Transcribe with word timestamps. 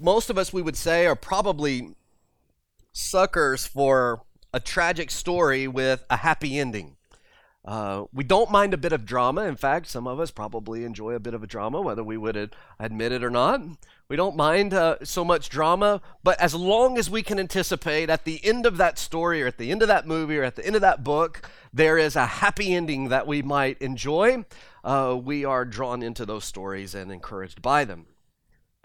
most 0.00 0.30
of 0.30 0.38
us, 0.38 0.52
we 0.52 0.62
would 0.62 0.76
say, 0.76 1.06
are 1.06 1.16
probably 1.16 1.94
suckers 2.92 3.66
for 3.66 4.22
a 4.52 4.60
tragic 4.60 5.10
story 5.10 5.68
with 5.68 6.04
a 6.10 6.16
happy 6.16 6.58
ending. 6.58 6.96
Uh, 7.62 8.04
we 8.12 8.24
don't 8.24 8.50
mind 8.50 8.72
a 8.72 8.78
bit 8.78 8.92
of 8.92 9.04
drama. 9.04 9.44
In 9.44 9.54
fact, 9.54 9.86
some 9.86 10.06
of 10.06 10.18
us 10.18 10.30
probably 10.30 10.84
enjoy 10.84 11.12
a 11.12 11.20
bit 11.20 11.34
of 11.34 11.42
a 11.42 11.46
drama, 11.46 11.82
whether 11.82 12.02
we 12.02 12.16
would 12.16 12.54
admit 12.78 13.12
it 13.12 13.22
or 13.22 13.30
not. 13.30 13.60
We 14.08 14.16
don't 14.16 14.34
mind 14.34 14.72
uh, 14.72 14.96
so 15.04 15.24
much 15.24 15.50
drama, 15.50 16.00
but 16.24 16.40
as 16.40 16.54
long 16.54 16.96
as 16.96 17.10
we 17.10 17.22
can 17.22 17.38
anticipate 17.38 18.08
at 18.08 18.24
the 18.24 18.44
end 18.44 18.64
of 18.64 18.78
that 18.78 18.98
story 18.98 19.42
or 19.42 19.46
at 19.46 19.58
the 19.58 19.70
end 19.70 19.82
of 19.82 19.88
that 19.88 20.06
movie 20.06 20.38
or 20.38 20.42
at 20.42 20.56
the 20.56 20.66
end 20.66 20.74
of 20.74 20.80
that 20.80 21.04
book, 21.04 21.48
there 21.72 21.98
is 21.98 22.16
a 22.16 22.26
happy 22.26 22.74
ending 22.74 23.10
that 23.10 23.26
we 23.26 23.42
might 23.42 23.78
enjoy, 23.78 24.44
uh, 24.82 25.16
we 25.22 25.44
are 25.44 25.64
drawn 25.64 26.02
into 26.02 26.24
those 26.24 26.44
stories 26.44 26.94
and 26.94 27.12
encouraged 27.12 27.60
by 27.60 27.84
them. 27.84 28.06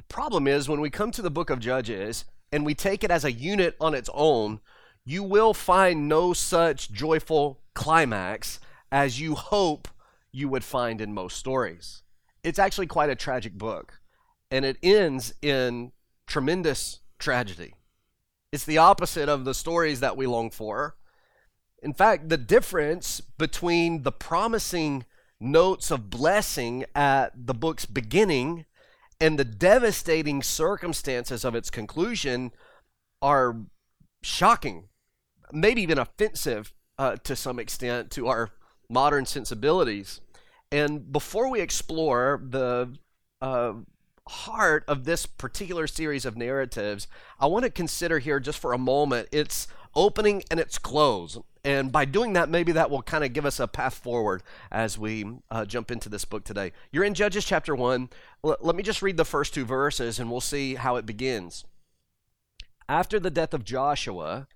Problem 0.07 0.47
is 0.47 0.69
when 0.69 0.81
we 0.81 0.89
come 0.89 1.11
to 1.11 1.21
the 1.21 1.31
book 1.31 1.49
of 1.49 1.59
Judges 1.59 2.25
and 2.51 2.65
we 2.65 2.73
take 2.73 3.03
it 3.03 3.11
as 3.11 3.25
a 3.25 3.31
unit 3.31 3.75
on 3.79 3.93
its 3.93 4.09
own, 4.13 4.59
you 5.03 5.23
will 5.23 5.53
find 5.53 6.07
no 6.07 6.33
such 6.33 6.91
joyful 6.91 7.61
climax 7.73 8.59
as 8.91 9.19
you 9.19 9.35
hope 9.35 9.87
you 10.31 10.49
would 10.49 10.63
find 10.63 11.01
in 11.01 11.13
most 11.13 11.37
stories. 11.37 12.01
It's 12.43 12.59
actually 12.59 12.87
quite 12.87 13.09
a 13.09 13.15
tragic 13.15 13.53
book, 13.53 13.99
and 14.51 14.65
it 14.65 14.77
ends 14.83 15.33
in 15.41 15.91
tremendous 16.27 16.99
tragedy. 17.19 17.73
It's 18.51 18.65
the 18.65 18.77
opposite 18.77 19.29
of 19.29 19.45
the 19.45 19.53
stories 19.53 19.99
that 19.99 20.17
we 20.17 20.27
long 20.27 20.49
for. 20.49 20.95
In 21.81 21.93
fact, 21.93 22.29
the 22.29 22.37
difference 22.37 23.19
between 23.19 24.03
the 24.03 24.11
promising 24.11 25.05
notes 25.39 25.91
of 25.91 26.09
blessing 26.09 26.85
at 26.95 27.33
the 27.35 27.53
book's 27.53 27.85
beginning 27.85 28.65
and 29.19 29.39
the 29.39 29.45
devastating 29.45 30.43
circumstances 30.43 31.45
of 31.45 31.55
its 31.55 31.69
conclusion 31.69 32.51
are 33.21 33.57
shocking, 34.21 34.89
maybe 35.51 35.81
even 35.81 35.97
offensive 35.97 36.73
uh, 36.97 37.15
to 37.23 37.35
some 37.35 37.59
extent 37.59 38.11
to 38.11 38.27
our 38.27 38.51
modern 38.89 39.25
sensibilities. 39.25 40.21
And 40.71 41.11
before 41.11 41.49
we 41.49 41.61
explore 41.61 42.41
the 42.43 42.97
uh, 43.41 43.73
heart 44.27 44.83
of 44.87 45.05
this 45.05 45.25
particular 45.25 45.87
series 45.87 46.25
of 46.25 46.37
narratives, 46.37 47.07
I 47.39 47.45
want 47.45 47.63
to 47.63 47.69
consider 47.69 48.19
here 48.19 48.39
just 48.39 48.59
for 48.59 48.73
a 48.73 48.77
moment 48.77 49.29
its 49.31 49.67
opening 49.93 50.43
and 50.49 50.59
its 50.59 50.77
close. 50.77 51.37
And 51.63 51.91
by 51.91 52.05
doing 52.05 52.33
that, 52.33 52.49
maybe 52.49 52.71
that 52.73 52.91
will 52.91 53.01
kind 53.01 53.23
of 53.23 53.33
give 53.33 53.45
us 53.45 53.59
a 53.59 53.67
path 53.67 53.95
forward 53.95 54.43
as 54.71 54.99
we 54.99 55.25
uh, 55.49 55.65
jump 55.65 55.89
into 55.89 56.09
this 56.09 56.25
book 56.25 56.43
today. 56.43 56.73
You're 56.91 57.03
in 57.03 57.13
Judges 57.13 57.45
chapter 57.45 57.75
1. 57.75 58.09
L- 58.43 58.57
let 58.61 58.75
me 58.75 58.83
just 58.83 59.01
read 59.01 59.17
the 59.17 59.25
first 59.25 59.53
two 59.53 59.65
verses 59.65 60.19
and 60.19 60.29
we'll 60.29 60.41
see 60.41 60.75
how 60.75 60.95
it 60.95 61.05
begins. 61.05 61.65
After 62.87 63.19
the 63.19 63.31
death 63.31 63.53
of 63.53 63.63
Joshua, 63.63 64.47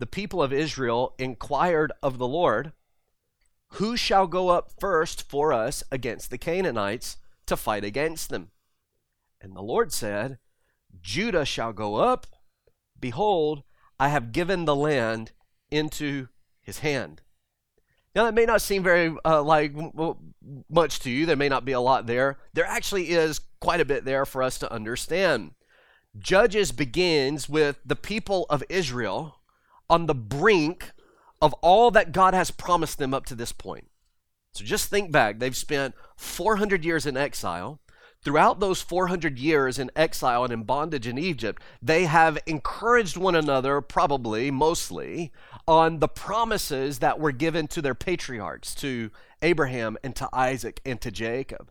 the 0.00 0.06
people 0.06 0.42
of 0.42 0.52
Israel 0.52 1.14
inquired 1.18 1.92
of 2.02 2.18
the 2.18 2.28
Lord, 2.28 2.72
Who 3.74 3.96
shall 3.96 4.26
go 4.26 4.48
up 4.48 4.72
first 4.78 5.30
for 5.30 5.52
us 5.52 5.82
against 5.90 6.30
the 6.30 6.38
Canaanites 6.38 7.16
to 7.46 7.56
fight 7.56 7.84
against 7.84 8.28
them? 8.28 8.50
And 9.40 9.54
the 9.54 9.62
Lord 9.62 9.92
said, 9.92 10.38
Judah 11.00 11.44
shall 11.44 11.72
go 11.72 11.96
up. 11.96 12.26
Behold, 12.98 13.62
I 13.98 14.08
have 14.08 14.32
given 14.32 14.64
the 14.64 14.76
land 14.76 15.32
into 15.70 16.28
his 16.60 16.80
hand. 16.80 17.22
Now, 18.14 18.24
that 18.24 18.34
may 18.34 18.44
not 18.44 18.60
seem 18.60 18.82
very 18.82 19.14
uh, 19.24 19.42
like 19.42 19.72
much 20.68 20.98
to 21.00 21.10
you. 21.10 21.26
There 21.26 21.36
may 21.36 21.48
not 21.48 21.64
be 21.64 21.72
a 21.72 21.80
lot 21.80 22.06
there. 22.06 22.38
There 22.52 22.66
actually 22.66 23.10
is 23.10 23.40
quite 23.60 23.80
a 23.80 23.84
bit 23.84 24.04
there 24.04 24.26
for 24.26 24.42
us 24.42 24.58
to 24.58 24.72
understand. 24.72 25.52
Judges 26.18 26.72
begins 26.72 27.48
with 27.48 27.78
the 27.84 27.96
people 27.96 28.46
of 28.50 28.64
Israel 28.68 29.40
on 29.88 30.06
the 30.06 30.14
brink 30.14 30.92
of 31.40 31.52
all 31.54 31.90
that 31.92 32.12
God 32.12 32.34
has 32.34 32.50
promised 32.50 32.98
them 32.98 33.14
up 33.14 33.26
to 33.26 33.34
this 33.36 33.52
point. 33.52 33.88
So 34.52 34.64
just 34.64 34.90
think 34.90 35.12
back. 35.12 35.38
They've 35.38 35.56
spent 35.56 35.94
400 36.16 36.84
years 36.84 37.06
in 37.06 37.16
exile. 37.16 37.80
Throughout 38.22 38.60
those 38.60 38.82
400 38.82 39.38
years 39.38 39.78
in 39.78 39.90
exile 39.96 40.44
and 40.44 40.52
in 40.52 40.64
bondage 40.64 41.06
in 41.06 41.16
Egypt, 41.16 41.62
they 41.80 42.04
have 42.04 42.38
encouraged 42.46 43.16
one 43.16 43.34
another, 43.34 43.80
probably, 43.80 44.50
mostly, 44.50 45.32
on 45.66 46.00
the 46.00 46.08
promises 46.08 46.98
that 46.98 47.18
were 47.18 47.32
given 47.32 47.66
to 47.68 47.80
their 47.80 47.94
patriarchs, 47.94 48.74
to 48.74 49.10
Abraham 49.40 49.96
and 50.04 50.14
to 50.16 50.28
Isaac 50.34 50.82
and 50.84 51.00
to 51.00 51.10
Jacob. 51.10 51.70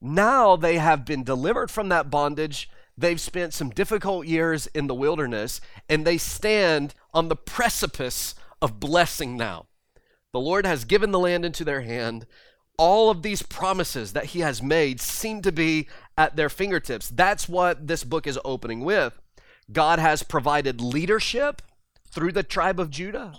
Now 0.00 0.56
they 0.56 0.78
have 0.78 1.04
been 1.04 1.24
delivered 1.24 1.70
from 1.70 1.90
that 1.90 2.10
bondage. 2.10 2.70
They've 2.96 3.20
spent 3.20 3.52
some 3.52 3.68
difficult 3.68 4.26
years 4.26 4.66
in 4.68 4.86
the 4.86 4.94
wilderness, 4.94 5.60
and 5.90 6.06
they 6.06 6.16
stand 6.16 6.94
on 7.12 7.28
the 7.28 7.36
precipice 7.36 8.34
of 8.62 8.80
blessing 8.80 9.36
now. 9.36 9.66
The 10.32 10.40
Lord 10.40 10.64
has 10.64 10.86
given 10.86 11.10
the 11.10 11.18
land 11.18 11.44
into 11.44 11.64
their 11.64 11.82
hand 11.82 12.26
all 12.78 13.10
of 13.10 13.22
these 13.22 13.42
promises 13.42 14.12
that 14.12 14.26
he 14.26 14.40
has 14.40 14.62
made 14.62 15.00
seem 15.00 15.42
to 15.42 15.52
be 15.52 15.88
at 16.16 16.36
their 16.36 16.48
fingertips. 16.48 17.08
That's 17.08 17.48
what 17.48 17.86
this 17.86 18.04
book 18.04 18.26
is 18.26 18.38
opening 18.44 18.80
with. 18.80 19.18
God 19.70 19.98
has 19.98 20.22
provided 20.22 20.80
leadership 20.80 21.62
through 22.10 22.32
the 22.32 22.42
tribe 22.42 22.80
of 22.80 22.90
Judah. 22.90 23.34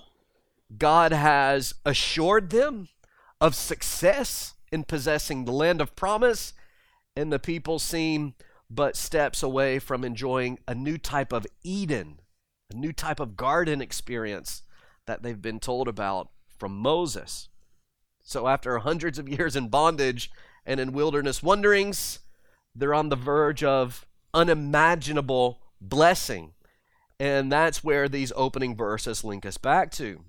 God 0.77 1.11
has 1.11 1.73
assured 1.85 2.49
them 2.49 2.87
of 3.39 3.55
success 3.55 4.53
in 4.71 4.83
possessing 4.83 5.45
the 5.45 5.51
land 5.51 5.81
of 5.81 5.95
promise, 5.95 6.53
and 7.15 7.31
the 7.31 7.39
people 7.39 7.77
seem 7.77 8.33
but 8.69 8.95
steps 8.95 9.43
away 9.43 9.77
from 9.77 10.03
enjoying 10.03 10.57
a 10.67 10.73
new 10.73 10.97
type 10.97 11.31
of 11.31 11.45
Eden, 11.63 12.19
a 12.73 12.75
new 12.75 12.91
type 12.91 13.19
of 13.19 13.37
garden 13.37 13.81
experience 13.81 14.63
that 15.05 15.21
they've 15.21 15.41
been 15.41 15.59
told 15.59 15.87
about 15.87 16.29
from 16.57 16.77
Moses. 16.77 17.49
So, 18.23 18.47
after 18.47 18.77
hundreds 18.79 19.19
of 19.19 19.27
years 19.29 19.55
in 19.55 19.67
bondage 19.67 20.31
and 20.65 20.79
in 20.79 20.93
wilderness 20.93 21.43
wanderings, 21.43 22.19
they're 22.73 22.93
on 22.93 23.09
the 23.09 23.15
verge 23.15 23.63
of 23.63 24.05
unimaginable 24.33 25.59
blessing. 25.79 26.53
And 27.19 27.51
that's 27.51 27.83
where 27.83 28.09
these 28.09 28.31
opening 28.35 28.75
verses 28.75 29.23
link 29.23 29.45
us 29.45 29.57
back 29.57 29.91
to. 29.91 30.21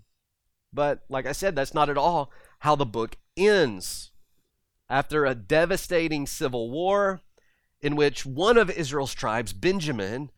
But, 0.72 1.04
like 1.08 1.24
I 1.24 1.32
said, 1.32 1.54
that's 1.54 1.72
not 1.72 1.88
at 1.88 1.96
all 1.96 2.30
how 2.60 2.74
the 2.74 2.84
book 2.84 3.16
ends. 3.36 4.10
After 4.90 5.24
a 5.24 5.34
devastating 5.34 6.26
civil 6.26 6.70
war, 6.70 7.20
in 7.80 7.96
which 7.96 8.26
one 8.26 8.58
of 8.58 8.70
Israel's 8.70 9.14
tribes, 9.14 9.52
Benjamin, 9.52 10.30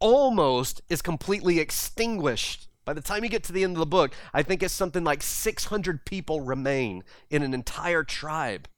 almost 0.00 0.82
is 0.88 1.02
completely 1.02 1.60
extinguished 1.60 2.68
by 2.86 2.94
the 2.94 3.02
time 3.02 3.24
you 3.24 3.28
get 3.28 3.42
to 3.44 3.52
the 3.52 3.64
end 3.64 3.74
of 3.74 3.80
the 3.80 3.84
book, 3.84 4.14
I 4.32 4.42
think 4.42 4.62
it's 4.62 4.72
something 4.72 5.02
like 5.02 5.22
600 5.22 6.06
people 6.06 6.40
remain 6.40 7.02
in 7.28 7.42
an 7.42 7.52
entire 7.52 8.04
tribe. 8.04 8.68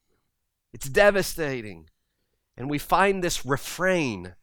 It's 0.72 0.88
devastating. 0.88 1.90
And 2.56 2.70
we 2.70 2.78
find 2.78 3.22
this 3.22 3.44
refrain 3.44 4.34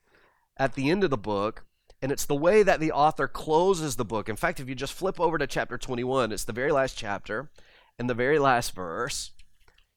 at 0.55 0.75
the 0.75 0.89
end 0.89 1.03
of 1.03 1.09
the 1.09 1.17
book, 1.17 1.65
and 1.99 2.11
it's 2.11 2.25
the 2.25 2.35
way 2.35 2.61
that 2.61 2.79
the 2.79 2.91
author 2.91 3.27
closes 3.27 3.95
the 3.95 4.05
book. 4.05 4.29
In 4.29 4.35
fact, 4.35 4.59
if 4.59 4.69
you 4.69 4.75
just 4.75 4.93
flip 4.93 5.19
over 5.19 5.39
to 5.39 5.47
chapter 5.47 5.79
21, 5.79 6.31
it's 6.31 6.45
the 6.45 6.53
very 6.53 6.71
last 6.71 6.95
chapter, 6.95 7.49
and 7.97 8.07
the 8.07 8.13
very 8.13 8.37
last 8.37 8.75
verse, 8.75 9.31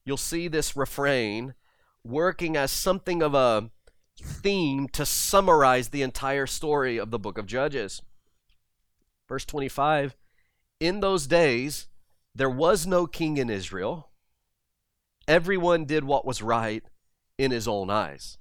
you'll 0.05 0.17
see 0.17 0.49
this 0.49 0.77
refrain 0.77 1.55
working 2.03 2.57
as 2.57 2.73
something 2.73 3.23
of 3.23 3.35
a 3.35 3.71
theme 4.21 4.89
to 4.89 5.05
summarize 5.05 5.91
the 5.91 6.03
entire 6.03 6.47
story 6.47 6.97
of 6.97 7.11
the 7.11 7.19
book 7.19 7.37
of 7.37 7.47
Judges. 7.47 8.01
Verse 9.29 9.45
25 9.45 10.17
In 10.81 11.01
those 11.01 11.27
days, 11.27 11.87
there 12.35 12.51
was 12.51 12.87
no 12.87 13.07
king 13.07 13.37
in 13.37 13.51
Israel. 13.51 14.09
Everyone 15.27 15.85
did 15.85 16.05
what 16.05 16.25
was 16.25 16.41
right 16.41 16.83
in 17.37 17.51
his 17.51 17.69
own 17.69 17.91
eyes. 17.91 18.39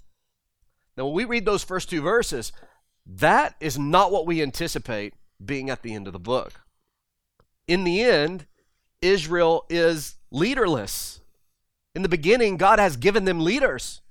Now, 0.96 1.06
when 1.06 1.16
we 1.16 1.25
read 1.25 1.46
those 1.46 1.64
first 1.64 1.90
two 1.90 2.02
verses, 2.02 2.52
that 3.06 3.56
is 3.60 3.78
not 3.78 4.12
what 4.12 4.25
we 4.25 4.42
anticipate 4.42 5.13
being 5.44 5.69
at 5.69 5.84
the 5.84 5.94
end 5.94 6.07
of 6.07 6.13
the 6.13 6.19
book. 6.19 6.62
In 7.68 7.84
the 7.84 8.01
end, 8.01 8.45
Israel 9.01 9.66
is 9.69 10.16
leaderless. 10.31 11.22
In 11.94 12.01
the 12.01 12.10
beginning, 12.10 12.57
God 12.57 12.80
has 12.80 12.98
given 12.98 13.25
them 13.25 13.39
leaders. 13.39 14.01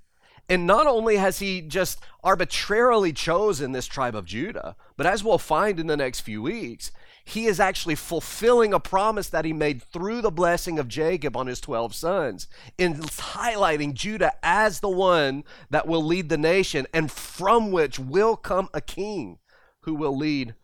And 0.49 0.65
not 0.65 0.87
only 0.87 1.17
has 1.17 1.39
he 1.39 1.61
just 1.61 1.99
arbitrarily 2.23 3.11
chosen 3.11 3.73
this 3.73 3.85
tribe 3.85 4.15
of 4.15 4.25
Judah, 4.25 4.75
but 4.95 5.05
as 5.05 5.23
we'll 5.23 5.37
find 5.37 5.79
in 5.79 5.87
the 5.87 5.97
next 5.97 6.21
few 6.21 6.41
weeks, 6.41 6.91
he 7.25 7.47
is 7.47 7.59
actually 7.59 7.95
fulfilling 7.95 8.73
a 8.73 8.79
promise 8.79 9.27
that 9.27 9.43
he 9.43 9.51
made 9.51 9.83
through 9.83 10.21
the 10.21 10.31
blessing 10.31 10.79
of 10.79 10.87
Jacob 10.87 11.35
on 11.35 11.47
his 11.47 11.59
12 11.59 11.93
sons, 11.93 12.47
in 12.77 12.93
highlighting 12.95 13.93
Judah 13.93 14.31
as 14.41 14.79
the 14.79 14.89
one 14.89 15.43
that 15.69 15.87
will 15.87 16.03
lead 16.03 16.29
the 16.29 16.37
nation 16.37 16.87
and 16.93 17.11
from 17.11 17.71
which 17.71 17.99
will 17.99 18.37
come 18.37 18.69
a 18.73 18.79
king 18.79 19.39
who 19.81 19.93
will 19.93 20.15
lead 20.15 20.55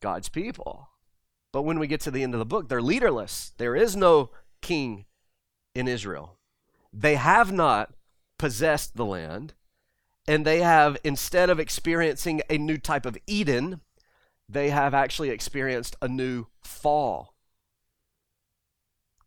God's 0.00 0.28
people. 0.28 0.88
But 1.52 1.62
when 1.62 1.80
we 1.80 1.88
get 1.88 2.00
to 2.02 2.12
the 2.12 2.22
end 2.22 2.34
of 2.34 2.38
the 2.38 2.46
book, 2.46 2.68
they're 2.68 2.80
leaderless. 2.80 3.52
There 3.58 3.74
is 3.74 3.96
no 3.96 4.30
king 4.60 5.06
in 5.74 5.88
Israel. 5.88 6.38
They 6.92 7.16
have 7.16 7.50
not 7.50 7.92
possessed 8.42 8.96
the 8.96 9.06
land, 9.06 9.54
And 10.26 10.44
they 10.44 10.62
have, 10.62 10.96
instead 11.04 11.48
of 11.48 11.60
experiencing 11.60 12.42
a 12.50 12.58
new 12.58 12.76
type 12.76 13.06
of 13.06 13.16
Eden, 13.24 13.82
they 14.48 14.70
have 14.70 14.94
actually 14.94 15.30
experienced 15.30 15.94
a 16.02 16.08
new 16.08 16.46
fall. 16.60 17.36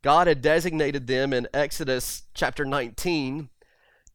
God 0.02 0.26
had 0.26 0.42
designated 0.42 1.06
them 1.06 1.32
in 1.32 1.48
Exodus 1.54 2.24
chapter 2.34 2.66
19 2.66 3.48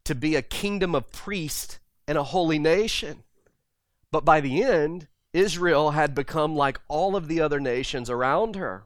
to 0.06 0.13
be 0.13 0.36
a 0.36 0.44
kingdom 0.44 0.94
of 0.94 1.12
priests 1.12 1.80
and 2.07 2.15
a 2.15 2.24
holy 2.24 2.59
nation. 2.59 3.24
But 4.12 4.24
by 4.24 4.39
the 4.39 4.62
end, 4.62 5.07
Israel 5.33 5.92
had 5.92 6.13
become 6.13 6.56
like 6.56 6.80
all 6.88 7.15
of 7.15 7.27
the 7.27 7.42
other 7.42 7.59
nations 7.59 8.07
around 8.07 8.56
her. 8.56 8.83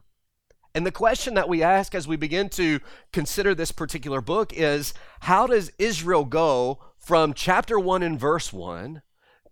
And 0.76 0.84
the 0.84 0.92
question 0.92 1.32
that 1.34 1.48
we 1.48 1.62
ask 1.62 1.94
as 1.94 2.06
we 2.06 2.16
begin 2.16 2.50
to 2.50 2.80
consider 3.10 3.54
this 3.54 3.72
particular 3.72 4.20
book 4.20 4.52
is 4.52 4.92
how 5.20 5.46
does 5.46 5.72
Israel 5.78 6.26
go 6.26 6.80
from 6.98 7.32
chapter 7.32 7.80
1 7.80 8.02
and 8.02 8.20
verse 8.20 8.52
1 8.52 9.00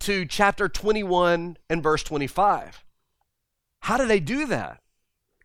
to 0.01 0.27
chapter 0.27 0.69
21 0.69 1.57
and 1.71 1.83
verse 1.83 2.03
25? 2.03 2.85
How 3.81 3.97
do 3.97 4.07
they 4.07 4.21
do 4.21 4.45
that? 4.49 4.83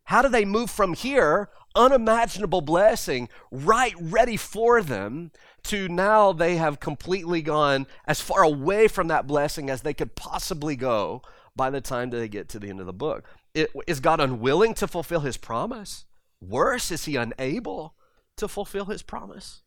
How 0.04 0.22
do 0.22 0.28
they 0.28 0.44
move 0.44 0.70
from 0.70 0.96
here, 0.96 1.48
unimaginable 1.74 2.60
blessing, 2.60 3.30
right 3.50 3.96
ready 4.02 4.36
for 4.36 4.82
them, 4.82 5.32
to 5.64 5.88
now 5.88 6.34
they 6.34 6.58
have 6.58 6.82
completely 6.82 7.42
gone 7.42 7.88
as 8.06 8.20
far 8.20 8.44
away 8.44 8.90
from 8.90 9.08
that 9.08 9.28
blessing 9.28 9.70
as 9.70 9.84
they 9.84 9.94
could 9.94 10.16
possibly 10.16 10.76
go 10.76 11.22
by 11.56 11.70
the 11.70 11.80
time 11.80 12.10
that 12.10 12.18
they 12.18 12.28
get 12.28 12.50
to 12.50 12.60
the 12.60 12.70
end 12.70 12.82
of 12.82 12.86
the 12.86 12.92
book? 12.92 13.24
Is 13.54 14.00
God 14.00 14.20
unwilling 14.20 14.74
to 14.76 14.88
fulfill 14.88 15.22
his 15.22 15.38
promise? 15.38 16.06
Worse, 16.42 16.92
is 16.92 17.06
he 17.06 17.16
unable 17.16 17.96
to 18.38 18.48
fulfill 18.48 18.86
his 18.86 19.02
promise? 19.02 19.62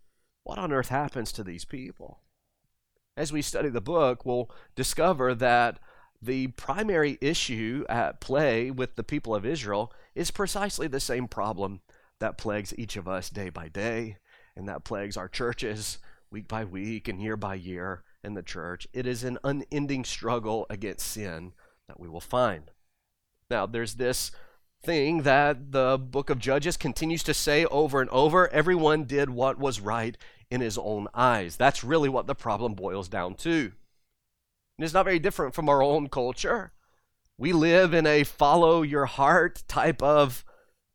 What 0.44 0.58
on 0.58 0.72
earth 0.72 0.88
happens 0.88 1.32
to 1.32 1.44
these 1.44 1.64
people? 1.64 2.20
As 3.16 3.32
we 3.32 3.42
study 3.42 3.68
the 3.68 3.80
book, 3.80 4.24
we'll 4.24 4.50
discover 4.74 5.34
that 5.34 5.78
the 6.20 6.48
primary 6.48 7.18
issue 7.20 7.84
at 7.88 8.20
play 8.20 8.70
with 8.70 8.96
the 8.96 9.02
people 9.02 9.34
of 9.34 9.44
Israel 9.44 9.92
is 10.14 10.30
precisely 10.30 10.86
the 10.86 11.00
same 11.00 11.28
problem 11.28 11.80
that 12.20 12.38
plagues 12.38 12.72
each 12.78 12.96
of 12.96 13.08
us 13.08 13.28
day 13.28 13.50
by 13.50 13.68
day, 13.68 14.18
and 14.56 14.68
that 14.68 14.84
plagues 14.84 15.16
our 15.16 15.28
churches 15.28 15.98
week 16.30 16.46
by 16.48 16.64
week 16.64 17.08
and 17.08 17.20
year 17.20 17.36
by 17.36 17.54
year 17.54 18.04
in 18.22 18.34
the 18.34 18.42
church. 18.42 18.86
It 18.92 19.06
is 19.06 19.24
an 19.24 19.38
unending 19.44 20.04
struggle 20.04 20.66
against 20.70 21.08
sin 21.08 21.52
that 21.88 21.98
we 21.98 22.08
will 22.08 22.20
find. 22.20 22.70
Now, 23.52 23.66
there's 23.66 23.96
this 23.96 24.32
thing 24.82 25.24
that 25.24 25.72
the 25.72 25.98
book 25.98 26.30
of 26.30 26.38
Judges 26.38 26.78
continues 26.78 27.22
to 27.24 27.34
say 27.34 27.66
over 27.66 28.00
and 28.00 28.08
over 28.08 28.48
everyone 28.48 29.04
did 29.04 29.28
what 29.28 29.58
was 29.58 29.78
right 29.78 30.16
in 30.50 30.62
his 30.62 30.78
own 30.78 31.06
eyes. 31.12 31.56
That's 31.58 31.84
really 31.84 32.08
what 32.08 32.26
the 32.26 32.34
problem 32.34 32.72
boils 32.72 33.10
down 33.10 33.34
to. 33.34 33.72
And 34.78 34.84
it's 34.84 34.94
not 34.94 35.04
very 35.04 35.18
different 35.18 35.54
from 35.54 35.68
our 35.68 35.82
own 35.82 36.08
culture. 36.08 36.72
We 37.36 37.52
live 37.52 37.92
in 37.92 38.06
a 38.06 38.24
follow 38.24 38.80
your 38.80 39.04
heart 39.04 39.64
type 39.68 40.02
of 40.02 40.46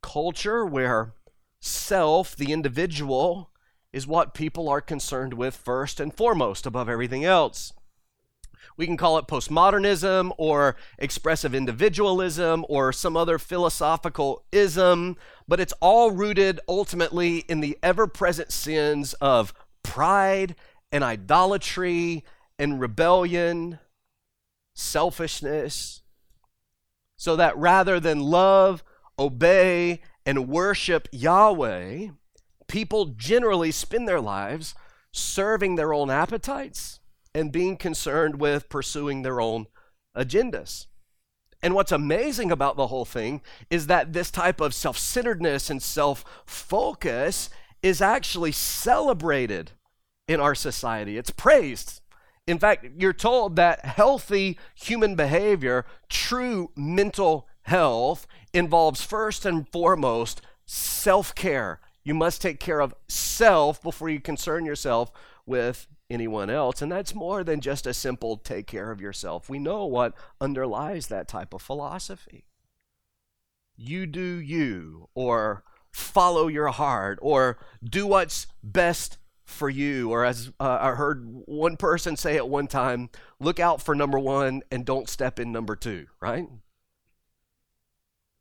culture 0.01 0.65
where 0.65 1.13
self, 1.62 2.36
the 2.36 2.51
individual, 2.51 3.51
is 3.94 4.07
what 4.07 4.33
people 4.33 4.68
are 4.68 4.81
concerned 4.81 5.36
with 5.36 5.56
first 5.56 6.00
and 6.00 6.12
foremost 6.12 6.65
above 6.65 6.89
everything 6.89 7.24
else. 7.24 7.71
We 8.77 8.85
can 8.85 8.95
call 8.95 9.18
it 9.18 9.27
postmodernism 9.27 10.31
or 10.38 10.75
expressive 11.00 11.56
individualism 11.56 12.63
or 12.69 12.94
some 12.94 13.18
other 13.18 13.39
philosophical 13.39 14.44
ism, 14.51 15.18
but 15.47 15.59
it's 15.59 15.74
all 15.81 16.12
rooted 16.12 16.59
ultimately 16.68 17.39
in 17.39 17.59
the 17.59 17.77
ever 17.81 18.06
present 18.06 18.51
sins 18.51 19.13
of 19.15 19.51
pride 19.83 20.56
and 20.91 21.03
idolatry 21.03 22.24
and 22.59 22.79
rebellion, 22.79 23.79
selfishness. 24.75 26.01
So 27.18 27.35
that 27.35 27.57
rather 27.57 28.00
than 28.00 28.19
love, 28.19 28.83
obey, 29.18 30.01
and 30.24 30.47
worship 30.47 31.07
Yahweh, 31.12 32.09
people 32.68 33.06
generally 33.06 33.71
spend 33.71 34.07
their 34.07 34.21
lives 34.21 34.75
serving 35.12 35.75
their 35.75 35.94
own 35.94 36.12
appetites 36.12 37.00
and 37.38 37.51
being 37.51 37.78
concerned 37.78 38.39
with 38.39 38.68
pursuing 38.68 39.22
their 39.22 39.39
own 39.39 39.68
agendas. 40.16 40.88
And 41.62 41.75
what's 41.75 41.92
amazing 41.92 42.51
about 42.51 42.75
the 42.75 42.88
whole 42.88 43.06
thing 43.06 43.42
is 43.69 43.88
that 43.88 44.13
this 44.13 44.31
type 44.31 44.60
of 44.60 44.74
self 44.74 44.98
centeredness 44.98 45.69
and 45.69 45.81
self 45.81 46.25
focus 46.45 47.50
is 47.81 48.01
actually 48.01 48.51
celebrated 48.51 49.72
in 50.28 50.39
our 50.39 50.56
society. 50.56 51.18
It's 51.18 51.30
praised. 51.30 52.01
In 52.48 52.60
fact, 52.60 52.86
you're 52.98 53.13
told 53.13 53.56
that 53.56 53.86
healthy 53.86 54.57
human 54.74 55.16
behavior, 55.16 55.86
true 56.10 56.72
mental 56.75 57.48
health, 57.63 58.25
involves 58.54 59.04
first 59.04 59.45
and 59.45 59.68
foremost 59.69 60.42
self 60.66 61.36
care. 61.36 61.81
You 62.04 62.13
must 62.13 62.42
take 62.42 62.60
care 62.60 62.80
of 62.80 62.95
self 63.07 63.81
before 63.81 64.10
you 64.10 64.19
concern 64.19 64.66
yourself 64.66 65.12
with 65.45 65.88
anyone 66.09 66.50
else. 66.50 66.81
And 66.81 66.92
that's 66.92 67.15
more 67.15 67.44
than 67.44 67.62
just 67.62 67.88
a 67.88 67.94
simple 67.94 68.38
take 68.38 68.68
care 68.68 68.92
of 68.92 69.01
yourself. 69.01 69.50
We 69.50 69.59
know 69.59 69.86
what 69.86 70.13
underlies 70.39 71.07
that 71.07 71.27
type 71.27 71.54
of 71.54 71.62
philosophy. 71.62 72.45
You 73.75 74.06
do 74.07 74.21
you, 74.21 75.09
or 75.13 75.63
follow 75.92 76.48
your 76.48 76.69
heart, 76.69 77.19
or 77.21 77.59
do 77.83 78.07
what's 78.07 78.48
best 78.63 79.18
for 79.44 79.69
you. 79.69 80.12
Or 80.12 80.25
as 80.25 80.51
uh, 80.59 80.77
I 80.81 80.92
heard 80.92 81.24
one 81.45 81.77
person 81.77 82.18
say 82.18 82.38
at 82.38 82.50
one 82.50 82.68
time, 82.68 83.10
look 83.39 83.60
out 83.60 83.81
for 83.81 83.95
number 83.95 84.19
one 84.19 84.62
and 84.71 84.86
don't 84.86 85.10
step 85.10 85.39
in 85.39 85.51
number 85.51 85.75
two, 85.75 86.07
right? 86.19 86.48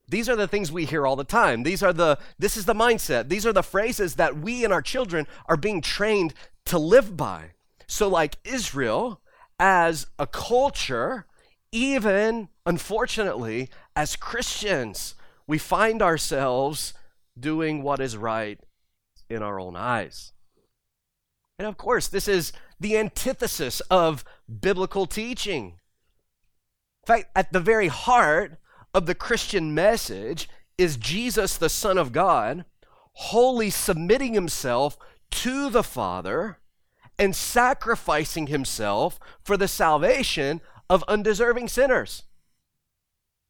These 0.09 0.29
are 0.29 0.37
the 0.37 0.49
things 0.49 0.71
we 0.71 0.85
hear 0.85 1.07
all 1.07 1.17
the 1.17 1.25
time. 1.25 1.65
These 1.65 1.83
are 1.83 1.93
the 1.93 2.19
this 2.39 2.57
is 2.57 2.65
the 2.65 2.75
mindset. 2.75 3.29
These 3.29 3.45
are 3.45 3.53
the 3.53 3.63
phrases 3.63 4.15
that 4.15 4.39
we 4.39 4.65
and 4.65 4.73
our 4.73 4.83
children 4.83 5.27
are 5.47 5.57
being 5.57 5.81
trained 5.81 6.33
to 6.67 6.79
live 6.79 7.17
by. 7.17 7.53
So, 7.87 8.09
like 8.09 8.39
Israel, 8.45 9.21
as 9.59 10.07
a 10.19 10.27
culture, 10.27 11.27
even 11.73 12.49
unfortunately, 12.65 13.71
as 13.95 14.17
Christians, 14.17 15.15
we 15.47 15.59
find 15.59 16.03
ourselves 16.03 16.95
doing 17.39 17.83
what 17.83 18.01
is 18.01 18.17
right 18.17 18.59
in 19.29 19.43
our 19.43 19.61
own 19.61 19.77
eyes. 19.77 20.33
And 21.59 21.67
of 21.67 21.77
course, 21.77 22.09
this 22.09 22.29
is 22.29 22.53
the 22.79 22.99
antithesis 22.99 23.81
of 23.83 24.25
biblical 24.61 25.07
teaching. 25.07 25.79
In 27.03 27.07
fact, 27.07 27.31
at 27.35 27.53
the 27.53 27.61
very 27.61 27.89
heart 27.89 28.59
of 28.93 29.07
the 29.07 29.15
Christian 29.15 29.75
message 29.75 30.49
is 30.77 30.97
Jesus, 30.97 31.57
the 31.57 31.69
Son 31.69 31.97
of 31.97 32.13
God, 32.13 32.65
wholly 33.13 33.71
submitting 33.71 34.35
himself 34.35 34.99
to 35.31 35.71
the 35.71 35.83
Father 35.83 36.59
and 37.19 37.35
sacrificing 37.35 38.49
himself 38.49 39.19
for 39.43 39.57
the 39.57 39.69
salvation 39.69 40.61
of 40.89 41.05
undeserving 41.09 41.69
sinners. 41.69 42.25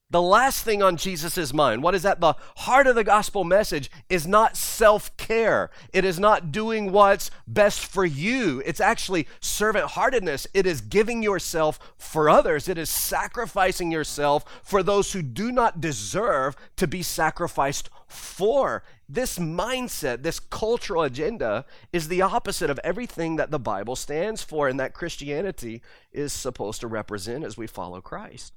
The 0.09 0.23
last 0.23 0.63
thing 0.63 0.85
on 0.85 0.97
Jesus' 0.97 1.53
mind, 1.53 1.83
what 1.83 1.97
is 1.97 2.07
at 2.07 2.21
the 2.21 2.35
heart 2.59 2.87
of 2.87 2.95
the 2.95 3.03
gospel 3.03 3.43
message, 3.43 3.91
is 4.09 4.25
not 4.25 4.57
self 4.57 5.15
care. 5.17 5.69
It 5.93 6.05
is 6.05 6.21
not 6.21 6.53
doing 6.53 6.93
what's 6.93 7.29
best 7.49 7.85
for 7.85 8.05
you. 8.05 8.63
It's 8.65 8.81
actually 8.81 9.27
servant 9.41 9.87
heartedness. 9.87 10.47
It 10.55 10.65
is 10.65 10.81
giving 10.81 11.25
yourself 11.25 11.81
for 11.99 12.31
others. 12.31 12.69
It 12.69 12.79
is 12.79 12.89
sacrificing 12.89 13.91
yourself 13.91 14.45
for 14.63 14.85
those 14.85 15.13
who 15.13 15.23
do 15.23 15.51
not 15.51 15.81
deserve 15.81 16.55
to 16.77 16.87
be 16.87 17.03
sacrificed 17.03 17.91
for. 18.07 18.85
This 19.09 19.39
mindset, 19.39 20.23
this 20.23 20.41
cultural 20.41 21.03
agenda, 21.03 21.65
is 21.93 22.09
the 22.09 22.23
opposite 22.23 22.71
of 22.71 22.81
everything 22.83 23.37
that 23.37 23.53
the 23.53 23.59
Bible 23.59 23.95
stands 23.95 24.43
for 24.43 24.69
and 24.69 24.81
that 24.81 24.95
Christianity 24.95 25.81
is 26.13 26.33
supposed 26.33 26.81
to 26.81 26.89
represent 26.89 27.45
as 27.45 27.57
we 27.57 27.69
follow 27.69 28.01
Christ. 28.01 28.53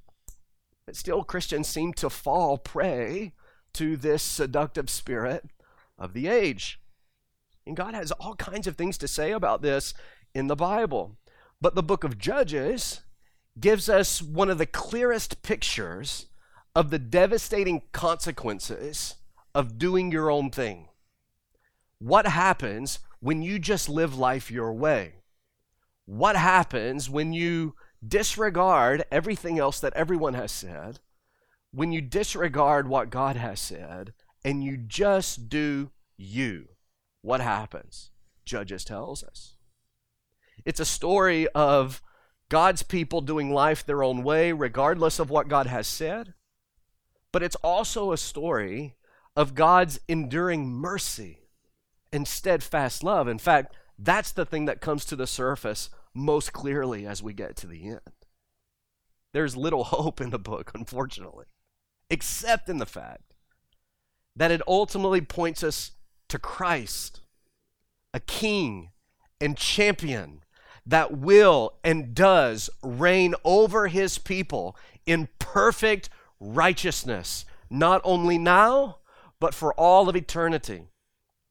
But 0.86 0.96
still, 0.96 1.22
Christians 1.22 1.68
seem 1.68 1.92
to 1.94 2.10
fall 2.10 2.58
prey 2.58 3.32
to 3.74 3.96
this 3.96 4.24
seductive 4.24 4.90
spirit 4.90 5.44
of 5.96 6.14
the 6.14 6.26
age. 6.26 6.80
And 7.64 7.76
God 7.76 7.94
has 7.94 8.10
all 8.12 8.34
kinds 8.34 8.66
of 8.66 8.76
things 8.76 8.98
to 8.98 9.06
say 9.06 9.30
about 9.30 9.62
this 9.62 9.94
in 10.34 10.48
the 10.48 10.56
Bible. 10.56 11.16
But 11.60 11.76
the 11.76 11.82
book 11.82 12.02
of 12.02 12.18
Judges 12.18 13.02
gives 13.60 13.88
us 13.88 14.20
one 14.20 14.50
of 14.50 14.58
the 14.58 14.66
clearest 14.66 15.42
pictures 15.42 16.26
of 16.74 16.90
the 16.90 16.98
devastating 16.98 17.82
consequences 17.92 19.16
of 19.54 19.78
doing 19.78 20.12
your 20.12 20.30
own 20.30 20.50
thing. 20.50 20.88
What 21.98 22.26
happens 22.26 23.00
when 23.20 23.42
you 23.42 23.58
just 23.58 23.88
live 23.88 24.16
life 24.16 24.50
your 24.50 24.72
way? 24.72 25.14
What 26.06 26.36
happens 26.36 27.10
when 27.10 27.32
you 27.32 27.74
disregard 28.06 29.04
everything 29.10 29.58
else 29.58 29.80
that 29.80 29.92
everyone 29.94 30.34
has 30.34 30.50
said? 30.50 31.00
When 31.72 31.92
you 31.92 32.00
disregard 32.00 32.88
what 32.88 33.10
God 33.10 33.36
has 33.36 33.60
said 33.60 34.12
and 34.44 34.64
you 34.64 34.76
just 34.76 35.48
do 35.48 35.90
you? 36.16 36.68
What 37.22 37.40
happens? 37.40 38.10
Judges 38.44 38.84
tells 38.84 39.22
us. 39.22 39.54
It's 40.64 40.80
a 40.80 40.84
story 40.84 41.46
of 41.48 42.02
God's 42.48 42.82
people 42.82 43.20
doing 43.20 43.52
life 43.52 43.84
their 43.86 44.02
own 44.02 44.22
way, 44.24 44.52
regardless 44.52 45.18
of 45.18 45.30
what 45.30 45.48
God 45.48 45.66
has 45.66 45.86
said. 45.86 46.34
But 47.32 47.42
it's 47.42 47.56
also 47.56 48.12
a 48.12 48.18
story 48.18 48.96
of 49.36 49.54
God's 49.54 50.00
enduring 50.08 50.68
mercy 50.68 51.40
and 52.12 52.26
steadfast 52.26 53.02
love. 53.02 53.28
In 53.28 53.38
fact, 53.38 53.74
that's 53.98 54.32
the 54.32 54.46
thing 54.46 54.64
that 54.64 54.80
comes 54.80 55.04
to 55.06 55.16
the 55.16 55.26
surface 55.26 55.90
most 56.14 56.52
clearly 56.52 57.06
as 57.06 57.22
we 57.22 57.32
get 57.32 57.56
to 57.56 57.66
the 57.66 57.88
end. 57.88 58.00
There's 59.32 59.56
little 59.56 59.84
hope 59.84 60.20
in 60.20 60.30
the 60.30 60.38
book, 60.38 60.72
unfortunately, 60.74 61.46
except 62.08 62.68
in 62.68 62.78
the 62.78 62.86
fact 62.86 63.34
that 64.36 64.50
it 64.50 64.62
ultimately 64.66 65.20
points 65.20 65.62
us 65.62 65.92
to 66.28 66.38
Christ, 66.38 67.20
a 68.14 68.20
king 68.20 68.90
and 69.40 69.56
champion 69.56 70.44
that 70.86 71.16
will 71.16 71.74
and 71.84 72.14
does 72.14 72.70
reign 72.82 73.34
over 73.44 73.88
his 73.88 74.18
people 74.18 74.76
in 75.06 75.28
perfect 75.38 76.08
righteousness, 76.38 77.44
not 77.68 78.00
only 78.04 78.38
now, 78.38 78.99
but 79.40 79.54
for 79.54 79.74
all 79.74 80.08
of 80.08 80.16
eternity. 80.16 80.84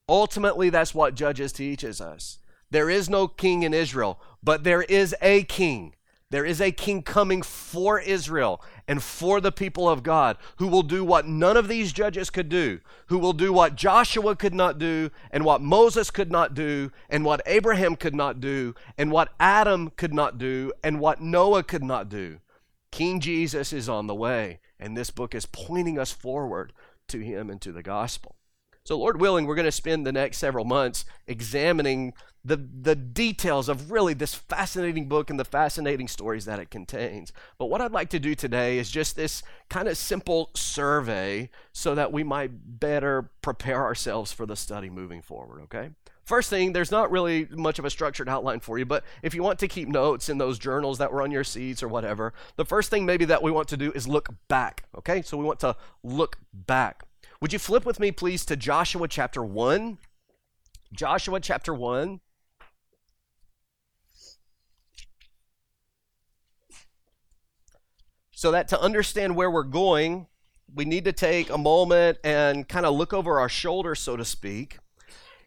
Ultimately, 0.08 0.70
that's 0.70 0.96
what 0.96 1.16
Judges 1.16 1.52
teaches 1.52 2.00
us. 2.00 2.40
There 2.72 2.90
is 2.90 3.10
no 3.10 3.28
king 3.28 3.64
in 3.64 3.74
Israel, 3.74 4.20
but 4.44 4.64
there 4.64 4.84
is 4.84 5.16
a 5.22 5.44
king. 5.44 5.96
There 6.32 6.46
is 6.46 6.62
a 6.62 6.72
king 6.72 7.02
coming 7.02 7.42
for 7.42 8.00
Israel 8.00 8.62
and 8.88 9.02
for 9.02 9.42
the 9.42 9.52
people 9.52 9.90
of 9.90 10.04
God 10.04 10.38
who 10.58 10.68
will 10.68 10.84
do 10.84 11.04
what 11.04 11.28
none 11.28 11.58
of 11.58 11.68
these 11.68 11.92
judges 11.92 12.30
could 12.30 12.50
do, 12.50 12.82
who 13.08 13.18
will 13.18 13.34
do 13.34 13.52
what 13.52 13.76
Joshua 13.76 14.36
could 14.36 14.54
not 14.54 14.78
do, 14.78 15.10
and 15.32 15.44
what 15.44 15.62
Moses 15.62 16.12
could 16.12 16.32
not 16.32 16.54
do, 16.54 16.92
and 17.10 17.26
what 17.26 17.42
Abraham 17.48 17.96
could 17.96 18.14
not 18.14 18.40
do, 18.40 18.76
and 18.96 19.12
what 19.12 19.34
Adam 19.40 19.92
could 19.98 20.14
not 20.14 20.38
do, 20.38 20.72
and 20.84 21.00
what 21.00 21.20
Noah 21.20 21.64
could 21.64 21.84
not 21.84 22.10
do. 22.10 22.40
King 22.92 23.20
Jesus 23.20 23.74
is 23.74 23.90
on 23.90 24.06
the 24.06 24.16
way, 24.16 24.60
and 24.80 24.96
this 24.96 25.10
book 25.10 25.34
is 25.34 25.48
pointing 25.48 25.98
us 25.98 26.12
forward 26.12 26.74
to 27.10 27.20
him 27.20 27.50
and 27.50 27.62
to 27.62 27.72
the 27.72 27.84
gospel. 27.84 28.36
So, 28.86 28.98
Lord 28.98 29.22
willing, 29.22 29.46
we're 29.46 29.56
going 29.56 29.66
to 29.66 29.72
spend 29.72 30.06
the 30.06 30.12
next 30.12 30.38
several 30.38 30.66
months 30.66 31.06
examining 31.28 32.14
the, 32.44 32.58
the 32.58 32.96
details 32.96 33.70
of 33.70 33.92
really 33.92 34.14
this 34.14 34.34
fascinating 34.34 35.08
book 35.08 35.30
and 35.30 35.40
the 35.40 35.46
fascinating 35.46 36.08
stories 36.08 36.46
that 36.46 36.60
it 36.60 36.72
contains. 36.72 37.32
But 37.58 37.68
what 37.68 37.82
I'd 37.82 37.92
like 37.92 38.10
to 38.10 38.20
do 38.20 38.34
today 38.34 38.80
is 38.80 38.90
just 38.90 39.16
this 39.16 39.44
kind 39.70 39.88
of 39.88 39.98
simple 39.98 40.50
survey 40.56 41.50
so 41.74 41.94
that 41.96 42.12
we 42.12 42.24
might 42.24 42.80
better 42.80 43.30
prepare 43.42 43.84
ourselves 43.84 44.32
for 44.32 44.46
the 44.46 44.56
study 44.56 44.90
moving 44.90 45.22
forward, 45.22 45.62
okay? 45.64 45.92
First 46.30 46.52
thing, 46.52 46.74
there's 46.74 46.92
not 46.92 47.10
really 47.10 47.48
much 47.50 47.80
of 47.80 47.86
a 47.86 47.90
structured 47.90 48.30
outline 48.30 48.60
for 48.60 48.78
you, 48.78 48.86
but 48.86 49.04
if 49.24 49.34
you 49.34 49.42
want 49.42 49.58
to 49.58 49.68
keep 49.68 49.88
notes 49.88 50.30
in 50.30 50.38
those 50.38 50.60
journals 50.60 51.00
that 51.00 51.12
were 51.12 51.24
on 51.24 51.32
your 51.32 51.44
seats 51.44 51.82
or 51.82 51.88
whatever, 51.88 52.36
the 52.56 52.66
first 52.66 52.92
thing 52.92 53.04
maybe 53.04 53.26
that 53.26 53.42
we 53.42 53.50
want 53.50 53.68
to 53.70 53.78
do 53.78 53.92
is 53.94 54.08
look 54.08 54.30
back, 54.48 54.86
okay? 54.96 55.24
So 55.24 55.38
we 55.38 55.44
want 55.44 55.60
to 55.62 55.76
look 56.04 56.38
back. 56.54 57.02
Would 57.42 57.52
you 57.52 57.58
flip 57.58 57.84
with 57.84 58.00
me, 58.00 58.12
please, 58.12 58.46
to 58.46 58.56
Joshua 58.56 59.08
chapter 59.08 59.44
1? 59.44 59.98
Joshua 60.94 61.40
chapter 61.40 61.74
1. 61.74 62.20
So 68.30 68.52
that 68.52 68.68
to 68.68 68.80
understand 68.80 69.36
where 69.36 69.50
we're 69.50 69.64
going, 69.64 70.28
we 70.76 70.86
need 70.86 71.06
to 71.06 71.12
take 71.12 71.50
a 71.50 71.58
moment 71.58 72.20
and 72.24 72.70
kind 72.70 72.86
of 72.86 72.94
look 72.94 73.14
over 73.14 73.40
our 73.40 73.50
shoulder, 73.50 73.96
so 73.96 74.16
to 74.16 74.24
speak, 74.24 74.78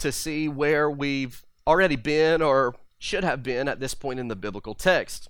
to 0.02 0.12
see 0.12 0.48
where 0.48 0.90
we've 0.90 1.44
already 1.66 1.96
been 1.96 2.42
or 2.42 2.74
should 2.98 3.24
have 3.24 3.42
been 3.42 3.68
at 3.68 3.80
this 3.80 3.94
point 3.94 4.20
in 4.20 4.28
the 4.28 4.36
biblical 4.36 4.74
text. 4.74 5.28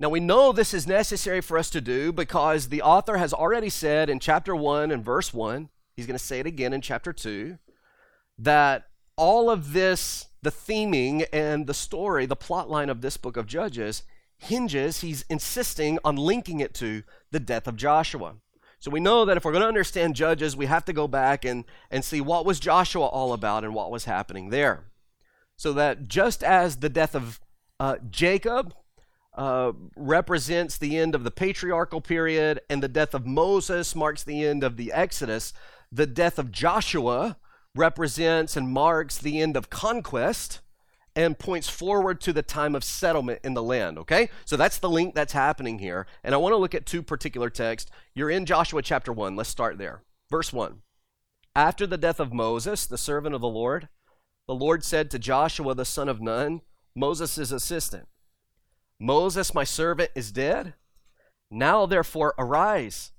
Now, 0.00 0.08
we 0.08 0.20
know 0.20 0.52
this 0.52 0.74
is 0.74 0.86
necessary 0.86 1.40
for 1.40 1.58
us 1.58 1.70
to 1.70 1.80
do 1.80 2.12
because 2.12 2.68
the 2.68 2.82
author 2.82 3.16
has 3.16 3.32
already 3.32 3.68
said 3.68 4.08
in 4.08 4.20
chapter 4.20 4.54
1 4.54 4.90
and 4.90 5.04
verse 5.04 5.34
1, 5.34 5.70
he's 5.96 6.06
going 6.06 6.18
to 6.18 6.24
say 6.24 6.38
it 6.40 6.46
again 6.46 6.72
in 6.72 6.80
chapter 6.80 7.12
2, 7.12 7.58
that 8.38 8.86
all 9.16 9.50
of 9.50 9.72
this, 9.72 10.26
the 10.42 10.52
theming 10.52 11.26
and 11.32 11.66
the 11.66 11.74
story, 11.74 12.26
the 12.26 12.36
plot 12.36 12.70
line 12.70 12.88
of 12.88 13.00
this 13.00 13.16
book 13.16 13.36
of 13.36 13.46
Judges, 13.46 14.04
hinges, 14.36 15.00
he's 15.00 15.24
insisting 15.28 15.98
on 16.04 16.16
linking 16.16 16.60
it 16.60 16.74
to 16.74 17.02
the 17.32 17.40
death 17.40 17.66
of 17.66 17.76
Joshua. 17.76 18.36
So 18.80 18.90
we 18.90 19.00
know 19.00 19.24
that 19.24 19.36
if 19.36 19.44
we're 19.44 19.52
going 19.52 19.62
to 19.62 19.68
understand 19.68 20.14
Judges, 20.14 20.56
we 20.56 20.66
have 20.66 20.84
to 20.84 20.92
go 20.92 21.08
back 21.08 21.44
and, 21.44 21.64
and 21.90 22.04
see 22.04 22.20
what 22.20 22.46
was 22.46 22.60
Joshua 22.60 23.06
all 23.06 23.32
about 23.32 23.64
and 23.64 23.74
what 23.74 23.90
was 23.90 24.04
happening 24.04 24.50
there. 24.50 24.84
So 25.56 25.72
that 25.72 26.06
just 26.06 26.44
as 26.44 26.76
the 26.76 26.88
death 26.88 27.16
of 27.16 27.40
uh, 27.80 27.96
Jacob 28.08 28.74
uh, 29.36 29.72
represents 29.96 30.78
the 30.78 30.98
end 30.98 31.14
of 31.14 31.24
the 31.24 31.30
patriarchal 31.30 32.00
period, 32.00 32.60
and 32.68 32.82
the 32.82 32.88
death 32.88 33.14
of 33.14 33.26
Moses 33.26 33.94
marks 33.94 34.24
the 34.24 34.44
end 34.44 34.64
of 34.64 34.76
the 34.76 34.92
Exodus. 34.92 35.52
The 35.92 36.06
death 36.06 36.38
of 36.38 36.50
Joshua 36.50 37.36
represents 37.74 38.56
and 38.56 38.68
marks 38.68 39.18
the 39.18 39.40
end 39.40 39.56
of 39.56 39.70
conquest 39.70 40.60
and 41.18 41.36
points 41.36 41.68
forward 41.68 42.20
to 42.20 42.32
the 42.32 42.44
time 42.44 42.76
of 42.76 42.84
settlement 42.84 43.40
in 43.42 43.52
the 43.52 43.62
land, 43.62 43.98
okay? 43.98 44.30
So 44.44 44.56
that's 44.56 44.78
the 44.78 44.88
link 44.88 45.16
that's 45.16 45.32
happening 45.32 45.80
here. 45.80 46.06
And 46.22 46.32
I 46.32 46.38
want 46.38 46.52
to 46.52 46.56
look 46.56 46.76
at 46.76 46.86
two 46.86 47.02
particular 47.02 47.50
texts. 47.50 47.90
You're 48.14 48.30
in 48.30 48.46
Joshua 48.46 48.82
chapter 48.82 49.12
1. 49.12 49.34
Let's 49.34 49.48
start 49.48 49.78
there. 49.78 50.04
Verse 50.30 50.52
1. 50.52 50.80
After 51.56 51.88
the 51.88 51.98
death 51.98 52.20
of 52.20 52.32
Moses, 52.32 52.86
the 52.86 52.96
servant 52.96 53.34
of 53.34 53.40
the 53.40 53.48
Lord, 53.48 53.88
the 54.46 54.54
Lord 54.54 54.84
said 54.84 55.10
to 55.10 55.18
Joshua 55.18 55.74
the 55.74 55.84
son 55.84 56.08
of 56.08 56.20
Nun, 56.20 56.60
Moses' 56.94 57.50
assistant, 57.50 58.06
Moses, 59.00 59.52
my 59.52 59.64
servant, 59.64 60.12
is 60.14 60.30
dead. 60.30 60.74
Now, 61.50 61.84
therefore, 61.84 62.34
arise, 62.38 63.10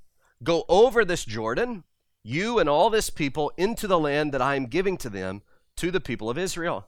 go 0.41 0.63
over 0.69 1.03
this 1.03 1.25
Jordan, 1.25 1.83
you 2.23 2.59
and 2.59 2.69
all 2.69 2.89
this 2.89 3.09
people, 3.09 3.51
into 3.57 3.87
the 3.87 3.99
land 3.99 4.31
that 4.31 4.41
I 4.41 4.55
am 4.55 4.67
giving 4.67 4.95
to 4.99 5.09
them, 5.09 5.41
to 5.75 5.91
the 5.91 5.99
people 5.99 6.29
of 6.29 6.37
Israel. 6.37 6.87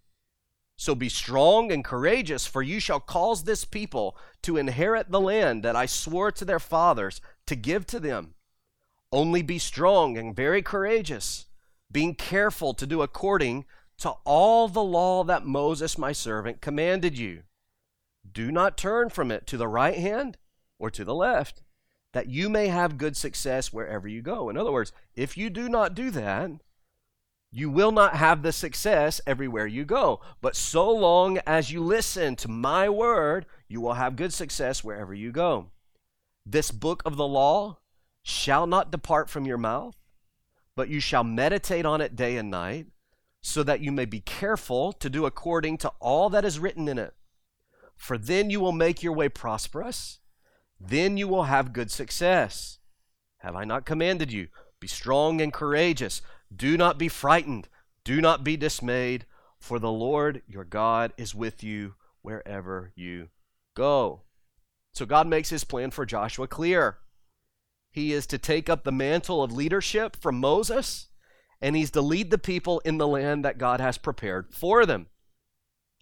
So 0.81 0.95
be 0.95 1.09
strong 1.09 1.71
and 1.71 1.85
courageous, 1.85 2.47
for 2.47 2.63
you 2.63 2.79
shall 2.79 2.99
cause 2.99 3.43
this 3.43 3.65
people 3.65 4.17
to 4.41 4.57
inherit 4.57 5.11
the 5.11 5.19
land 5.19 5.61
that 5.61 5.75
I 5.75 5.85
swore 5.85 6.31
to 6.31 6.43
their 6.43 6.59
fathers 6.59 7.21
to 7.45 7.55
give 7.55 7.85
to 7.85 7.99
them. 7.99 8.33
Only 9.11 9.43
be 9.43 9.59
strong 9.59 10.17
and 10.17 10.35
very 10.35 10.63
courageous, 10.63 11.45
being 11.91 12.15
careful 12.15 12.73
to 12.73 12.87
do 12.87 13.03
according 13.03 13.65
to 13.99 14.09
all 14.25 14.67
the 14.67 14.81
law 14.81 15.23
that 15.23 15.45
Moses 15.45 15.99
my 15.99 16.13
servant 16.13 16.61
commanded 16.61 17.15
you. 17.15 17.43
Do 18.33 18.51
not 18.51 18.75
turn 18.75 19.11
from 19.11 19.29
it 19.29 19.45
to 19.45 19.57
the 19.57 19.67
right 19.67 19.99
hand 19.99 20.39
or 20.79 20.89
to 20.89 21.05
the 21.05 21.13
left, 21.13 21.61
that 22.13 22.27
you 22.27 22.49
may 22.49 22.69
have 22.69 22.97
good 22.97 23.15
success 23.15 23.71
wherever 23.71 24.07
you 24.07 24.23
go. 24.23 24.49
In 24.49 24.57
other 24.57 24.71
words, 24.71 24.91
if 25.13 25.37
you 25.37 25.51
do 25.51 25.69
not 25.69 25.93
do 25.93 26.09
that, 26.09 26.49
you 27.51 27.69
will 27.69 27.91
not 27.91 28.15
have 28.15 28.41
the 28.41 28.51
success 28.51 29.19
everywhere 29.27 29.67
you 29.67 29.83
go. 29.83 30.21
But 30.41 30.55
so 30.55 30.89
long 30.89 31.39
as 31.45 31.71
you 31.71 31.81
listen 31.81 32.35
to 32.37 32.47
my 32.47 32.87
word, 32.87 33.45
you 33.67 33.81
will 33.81 33.93
have 33.93 34.15
good 34.15 34.33
success 34.33 34.83
wherever 34.83 35.13
you 35.13 35.31
go. 35.31 35.71
This 36.45 36.71
book 36.71 37.01
of 37.05 37.17
the 37.17 37.27
law 37.27 37.79
shall 38.23 38.65
not 38.67 38.91
depart 38.91 39.29
from 39.29 39.45
your 39.45 39.57
mouth, 39.57 39.95
but 40.75 40.89
you 40.89 40.99
shall 40.99 41.23
meditate 41.23 41.85
on 41.85 42.01
it 42.01 42.15
day 42.15 42.37
and 42.37 42.49
night, 42.49 42.87
so 43.41 43.63
that 43.63 43.81
you 43.81 43.91
may 43.91 44.05
be 44.05 44.19
careful 44.19 44.93
to 44.93 45.09
do 45.09 45.25
according 45.25 45.77
to 45.79 45.91
all 45.99 46.29
that 46.29 46.45
is 46.45 46.59
written 46.59 46.87
in 46.87 46.97
it 46.97 47.13
for 48.01 48.17
then 48.17 48.49
you 48.49 48.59
will 48.59 48.71
make 48.71 49.03
your 49.03 49.13
way 49.13 49.29
prosperous. 49.29 50.17
Then 50.79 51.17
you 51.17 51.27
will 51.27 51.43
have 51.43 51.71
good 51.71 51.91
success. 51.91 52.79
Have 53.37 53.55
I 53.55 53.63
not 53.63 53.85
commanded 53.85 54.33
you? 54.33 54.47
Be 54.79 54.87
strong 54.87 55.39
and 55.39 55.53
courageous. 55.53 56.23
Do 56.53 56.77
not 56.77 56.97
be 56.97 57.07
frightened. 57.07 57.67
Do 58.03 58.19
not 58.21 58.43
be 58.43 58.57
dismayed, 58.57 59.25
for 59.59 59.79
the 59.79 59.91
Lord 59.91 60.41
your 60.47 60.65
God 60.65 61.13
is 61.17 61.35
with 61.35 61.63
you 61.63 61.95
wherever 62.21 62.91
you 62.95 63.29
go. 63.75 64.23
So 64.93 65.05
God 65.05 65.27
makes 65.27 65.49
his 65.49 65.63
plan 65.63 65.91
for 65.91 66.05
Joshua 66.05 66.47
clear. 66.47 66.97
He 67.91 68.13
is 68.13 68.25
to 68.27 68.37
take 68.37 68.69
up 68.69 68.83
the 68.83 68.91
mantle 68.91 69.43
of 69.43 69.51
leadership 69.51 70.15
from 70.15 70.39
Moses, 70.39 71.09
and 71.61 71.75
he's 71.75 71.91
to 71.91 72.01
lead 72.01 72.31
the 72.31 72.37
people 72.37 72.79
in 72.85 72.97
the 72.97 73.07
land 73.07 73.45
that 73.45 73.57
God 73.57 73.79
has 73.79 73.97
prepared 73.97 74.53
for 74.53 74.85
them. 74.85 75.07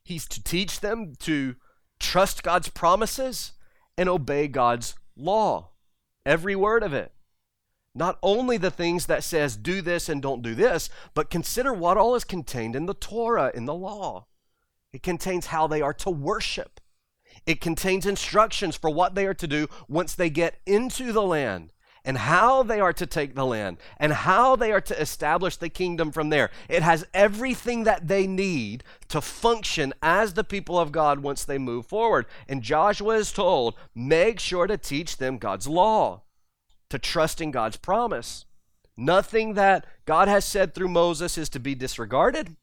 He's 0.04 0.28
to 0.30 0.44
teach 0.44 0.80
them 0.80 1.14
to 1.20 1.56
trust 2.00 2.44
God's 2.44 2.70
promises 2.70 3.54
and 3.98 4.08
obey 4.08 4.48
God's 4.48 4.96
law. 5.16 5.72
Every 6.26 6.56
word 6.56 6.84
of 6.84 6.94
it. 6.94 7.12
Not 8.00 8.18
only 8.24 8.56
the 8.56 8.72
things 8.72 9.08
that 9.08 9.26
says 9.26 9.58
do 9.58 9.82
this 9.82 10.08
and 10.08 10.22
don't 10.22 10.42
do 10.42 10.56
this, 10.56 10.90
but 11.14 11.30
consider 11.30 11.74
what 11.74 11.98
all 11.98 12.16
is 12.16 12.24
contained 12.24 12.74
in 12.74 12.86
the 12.86 12.94
Torah, 12.94 13.52
in 13.54 13.66
the 13.66 13.74
law. 13.74 14.28
It 14.94 15.04
contains 15.04 15.48
how 15.48 15.68
they 15.68 15.82
are 15.82 15.94
to 15.96 16.10
worship. 16.10 16.80
It 17.46 17.60
contains 17.60 18.06
instructions 18.06 18.78
for 18.78 18.90
what 18.90 19.16
they 19.16 19.26
are 19.26 19.34
to 19.34 19.48
do 19.48 19.68
once 19.90 20.16
they 20.16 20.30
get 20.30 20.62
into 20.66 21.12
the 21.12 21.24
land 21.24 21.74
and 22.06 22.20
how 22.20 22.64
they 22.64 22.80
are 22.80 22.94
to 22.94 23.06
take 23.06 23.36
the 23.36 23.46
land 23.46 23.76
and 23.98 24.14
how 24.14 24.56
they 24.56 24.72
are 24.72 24.80
to 24.80 25.00
establish 25.00 25.58
the 25.58 25.68
kingdom 25.68 26.14
from 26.14 26.30
there. 26.30 26.52
It 26.70 26.84
has 26.84 27.06
everything 27.14 27.84
that 27.84 28.08
they 28.08 28.26
need 28.26 28.86
to 29.10 29.20
function 29.20 29.94
as 30.02 30.36
the 30.36 30.46
people 30.46 30.80
of 30.80 30.94
God 30.94 31.20
once 31.20 31.44
they 31.44 31.58
move 31.58 31.86
forward. 31.86 32.28
And 32.48 32.64
Joshua 32.64 33.16
is 33.16 33.34
told, 33.34 33.76
make 33.94 34.40
sure 34.40 34.68
to 34.68 34.78
teach 34.78 35.18
them 35.18 35.38
God's 35.38 35.68
law, 35.68 36.22
to 36.90 37.00
trust 37.00 37.42
in 37.42 37.52
God's 37.52 37.78
promise. 37.78 38.46
Nothing 38.98 39.54
that 39.54 39.86
God 40.06 40.28
has 40.28 40.44
said 40.44 40.74
through 40.74 40.90
Moses 40.90 41.38
is 41.38 41.50
to 41.50 41.60
be 41.60 41.76
disregarded. 41.76 42.56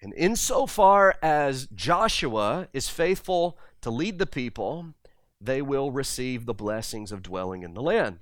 And 0.00 0.12
insofar 0.14 1.14
as 1.22 1.68
Joshua 1.74 2.68
is 2.72 2.88
faithful 2.88 3.56
to 3.80 3.90
lead 3.90 4.18
the 4.18 4.26
people, 4.26 4.94
they 5.40 5.62
will 5.62 5.90
receive 5.90 6.44
the 6.44 6.54
blessings 6.54 7.12
of 7.12 7.22
dwelling 7.22 7.62
in 7.62 7.74
the 7.74 7.82
land. 7.82 8.18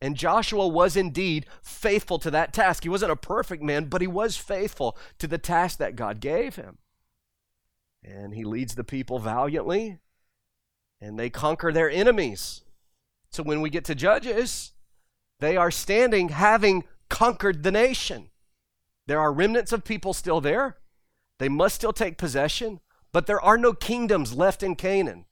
And 0.00 0.16
Joshua 0.16 0.66
was 0.66 0.96
indeed 0.96 1.46
faithful 1.62 2.18
to 2.18 2.30
that 2.32 2.52
task. 2.52 2.82
He 2.82 2.88
wasn't 2.88 3.12
a 3.12 3.16
perfect 3.16 3.62
man, 3.62 3.84
but 3.84 4.00
he 4.00 4.08
was 4.08 4.36
faithful 4.36 4.96
to 5.18 5.28
the 5.28 5.38
task 5.38 5.78
that 5.78 5.94
God 5.94 6.18
gave 6.18 6.56
him. 6.56 6.78
And 8.02 8.34
he 8.34 8.42
leads 8.42 8.74
the 8.74 8.82
people 8.82 9.20
valiantly, 9.20 9.98
and 11.00 11.16
they 11.16 11.30
conquer 11.30 11.72
their 11.72 11.88
enemies. 11.88 12.62
So 13.32 13.42
when 13.42 13.62
we 13.62 13.70
get 13.70 13.84
to 13.86 13.94
Judges, 13.94 14.72
they 15.40 15.56
are 15.56 15.70
standing 15.70 16.28
having 16.28 16.84
conquered 17.08 17.62
the 17.62 17.72
nation. 17.72 18.28
There 19.06 19.20
are 19.20 19.32
remnants 19.32 19.72
of 19.72 19.84
people 19.84 20.12
still 20.12 20.40
there. 20.40 20.76
They 21.38 21.48
must 21.48 21.74
still 21.74 21.92
take 21.92 22.18
possession, 22.18 22.80
but 23.10 23.26
there 23.26 23.40
are 23.40 23.58
no 23.58 23.72
kingdoms 23.72 24.34
left 24.34 24.62
in 24.62 24.76
Canaan. 24.76 25.24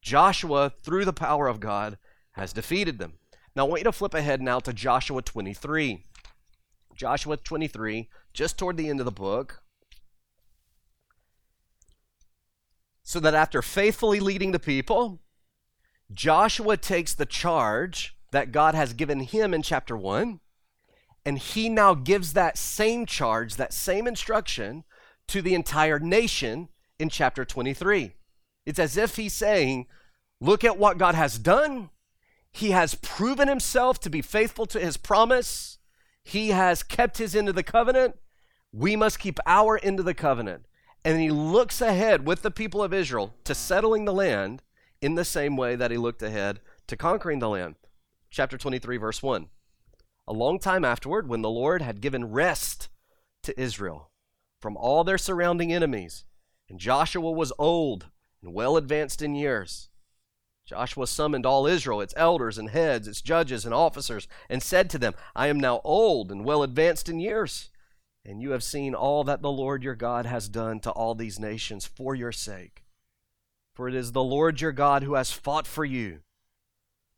Joshua, 0.00 0.72
through 0.82 1.04
the 1.04 1.12
power 1.12 1.46
of 1.46 1.60
God, 1.60 1.98
has 2.32 2.52
defeated 2.52 2.98
them. 2.98 3.14
Now, 3.54 3.66
I 3.66 3.68
want 3.68 3.80
you 3.80 3.84
to 3.84 3.92
flip 3.92 4.14
ahead 4.14 4.40
now 4.40 4.58
to 4.60 4.72
Joshua 4.72 5.22
23. 5.22 6.04
Joshua 6.96 7.36
23, 7.36 8.08
just 8.32 8.58
toward 8.58 8.76
the 8.76 8.88
end 8.88 8.98
of 8.98 9.06
the 9.06 9.12
book. 9.12 9.62
So 13.02 13.20
that 13.20 13.34
after 13.34 13.60
faithfully 13.62 14.20
leading 14.20 14.52
the 14.52 14.58
people, 14.58 15.21
Joshua 16.12 16.76
takes 16.76 17.14
the 17.14 17.26
charge 17.26 18.16
that 18.30 18.52
God 18.52 18.74
has 18.74 18.92
given 18.92 19.20
him 19.20 19.54
in 19.54 19.62
chapter 19.62 19.96
1, 19.96 20.40
and 21.24 21.38
he 21.38 21.68
now 21.68 21.94
gives 21.94 22.32
that 22.32 22.58
same 22.58 23.06
charge, 23.06 23.56
that 23.56 23.72
same 23.72 24.06
instruction 24.06 24.84
to 25.28 25.40
the 25.40 25.54
entire 25.54 25.98
nation 25.98 26.68
in 26.98 27.08
chapter 27.08 27.44
23. 27.44 28.14
It's 28.66 28.78
as 28.78 28.96
if 28.96 29.16
he's 29.16 29.32
saying, 29.32 29.86
Look 30.40 30.64
at 30.64 30.78
what 30.78 30.98
God 30.98 31.14
has 31.14 31.38
done. 31.38 31.90
He 32.50 32.72
has 32.72 32.96
proven 32.96 33.46
himself 33.46 34.00
to 34.00 34.10
be 34.10 34.22
faithful 34.22 34.66
to 34.66 34.80
his 34.80 34.96
promise. 34.96 35.78
He 36.24 36.48
has 36.48 36.82
kept 36.82 37.18
his 37.18 37.36
end 37.36 37.48
of 37.48 37.54
the 37.54 37.62
covenant. 37.62 38.16
We 38.72 38.96
must 38.96 39.20
keep 39.20 39.38
our 39.46 39.78
end 39.82 40.00
of 40.00 40.04
the 40.04 40.14
covenant. 40.14 40.66
And 41.04 41.20
he 41.20 41.30
looks 41.30 41.80
ahead 41.80 42.26
with 42.26 42.42
the 42.42 42.50
people 42.50 42.82
of 42.82 42.92
Israel 42.92 43.34
to 43.44 43.54
settling 43.54 44.04
the 44.04 44.12
land 44.12 44.62
in 45.02 45.16
the 45.16 45.24
same 45.24 45.56
way 45.56 45.74
that 45.74 45.90
he 45.90 45.98
looked 45.98 46.22
ahead 46.22 46.60
to 46.86 46.96
conquering 46.96 47.40
the 47.40 47.48
land. 47.48 47.74
Chapter 48.30 48.56
23, 48.56 48.96
verse 48.96 49.22
1. 49.22 49.48
A 50.28 50.32
long 50.32 50.60
time 50.60 50.84
afterward, 50.84 51.28
when 51.28 51.42
the 51.42 51.50
Lord 51.50 51.82
had 51.82 52.00
given 52.00 52.30
rest 52.30 52.88
to 53.42 53.60
Israel 53.60 54.10
from 54.60 54.76
all 54.76 55.02
their 55.02 55.18
surrounding 55.18 55.72
enemies, 55.72 56.24
and 56.70 56.78
Joshua 56.78 57.32
was 57.32 57.52
old 57.58 58.06
and 58.40 58.54
well 58.54 58.76
advanced 58.76 59.20
in 59.20 59.34
years, 59.34 59.90
Joshua 60.64 61.08
summoned 61.08 61.44
all 61.44 61.66
Israel, 61.66 62.00
its 62.00 62.14
elders 62.16 62.56
and 62.56 62.70
heads, 62.70 63.08
its 63.08 63.20
judges 63.20 63.64
and 63.64 63.74
officers, 63.74 64.28
and 64.48 64.62
said 64.62 64.88
to 64.90 64.98
them, 64.98 65.14
I 65.34 65.48
am 65.48 65.58
now 65.58 65.80
old 65.82 66.30
and 66.30 66.44
well 66.44 66.62
advanced 66.62 67.08
in 67.08 67.18
years, 67.18 67.70
and 68.24 68.40
you 68.40 68.52
have 68.52 68.62
seen 68.62 68.94
all 68.94 69.24
that 69.24 69.42
the 69.42 69.50
Lord 69.50 69.82
your 69.82 69.96
God 69.96 70.26
has 70.26 70.48
done 70.48 70.78
to 70.80 70.90
all 70.92 71.16
these 71.16 71.40
nations 71.40 71.84
for 71.84 72.14
your 72.14 72.30
sake. 72.30 72.81
For 73.74 73.88
it 73.88 73.94
is 73.94 74.12
the 74.12 74.22
Lord 74.22 74.60
your 74.60 74.72
God 74.72 75.02
who 75.02 75.14
has 75.14 75.32
fought 75.32 75.66
for 75.66 75.84
you. 75.84 76.20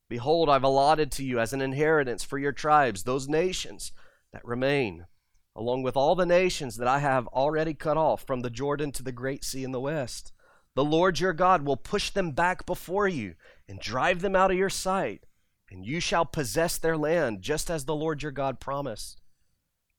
Behold, 0.09 0.49
I've 0.49 0.63
allotted 0.63 1.11
to 1.13 1.25
you 1.25 1.41
as 1.41 1.53
an 1.53 1.61
inheritance 1.61 2.23
for 2.23 2.39
your 2.39 2.53
tribes 2.53 3.03
those 3.03 3.29
nations 3.29 3.93
that 4.33 4.45
remain, 4.45 5.07
along 5.57 5.83
with 5.83 5.97
all 5.97 6.15
the 6.15 6.27
nations 6.27 6.77
that 6.77 6.89
I 6.89 6.99
have 6.99 7.27
already 7.29 7.75
cut 7.75 7.97
off 7.97 8.23
from 8.25 8.41
the 8.41 8.51
Jordan 8.51 8.93
to 8.93 9.03
the 9.03 9.13
great 9.13 9.45
sea 9.45 9.65
in 9.65 9.73
the 9.73 9.81
west. 9.81 10.33
The 10.77 10.85
Lord 10.85 11.21
your 11.21 11.33
God 11.33 11.65
will 11.65 11.77
push 11.77 12.11
them 12.11 12.33
back 12.33 12.67
before 12.67 13.09
you 13.09 13.35
and 13.69 13.81
drive 13.81 14.21
them 14.21 14.37
out 14.37 14.51
of 14.51 14.57
your 14.57 14.71
sight, 14.71 15.25
and 15.71 15.87
you 15.87 16.01
shall 16.01 16.25
possess 16.25 16.79
their 16.79 16.97
land, 16.97 17.43
just 17.43 17.71
as 17.71 17.85
the 17.85 17.95
Lord 17.95 18.23
your 18.23 18.33
God 18.33 18.61
promised. 18.61 19.21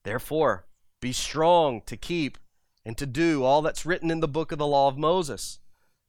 Therefore, 0.03 0.67
be 1.01 1.11
strong 1.11 1.81
to 1.87 1.97
keep 1.97 2.37
and 2.85 2.97
to 2.97 3.05
do 3.05 3.43
all 3.43 3.61
that's 3.61 3.85
written 3.85 4.11
in 4.11 4.19
the 4.19 4.27
book 4.27 4.51
of 4.51 4.59
the 4.59 4.67
law 4.67 4.87
of 4.87 4.97
Moses, 4.97 5.59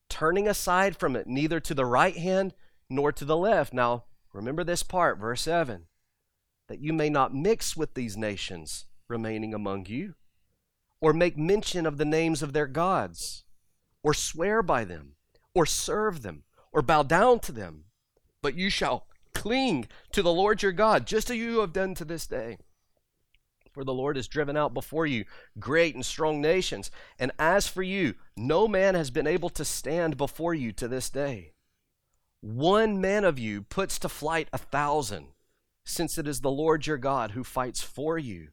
turning 0.09 0.49
aside 0.49 0.97
from 0.97 1.17
it 1.17 1.27
neither 1.27 1.61
to 1.61 1.75
the 1.75 1.87
right 1.87 2.17
hand 2.17 2.55
nor 2.89 3.13
to 3.13 3.25
the 3.25 3.37
left. 3.37 3.73
Now, 3.73 4.05
remember 4.33 4.65
this 4.65 4.83
part, 4.83 5.19
verse 5.19 5.43
7 5.43 5.87
that 6.69 6.81
you 6.81 6.93
may 6.93 7.09
not 7.09 7.33
mix 7.33 7.77
with 7.77 7.95
these 7.95 8.17
nations 8.17 8.87
remaining 9.09 9.55
among 9.55 9.87
you, 9.87 10.15
or 11.01 11.13
make 11.13 11.39
mention 11.39 11.87
of 11.87 11.97
the 11.97 12.05
names 12.05 12.43
of 12.43 12.53
their 12.53 12.67
gods 12.67 13.45
or 14.07 14.15
swear 14.15 14.63
by 14.63 14.85
them, 14.85 15.17
or 15.53 15.67
serve 15.67 16.23
them, 16.23 16.45
or 16.73 16.81
bow 16.81 17.03
down 17.03 17.41
to 17.41 17.51
them. 17.51 17.87
But 18.41 18.55
you 18.55 18.71
shall 18.71 19.09
cling 19.35 19.89
to 20.13 20.23
the 20.23 20.33
Lord 20.33 20.63
your 20.63 20.71
God, 20.71 21.09
just 21.09 21.29
as 21.29 21.37
you 21.37 21.59
have 21.59 21.73
done 21.73 21.97
to 21.97 22.05
this 22.05 22.25
day. 22.25 22.59
For 23.77 23.85
the 23.85 23.93
Lord 23.93 24.17
has 24.17 24.27
driven 24.27 24.57
out 24.57 24.73
before 24.73 25.05
you 25.05 25.27
great 25.59 25.95
and 25.95 26.07
strong 26.07 26.41
nations. 26.41 26.91
And 27.19 27.31
as 27.39 27.69
for 27.69 27.83
you, 27.83 28.15
no 28.35 28.67
man 28.67 28.95
has 28.95 29.11
been 29.11 29.27
able 29.27 29.51
to 29.51 29.67
stand 29.67 30.17
before 30.17 30.55
you 30.55 30.73
to 30.73 30.89
this 30.89 31.11
day. 31.11 31.53
One 32.41 33.03
man 33.03 33.23
of 33.23 33.39
you 33.39 33.61
puts 33.61 33.99
to 33.99 34.09
flight 34.09 34.49
a 34.51 34.57
thousand, 34.57 35.27
since 35.85 36.17
it 36.17 36.27
is 36.27 36.41
the 36.41 36.51
Lord 36.51 36.87
your 36.87 36.97
God 36.97 37.33
who 37.33 37.45
fights 37.45 37.83
for 37.83 38.17
you, 38.17 38.49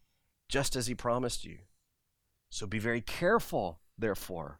just 0.50 0.76
as 0.76 0.88
he 0.88 0.94
promised 0.94 1.46
you. 1.46 1.60
So 2.50 2.68
be 2.68 2.78
very 2.78 3.00
careful, 3.00 3.80
therefore, 3.98 4.60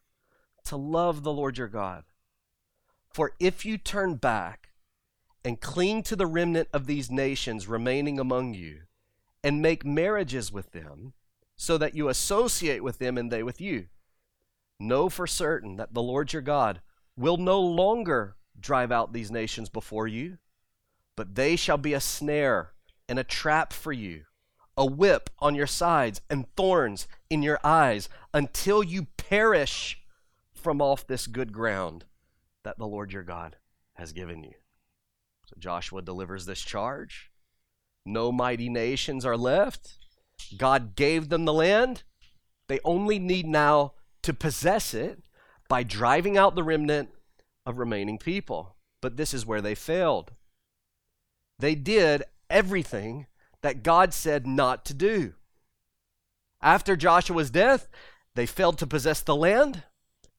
to 0.64 0.78
love 0.78 1.24
the 1.24 1.32
Lord 1.32 1.58
your 1.58 1.68
God. 1.68 2.04
For 3.12 3.32
if 3.38 3.66
you 3.66 3.76
turn 3.76 4.14
back 4.14 4.70
and 5.44 5.60
cling 5.60 6.04
to 6.04 6.16
the 6.16 6.26
remnant 6.26 6.68
of 6.72 6.86
these 6.86 7.10
nations 7.10 7.68
remaining 7.68 8.18
among 8.18 8.54
you, 8.54 8.84
and 9.44 9.62
make 9.62 9.84
marriages 9.84 10.50
with 10.50 10.72
them, 10.72 11.12
so 11.54 11.78
that 11.78 11.94
you 11.94 12.08
associate 12.08 12.82
with 12.82 12.98
them 12.98 13.16
and 13.16 13.30
they 13.30 13.44
with 13.44 13.60
you, 13.60 13.86
know 14.80 15.08
for 15.08 15.26
certain 15.26 15.76
that 15.76 15.94
the 15.94 16.02
Lord 16.02 16.32
your 16.32 16.42
God 16.42 16.80
will 17.16 17.36
no 17.36 17.60
longer 17.60 18.34
drive 18.58 18.90
out 18.90 19.12
these 19.12 19.30
nations 19.30 19.68
before 19.68 20.08
you, 20.08 20.38
but 21.14 21.36
they 21.36 21.54
shall 21.54 21.78
be 21.78 21.92
a 21.92 22.00
snare 22.00 22.72
and 23.08 23.18
a 23.18 23.24
trap 23.24 23.72
for 23.72 23.92
you, 23.92 24.24
a 24.76 24.84
whip 24.84 25.30
on 25.38 25.54
your 25.54 25.66
sides 25.66 26.20
and 26.28 26.46
thorns 26.56 27.06
in 27.30 27.42
your 27.42 27.60
eyes, 27.62 28.08
until 28.32 28.82
you 28.82 29.06
perish 29.16 30.00
from 30.52 30.80
off 30.80 31.06
this 31.06 31.26
good 31.26 31.52
ground 31.52 32.04
that 32.64 32.78
the 32.78 32.86
Lord 32.86 33.12
your 33.12 33.22
God 33.22 33.56
has 33.92 34.12
given 34.12 34.42
you. 34.42 34.54
So 35.46 35.54
Joshua 35.58 36.02
delivers 36.02 36.46
this 36.46 36.62
charge. 36.62 37.30
No 38.06 38.30
mighty 38.30 38.68
nations 38.68 39.24
are 39.24 39.36
left. 39.36 39.94
God 40.56 40.94
gave 40.94 41.28
them 41.28 41.44
the 41.44 41.52
land. 41.52 42.02
They 42.68 42.80
only 42.84 43.18
need 43.18 43.46
now 43.46 43.92
to 44.22 44.34
possess 44.34 44.94
it 44.94 45.22
by 45.68 45.82
driving 45.82 46.36
out 46.36 46.54
the 46.54 46.62
remnant 46.62 47.10
of 47.66 47.78
remaining 47.78 48.18
people. 48.18 48.76
But 49.00 49.16
this 49.16 49.34
is 49.34 49.46
where 49.46 49.60
they 49.60 49.74
failed. 49.74 50.32
They 51.58 51.74
did 51.74 52.22
everything 52.50 53.26
that 53.62 53.82
God 53.82 54.12
said 54.12 54.46
not 54.46 54.84
to 54.86 54.94
do. 54.94 55.34
After 56.60 56.96
Joshua's 56.96 57.50
death, 57.50 57.88
they 58.34 58.46
failed 58.46 58.78
to 58.78 58.86
possess 58.86 59.20
the 59.20 59.36
land. 59.36 59.84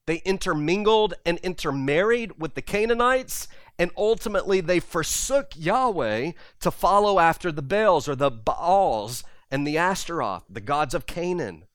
They 0.07 0.17
intermingled 0.17 1.15
and 1.25 1.39
intermarried 1.39 2.39
with 2.39 2.53
the 2.53 2.61
Canaanites, 2.61 3.47
and 3.77 3.91
ultimately 3.97 4.61
they 4.61 4.79
forsook 4.79 5.51
Yahweh 5.55 6.31
to 6.61 6.71
follow 6.71 7.19
after 7.19 7.51
the 7.51 7.61
Baals 7.61 8.07
or 8.07 8.15
the 8.15 8.31
Baals 8.31 9.23
and 9.51 9.65
the 9.65 9.77
Ashtaroth, 9.77 10.43
the 10.49 10.61
gods 10.61 10.93
of 10.93 11.05
Canaan. 11.05 11.65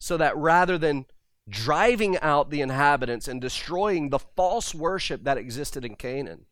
So 0.00 0.16
that 0.16 0.36
rather 0.36 0.78
than 0.78 1.06
driving 1.48 2.18
out 2.18 2.50
the 2.50 2.60
inhabitants 2.60 3.28
and 3.28 3.40
destroying 3.40 4.08
the 4.08 4.18
false 4.18 4.74
worship 4.74 5.24
that 5.24 5.38
existed 5.38 5.84
in 5.84 5.94
Canaan, 5.94 6.46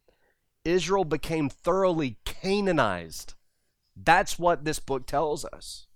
Israel 0.64 1.04
became 1.04 1.48
thoroughly 1.48 2.18
Canaanized. 2.24 3.35
That's 3.96 4.38
what 4.38 4.64
this 4.64 4.78
book 4.78 5.06
tells 5.06 5.44
us. 5.44 5.87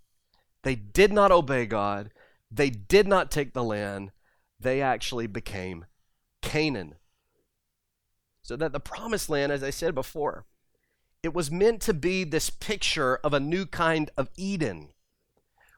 They 0.62 0.74
did 0.74 1.12
not 1.12 1.30
obey 1.30 1.66
God, 1.66 2.10
they 2.50 2.70
did 2.70 3.06
not 3.06 3.30
take 3.30 3.52
the 3.52 3.64
land, 3.64 4.12
they 4.58 4.80
actually 4.80 5.26
became 5.26 5.84
Canaan. 6.42 6.94
So 8.44 8.56
that 8.56 8.72
the 8.72 8.80
promised 8.80 9.30
land, 9.30 9.50
as 9.50 9.62
I 9.62 9.70
said 9.70 9.94
before, 9.94 10.44
it 11.22 11.32
was 11.32 11.50
meant 11.50 11.80
to 11.82 11.94
be 11.94 12.24
this 12.24 12.50
picture 12.50 13.16
of 13.16 13.32
a 13.32 13.40
new 13.40 13.64
kind 13.64 14.10
of 14.18 14.28
Eden 14.36 14.90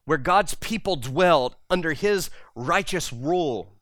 where 0.04 0.18
God's 0.18 0.54
people 0.54 0.96
dwelled 0.96 1.54
under 1.70 1.92
his 1.92 2.28
righteous 2.56 3.12
rule. 3.12 3.72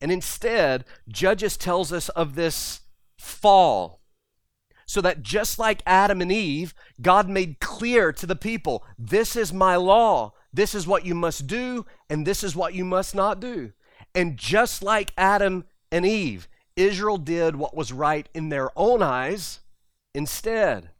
And 0.00 0.10
instead, 0.10 0.86
Judges 1.08 1.58
tells 1.58 1.92
us 1.92 2.08
of 2.10 2.34
this 2.34 2.80
fall. 3.18 4.00
So 4.86 5.02
that 5.02 5.22
just 5.22 5.58
like 5.58 5.82
Adam 5.86 6.22
and 6.22 6.32
Eve, 6.32 6.74
God 7.02 7.28
made 7.28 7.60
clear 7.60 8.12
to 8.12 8.26
the 8.26 8.36
people 8.36 8.84
this 8.98 9.36
is 9.36 9.52
my 9.52 9.76
law, 9.76 10.32
this 10.52 10.74
is 10.74 10.86
what 10.86 11.04
you 11.04 11.14
must 11.14 11.46
do, 11.46 11.84
and 12.08 12.26
this 12.26 12.42
is 12.42 12.56
what 12.56 12.74
you 12.74 12.84
must 12.84 13.14
not 13.14 13.40
do. 13.40 13.72
And 14.14 14.38
just 14.38 14.82
like 14.82 15.12
Adam 15.16 15.64
and 15.90 16.04
Eve, 16.06 16.48
Israel 16.76 17.18
did 17.18 17.56
what 17.56 17.76
was 17.76 17.92
right 17.92 18.28
in 18.34 18.48
their 18.48 18.70
own 18.76 19.02
eyes 19.02 19.60
instead. 20.14 20.90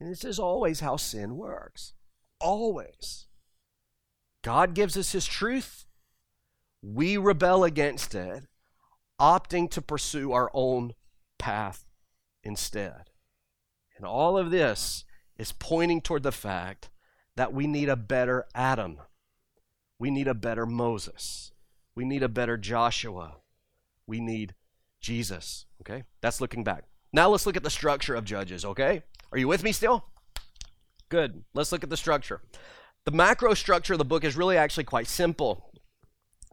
And 0.00 0.10
this 0.10 0.24
is 0.24 0.38
always 0.38 0.80
how 0.80 0.96
sin 0.96 1.36
works. 1.36 1.92
Always. 2.40 3.26
God 4.42 4.74
gives 4.74 4.96
us 4.96 5.12
His 5.12 5.26
truth. 5.26 5.86
We 6.82 7.16
rebel 7.16 7.62
against 7.62 8.14
it, 8.14 8.44
opting 9.20 9.70
to 9.70 9.80
pursue 9.80 10.32
our 10.32 10.50
own 10.52 10.94
path 11.38 11.84
instead. 12.42 13.10
And 13.96 14.04
all 14.04 14.36
of 14.36 14.50
this 14.50 15.04
is 15.36 15.52
pointing 15.52 16.00
toward 16.00 16.24
the 16.24 16.32
fact 16.32 16.90
that 17.36 17.52
we 17.52 17.66
need 17.66 17.88
a 17.88 17.96
better 17.96 18.46
Adam. 18.54 18.98
We 19.98 20.10
need 20.10 20.26
a 20.26 20.34
better 20.34 20.66
Moses. 20.66 21.52
We 21.94 22.04
need 22.04 22.24
a 22.24 22.28
better 22.28 22.56
Joshua. 22.56 23.36
We 24.12 24.20
need 24.20 24.54
Jesus. 25.00 25.64
Okay? 25.80 26.02
That's 26.20 26.38
looking 26.38 26.64
back. 26.64 26.84
Now 27.14 27.30
let's 27.30 27.46
look 27.46 27.56
at 27.56 27.62
the 27.62 27.70
structure 27.70 28.14
of 28.14 28.26
Judges, 28.26 28.62
okay? 28.62 29.04
Are 29.32 29.38
you 29.38 29.48
with 29.48 29.62
me 29.64 29.72
still? 29.72 30.04
Good. 31.08 31.44
Let's 31.54 31.72
look 31.72 31.82
at 31.82 31.88
the 31.88 31.96
structure. 31.96 32.42
The 33.06 33.10
macro 33.10 33.54
structure 33.54 33.94
of 33.94 33.98
the 33.98 34.04
book 34.04 34.22
is 34.22 34.36
really 34.36 34.58
actually 34.58 34.84
quite 34.84 35.06
simple. 35.06 35.72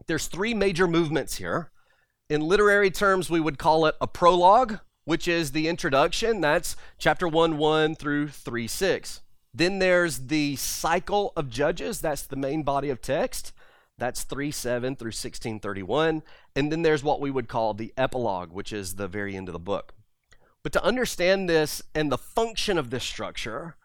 There's 0.06 0.26
three 0.26 0.54
major 0.54 0.88
movements 0.88 1.36
here. 1.36 1.70
In 2.30 2.40
literary 2.40 2.90
terms, 2.90 3.28
we 3.28 3.40
would 3.40 3.58
call 3.58 3.84
it 3.84 3.94
a 4.00 4.06
prologue, 4.06 4.78
which 5.04 5.28
is 5.28 5.52
the 5.52 5.68
introduction. 5.68 6.40
That's 6.40 6.76
chapter 6.96 7.28
1 7.28 7.58
1 7.58 7.94
through 7.94 8.28
3 8.28 8.66
6. 8.66 9.20
Then 9.52 9.80
there's 9.80 10.28
the 10.28 10.56
cycle 10.56 11.34
of 11.36 11.50
Judges. 11.50 12.00
That's 12.00 12.22
the 12.22 12.36
main 12.36 12.62
body 12.62 12.88
of 12.88 13.02
text. 13.02 13.52
That's 14.00 14.24
3 14.24 14.50
7 14.50 14.96
through 14.96 15.08
1631. 15.08 16.22
And 16.56 16.70
then 16.70 16.82
there's 16.82 17.04
what 17.04 17.20
we 17.20 17.30
would 17.30 17.48
call 17.48 17.74
the 17.74 17.92
epilogue, 17.96 18.52
which 18.52 18.72
is 18.72 18.96
the 18.96 19.08
very 19.08 19.36
end 19.36 19.48
of 19.48 19.52
the 19.52 19.58
book. 19.58 19.94
But 20.62 20.72
to 20.72 20.84
understand 20.84 21.48
this 21.48 21.82
and 21.94 22.10
the 22.10 22.18
function 22.18 22.76
of 22.76 22.90
this 22.90 23.04
structure, 23.04 23.76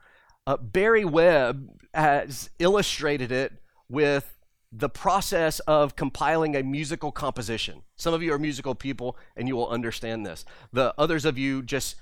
uh, 0.47 0.57
Barry 0.57 1.05
Webb 1.05 1.69
has 1.93 2.49
illustrated 2.59 3.31
it 3.31 3.53
with 3.87 4.37
the 4.71 4.89
process 4.89 5.59
of 5.61 5.95
compiling 5.95 6.55
a 6.55 6.63
musical 6.63 7.11
composition. 7.11 7.83
Some 7.95 8.13
of 8.13 8.21
you 8.21 8.33
are 8.33 8.39
musical 8.39 8.75
people 8.75 9.17
and 9.37 9.47
you 9.47 9.55
will 9.55 9.69
understand 9.69 10.25
this. 10.25 10.43
The 10.73 10.93
others 10.97 11.23
of 11.23 11.37
you 11.37 11.63
just 11.63 11.95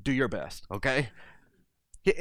do 0.00 0.10
your 0.12 0.28
best, 0.28 0.64
okay? 0.70 1.08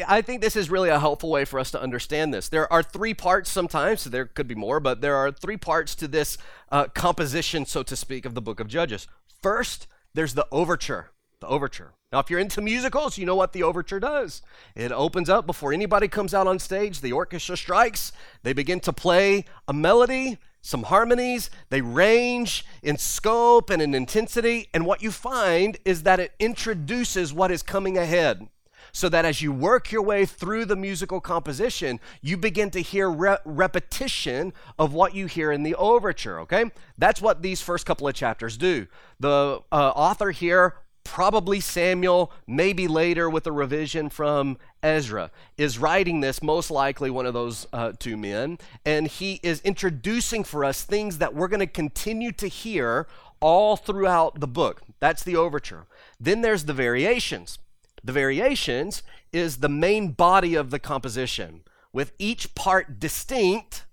I 0.07 0.21
think 0.21 0.41
this 0.41 0.55
is 0.55 0.69
really 0.69 0.89
a 0.89 0.99
helpful 0.99 1.29
way 1.29 1.43
for 1.43 1.59
us 1.59 1.71
to 1.71 1.81
understand 1.81 2.33
this. 2.33 2.47
There 2.47 2.71
are 2.71 2.81
three 2.81 3.13
parts 3.13 3.49
sometimes, 3.49 4.01
so 4.01 4.09
there 4.09 4.25
could 4.25 4.47
be 4.47 4.55
more, 4.55 4.79
but 4.79 5.01
there 5.01 5.15
are 5.15 5.31
three 5.31 5.57
parts 5.57 5.93
to 5.95 6.07
this 6.07 6.37
uh, 6.71 6.85
composition, 6.85 7.65
so 7.65 7.83
to 7.83 7.95
speak, 7.95 8.25
of 8.25 8.33
the 8.33 8.41
book 8.41 8.61
of 8.61 8.67
Judges. 8.67 9.07
First, 9.41 9.87
there's 10.13 10.35
the 10.35 10.47
overture 10.51 11.11
the 11.43 11.49
overture. 11.49 11.93
Now, 12.11 12.19
if 12.19 12.29
you're 12.29 12.39
into 12.39 12.61
musicals, 12.61 13.17
you 13.17 13.25
know 13.25 13.35
what 13.35 13.51
the 13.51 13.63
overture 13.63 13.99
does. 13.99 14.41
It 14.75 14.93
opens 14.93 15.29
up 15.29 15.45
before 15.45 15.73
anybody 15.73 16.07
comes 16.07 16.33
out 16.33 16.47
on 16.47 16.57
stage, 16.57 17.01
the 17.01 17.11
orchestra 17.11 17.57
strikes, 17.57 18.13
they 18.43 18.53
begin 18.53 18.79
to 18.81 18.93
play 18.93 19.43
a 19.67 19.73
melody, 19.73 20.37
some 20.61 20.83
harmonies, 20.83 21.49
they 21.69 21.81
range 21.81 22.65
in 22.81 22.97
scope 22.97 23.69
and 23.69 23.81
in 23.81 23.93
intensity, 23.93 24.69
and 24.73 24.85
what 24.85 25.01
you 25.01 25.11
find 25.11 25.77
is 25.83 26.03
that 26.03 26.21
it 26.21 26.31
introduces 26.39 27.33
what 27.33 27.51
is 27.51 27.61
coming 27.61 27.97
ahead. 27.97 28.47
So 28.95 29.09
that 29.09 29.25
as 29.25 29.41
you 29.41 29.51
work 29.51 29.91
your 29.91 30.03
way 30.03 30.25
through 30.25 30.65
the 30.65 30.75
musical 30.75 31.19
composition, 31.19 31.99
you 32.21 32.37
begin 32.37 32.69
to 32.71 32.79
hear 32.79 33.09
re- 33.09 33.37
repetition 33.43 34.53
of 34.77 34.93
what 34.93 35.15
you 35.15 35.25
hear 35.25 35.51
in 35.51 35.63
the 35.63 35.73
overture, 35.75 36.39
okay? 36.41 36.65
That's 36.97 37.19
what 37.19 37.41
these 37.41 37.59
first 37.59 37.87
couple 37.87 38.07
of 38.07 38.13
chapters 38.13 38.55
do. 38.55 38.85
The 39.19 39.61
uh, 39.71 39.91
author 39.95 40.29
here 40.29 40.75
probably 41.03 41.59
Samuel, 41.59 42.31
maybe 42.47 42.87
later 42.87 43.29
with 43.29 43.45
a 43.45 43.51
revision 43.51 44.09
from 44.09 44.57
Ezra, 44.81 45.31
is 45.57 45.77
writing 45.77 46.21
this, 46.21 46.41
most 46.41 46.71
likely 46.71 47.09
one 47.09 47.25
of 47.25 47.33
those 47.33 47.67
uh, 47.73 47.91
two 47.97 48.17
men, 48.17 48.57
and 48.85 49.07
he 49.07 49.39
is 49.43 49.59
introducing 49.61 50.43
for 50.43 50.63
us 50.63 50.83
things 50.83 51.17
that 51.17 51.33
we're 51.33 51.47
going 51.47 51.59
to 51.59 51.67
continue 51.67 52.31
to 52.33 52.47
hear 52.47 53.07
all 53.39 53.75
throughout 53.75 54.39
the 54.39 54.47
book. 54.47 54.81
That's 54.99 55.23
the 55.23 55.35
overture. 55.35 55.85
Then 56.19 56.41
there's 56.41 56.65
the 56.65 56.73
variations. 56.73 57.59
The 58.03 58.11
variations 58.11 59.03
is 59.31 59.57
the 59.57 59.69
main 59.69 60.09
body 60.11 60.55
of 60.55 60.69
the 60.69 60.79
composition, 60.79 61.61
with 61.91 62.11
each 62.19 62.53
part 62.55 62.99
distinct 62.99 63.85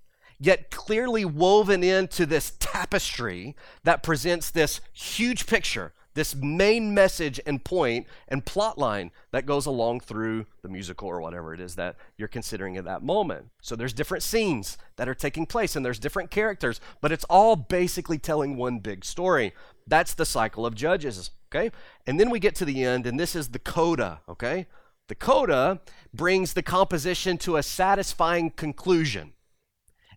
yet 0.43 0.71
clearly 0.71 1.25
woven 1.25 1.85
into 1.85 2.25
this 2.25 2.55
tapestry 2.59 3.55
that 3.85 4.03
presents 4.03 4.51
this 4.51 4.81
huge 4.93 5.47
picture 5.47 5.93
this 6.15 6.35
main 6.35 6.93
message 6.93 7.41
and 7.47 7.65
point 7.65 8.07
and 8.29 8.45
plot 8.45 8.79
line 8.79 9.11
that 9.31 9.47
goes 9.47 9.67
along 9.67 10.01
through 10.01 10.47
the 10.63 10.69
musical 10.69 11.09
or 11.09 11.21
whatever 11.21 11.55
it 11.55 11.61
is 11.61 11.77
that 11.77 11.97
you're 12.17 12.29
considering 12.29 12.77
at 12.77 12.85
that 12.85 13.03
moment. 13.03 13.47
So 13.63 13.77
there's 13.77 13.93
different 13.93 14.23
scenes 14.23 14.77
that 14.97 15.09
are 15.09 15.15
taking 15.15 15.47
place 15.47 15.77
and 15.77 15.85
there's 15.85 15.99
different 15.99 16.31
characters, 16.31 16.81
but 17.01 17.13
it's 17.13 17.25
all 17.25 17.57
basically 17.57 18.19
telling 18.19 18.57
one 18.57 18.81
big 18.81 19.05
story. 19.05 19.55
That's 19.87 20.15
the 20.15 20.27
cycle 20.27 20.67
of 20.67 20.75
Judges, 20.75 21.31
okay? 21.55 21.71
And 22.07 22.19
then 22.19 22.31
we 22.31 22.39
get 22.39 22.55
to 22.57 22.65
the 22.65 22.85
end, 22.85 23.07
and 23.07 23.19
this 23.19 23.35
is 23.35 23.49
the 23.49 23.59
coda, 23.59 24.21
okay? 24.29 24.67
The 25.09 25.15
coda 25.15 25.81
brings 26.15 26.53
the 26.53 26.63
composition 26.63 27.39
to 27.39 27.57
a 27.57 27.63
satisfying 27.63 28.51
conclusion. 28.51 29.33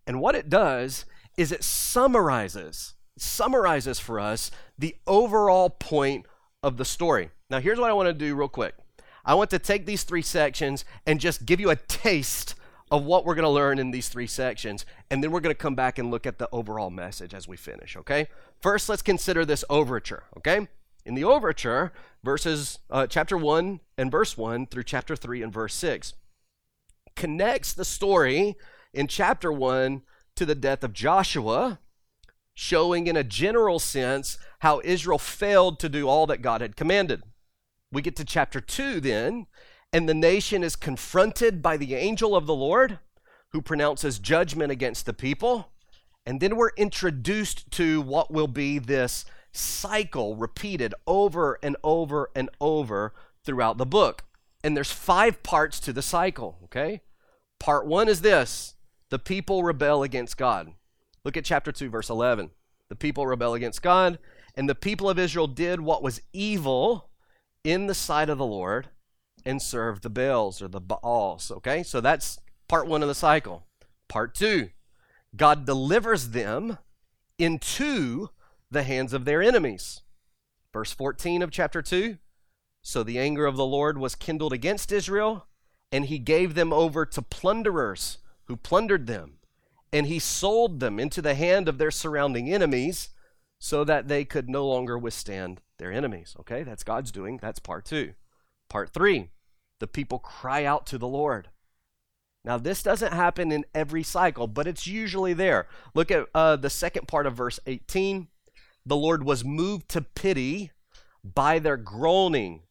And 0.06 0.20
what 0.20 0.34
it 0.34 0.48
does 0.48 1.04
is 1.36 1.50
it 1.50 1.64
summarizes 1.64 2.94
summarizes 3.16 3.98
for 4.00 4.18
us 4.18 4.50
the 4.78 4.96
overall 5.06 5.70
point 5.70 6.26
of 6.62 6.76
the 6.76 6.84
story. 6.84 7.30
Now, 7.50 7.60
here's 7.60 7.78
what 7.78 7.90
I 7.90 7.94
want 7.94 8.08
to 8.08 8.12
do 8.12 8.34
real 8.34 8.48
quick 8.48 8.74
I 9.24 9.34
want 9.34 9.50
to 9.50 9.58
take 9.58 9.86
these 9.86 10.02
three 10.02 10.22
sections 10.22 10.84
and 11.06 11.20
just 11.20 11.46
give 11.46 11.60
you 11.60 11.70
a 11.70 11.76
taste 11.76 12.54
of 12.90 13.04
what 13.04 13.24
we're 13.24 13.34
going 13.34 13.44
to 13.44 13.50
learn 13.50 13.78
in 13.78 13.90
these 13.90 14.08
three 14.08 14.26
sections, 14.26 14.84
and 15.10 15.22
then 15.22 15.30
we're 15.30 15.40
going 15.40 15.54
to 15.54 15.58
come 15.58 15.74
back 15.74 15.98
and 15.98 16.10
look 16.10 16.26
at 16.26 16.38
the 16.38 16.48
overall 16.52 16.90
message 16.90 17.32
as 17.32 17.48
we 17.48 17.56
finish, 17.56 17.96
okay? 17.96 18.28
First, 18.60 18.88
let's 18.88 19.02
consider 19.02 19.44
this 19.44 19.64
overture, 19.70 20.24
okay? 20.36 20.68
In 21.04 21.14
the 21.14 21.24
overture, 21.24 21.92
verses 22.22 22.78
uh, 22.90 23.06
chapter 23.06 23.36
1 23.36 23.80
and 23.98 24.10
verse 24.10 24.38
1 24.38 24.66
through 24.66 24.84
chapter 24.84 25.14
3 25.14 25.42
and 25.42 25.52
verse 25.52 25.74
6 25.74 26.14
connects 27.14 27.72
the 27.72 27.84
story 27.84 28.56
in 28.92 29.06
chapter 29.06 29.52
1 29.52 30.02
to 30.36 30.46
the 30.46 30.54
death 30.54 30.82
of 30.82 30.92
Joshua 30.92 31.78
showing 32.54 33.06
in 33.06 33.16
a 33.16 33.24
general 33.24 33.78
sense 33.78 34.38
how 34.60 34.80
Israel 34.84 35.18
failed 35.18 35.78
to 35.80 35.88
do 35.88 36.08
all 36.08 36.26
that 36.26 36.42
God 36.42 36.60
had 36.60 36.76
commanded. 36.76 37.22
We 37.92 38.02
get 38.02 38.16
to 38.16 38.24
chapter 38.24 38.60
2 38.60 39.00
then, 39.00 39.46
and 39.92 40.08
the 40.08 40.14
nation 40.14 40.62
is 40.62 40.76
confronted 40.76 41.62
by 41.62 41.76
the 41.76 41.94
angel 41.94 42.34
of 42.34 42.46
the 42.46 42.54
Lord 42.54 42.98
who 43.50 43.60
pronounces 43.60 44.18
judgment 44.18 44.72
against 44.72 45.06
the 45.06 45.12
people. 45.12 45.72
And 46.26 46.40
then 46.40 46.56
we're 46.56 46.70
introduced 46.76 47.70
to 47.72 48.00
what 48.00 48.32
will 48.32 48.48
be 48.48 48.78
this 48.78 49.24
cycle 49.56 50.36
repeated 50.36 50.94
over 51.06 51.58
and 51.62 51.76
over 51.82 52.30
and 52.34 52.50
over 52.60 53.14
throughout 53.44 53.78
the 53.78 53.86
book. 53.86 54.24
And 54.62 54.76
there's 54.76 54.92
five 54.92 55.42
parts 55.42 55.78
to 55.80 55.92
the 55.92 56.02
cycle, 56.02 56.58
okay? 56.64 57.02
Part 57.60 57.86
one 57.86 58.08
is 58.08 58.22
this 58.22 58.74
the 59.10 59.18
people 59.18 59.62
rebel 59.62 60.02
against 60.02 60.36
God. 60.36 60.72
Look 61.24 61.36
at 61.36 61.44
chapter 61.44 61.72
2, 61.72 61.88
verse 61.88 62.10
11. 62.10 62.50
The 62.88 62.96
people 62.96 63.26
rebel 63.26 63.54
against 63.54 63.82
God, 63.82 64.18
and 64.54 64.68
the 64.68 64.74
people 64.74 65.08
of 65.08 65.18
Israel 65.18 65.46
did 65.46 65.80
what 65.80 66.02
was 66.02 66.20
evil 66.32 67.10
in 67.62 67.86
the 67.86 67.94
sight 67.94 68.28
of 68.28 68.38
the 68.38 68.46
Lord 68.46 68.88
and 69.44 69.60
served 69.60 70.02
the 70.02 70.10
Baals 70.10 70.60
or 70.60 70.68
the 70.68 70.80
Baals. 70.80 71.50
Okay, 71.50 71.82
so 71.82 72.00
that's 72.00 72.38
part 72.68 72.86
one 72.86 73.02
of 73.02 73.08
the 73.08 73.14
cycle. 73.14 73.66
Part 74.08 74.34
two 74.34 74.70
God 75.36 75.64
delivers 75.64 76.30
them 76.30 76.78
into 77.38 78.28
the 78.74 78.82
hands 78.82 79.12
of 79.12 79.24
their 79.24 79.42
enemies. 79.42 80.02
Verse 80.72 80.92
14 80.92 81.42
of 81.42 81.50
chapter 81.50 81.80
2 81.80 82.18
So 82.82 83.02
the 83.02 83.18
anger 83.18 83.46
of 83.46 83.56
the 83.56 83.64
Lord 83.64 83.96
was 83.96 84.14
kindled 84.14 84.52
against 84.52 84.92
Israel, 84.92 85.46
and 85.90 86.06
he 86.06 86.18
gave 86.18 86.54
them 86.54 86.72
over 86.72 87.06
to 87.06 87.22
plunderers 87.22 88.18
who 88.44 88.56
plundered 88.56 89.06
them, 89.06 89.38
and 89.92 90.06
he 90.06 90.18
sold 90.18 90.80
them 90.80 91.00
into 91.00 91.22
the 91.22 91.34
hand 91.34 91.68
of 91.68 91.78
their 91.78 91.90
surrounding 91.90 92.52
enemies 92.52 93.10
so 93.58 93.84
that 93.84 94.08
they 94.08 94.24
could 94.24 94.50
no 94.50 94.66
longer 94.66 94.98
withstand 94.98 95.60
their 95.78 95.92
enemies. 95.92 96.36
Okay, 96.40 96.62
that's 96.62 96.84
God's 96.84 97.10
doing. 97.10 97.38
That's 97.40 97.58
part 97.58 97.84
two. 97.86 98.14
Part 98.68 98.90
three 98.90 99.30
the 99.80 99.86
people 99.86 100.18
cry 100.18 100.64
out 100.64 100.86
to 100.86 100.98
the 100.98 101.08
Lord. 101.08 101.48
Now, 102.44 102.58
this 102.58 102.82
doesn't 102.82 103.12
happen 103.12 103.50
in 103.50 103.64
every 103.74 104.02
cycle, 104.02 104.46
but 104.46 104.66
it's 104.66 104.86
usually 104.86 105.32
there. 105.32 105.66
Look 105.94 106.10
at 106.10 106.26
uh, 106.34 106.56
the 106.56 106.70
second 106.70 107.08
part 107.08 107.26
of 107.26 107.34
verse 107.34 107.58
18. 107.66 108.28
The 108.86 108.96
Lord 108.96 109.24
was 109.24 109.44
moved 109.44 109.88
to 109.90 110.02
pity 110.02 110.70
by 111.22 111.58
their 111.58 111.76
groaning 111.76 112.62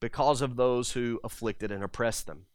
because 0.00 0.40
of 0.40 0.56
those 0.56 0.92
who 0.92 1.20
afflicted 1.22 1.70
and 1.70 1.84
oppressed 1.84 2.26
them. 2.26 2.46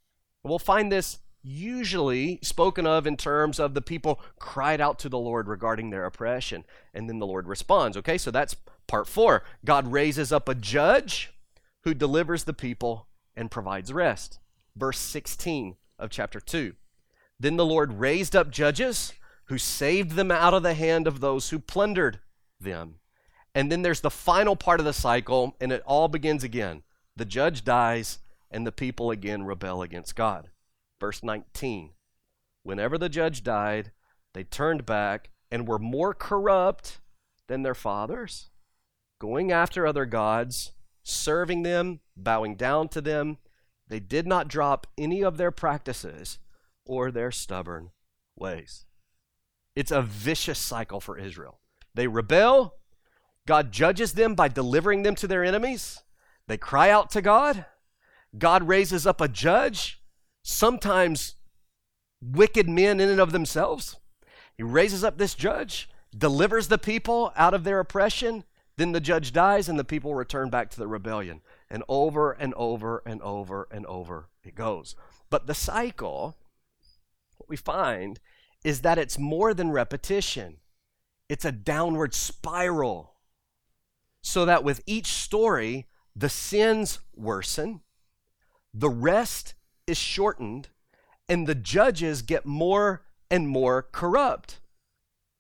We'll 0.44 0.60
find 0.60 0.92
this 0.92 1.20
usually 1.44 2.40
spoken 2.42 2.88
of 2.88 3.06
in 3.06 3.18
terms 3.18 3.60
of 3.60 3.76
the 3.76 3.82
people 3.82 4.20
cried 4.40 4.82
out 4.82 4.98
to 5.00 5.10
the 5.10 5.20
Lord 5.20 5.48
regarding 5.48 5.90
their 5.90 6.06
oppression, 6.06 6.66
and 6.94 7.08
then 7.08 7.20
the 7.20 7.28
Lord 7.28 7.48
responds. 7.48 7.96
Okay, 7.98 8.18
so 8.18 8.32
that's 8.32 8.56
part 8.88 9.08
four. 9.08 9.44
God 9.64 9.92
raises 9.92 10.32
up 10.32 10.50
a 10.50 10.56
judge 10.56 11.32
who 11.84 11.94
delivers 11.94 12.46
the 12.46 12.54
people 12.54 13.08
and 13.36 13.52
provides 13.52 13.94
rest. 13.94 14.40
Verse 14.76 14.98
16 14.98 15.76
of 16.00 16.10
chapter 16.10 16.40
2. 16.40 16.74
Then 17.40 17.58
the 17.58 17.66
Lord 17.66 18.00
raised 18.00 18.36
up 18.36 18.50
judges 18.50 19.14
who 19.46 19.58
saved 19.60 20.12
them 20.12 20.32
out 20.32 20.56
of 20.56 20.64
the 20.64 20.74
hand 20.74 21.06
of 21.06 21.20
those 21.20 21.52
who 21.52 21.60
plundered 21.60 22.20
them. 22.60 22.96
And 23.54 23.72
then 23.72 23.82
there's 23.82 24.02
the 24.02 24.10
final 24.10 24.56
part 24.56 24.80
of 24.80 24.86
the 24.86 24.94
cycle, 24.94 25.56
and 25.62 25.72
it 25.72 25.84
all 25.86 26.08
begins 26.08 26.44
again. 26.44 26.84
The 27.16 27.26
judge 27.26 27.64
dies, 27.64 28.20
and 28.52 28.68
the 28.68 28.72
people 28.72 29.12
again 29.12 29.44
rebel 29.44 29.82
against 29.82 30.16
God. 30.16 30.50
Verse 31.00 31.24
19 31.24 31.92
Whenever 32.64 32.98
the 32.98 33.10
judge 33.10 33.44
died, 33.44 33.92
they 34.34 34.44
turned 34.44 34.86
back 34.86 35.30
and 35.52 35.68
were 35.68 35.80
more 35.80 36.14
corrupt 36.14 37.00
than 37.48 37.62
their 37.62 37.76
fathers, 37.76 38.50
going 39.20 39.52
after 39.52 39.86
other 39.86 40.06
gods, 40.06 40.72
serving 41.04 41.64
them, 41.64 42.00
bowing 42.18 42.56
down 42.56 42.90
to 42.90 43.02
them. 43.02 43.38
They 43.88 44.00
did 44.00 44.26
not 44.26 44.48
drop 44.48 44.88
any 44.98 45.24
of 45.24 45.38
their 45.38 45.52
practices 45.52 46.40
or 46.86 47.12
their 47.12 47.32
stubborn 47.32 47.92
ways. 48.36 48.86
It's 49.76 49.92
a 49.92 50.02
vicious 50.02 50.60
cycle 50.60 51.00
for 51.00 51.18
Israel. 51.18 51.60
They 51.96 52.08
rebel, 52.08 52.76
God 53.48 53.72
judges 53.72 54.14
them 54.14 54.36
by 54.36 54.48
delivering 54.48 55.04
them 55.04 55.16
to 55.16 55.28
their 55.28 55.44
enemies. 55.44 56.04
They 56.48 56.58
cry 56.58 56.90
out 56.90 57.10
to 57.12 57.22
God. 57.22 57.66
God 58.38 58.68
raises 58.68 59.08
up 59.08 59.22
a 59.22 59.28
judge, 59.28 60.02
sometimes 60.44 61.36
wicked 62.22 62.68
men 62.68 63.00
in 63.00 63.10
and 63.10 63.22
of 63.22 63.32
themselves. 63.32 63.98
He 64.58 64.64
raises 64.64 65.04
up 65.04 65.18
this 65.18 65.36
judge, 65.36 65.90
delivers 66.16 66.68
the 66.68 66.78
people 66.78 67.32
out 67.36 67.54
of 67.54 67.64
their 67.64 67.80
oppression. 67.80 68.44
Then 68.78 68.92
the 68.92 69.00
judge 69.00 69.32
dies, 69.32 69.70
and 69.70 69.80
the 69.80 69.84
people 69.84 70.16
return 70.16 70.50
back 70.50 70.70
to 70.72 70.78
the 70.78 70.88
rebellion. 70.88 71.42
And 71.70 71.84
over 71.88 72.32
and 72.32 72.54
over 72.56 73.02
and 73.06 73.22
over 73.22 73.68
and 73.72 73.86
over 73.86 74.30
it 74.44 74.56
goes. 74.56 74.96
But 75.30 75.48
the 75.48 75.54
cycle, 75.54 76.38
what 77.38 77.50
we 77.50 77.56
find 77.58 78.20
is 78.64 78.82
that 78.82 78.98
it's 78.98 79.18
more 79.18 79.54
than 79.54 79.72
repetition, 79.72 80.58
it's 81.30 81.46
a 81.46 81.52
downward 81.52 82.14
spiral 82.14 83.16
so 84.22 84.46
that 84.46 84.64
with 84.64 84.82
each 84.86 85.08
story, 85.08 85.88
the 86.16 86.30
sins 86.30 87.00
worsen, 87.16 87.82
the 88.74 88.90
rest 88.90 89.54
is 89.88 89.98
shortened, 89.98 90.70
and 91.30 91.48
the 91.48 91.56
judges 91.56 92.22
get 92.22 92.46
more 92.46 93.06
and 93.30 93.48
more 93.48 93.84
corrupt. 93.84 94.60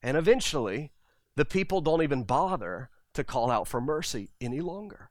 And 0.02 0.17
eventually, 0.17 0.91
the 1.36 1.45
people 1.45 1.82
don't 1.82 2.04
even 2.04 2.24
bother 2.24 2.89
to 3.13 3.24
call 3.24 3.50
out 3.50 3.67
for 3.67 3.82
mercy 3.82 4.30
any 4.39 4.62
longer. 4.62 5.10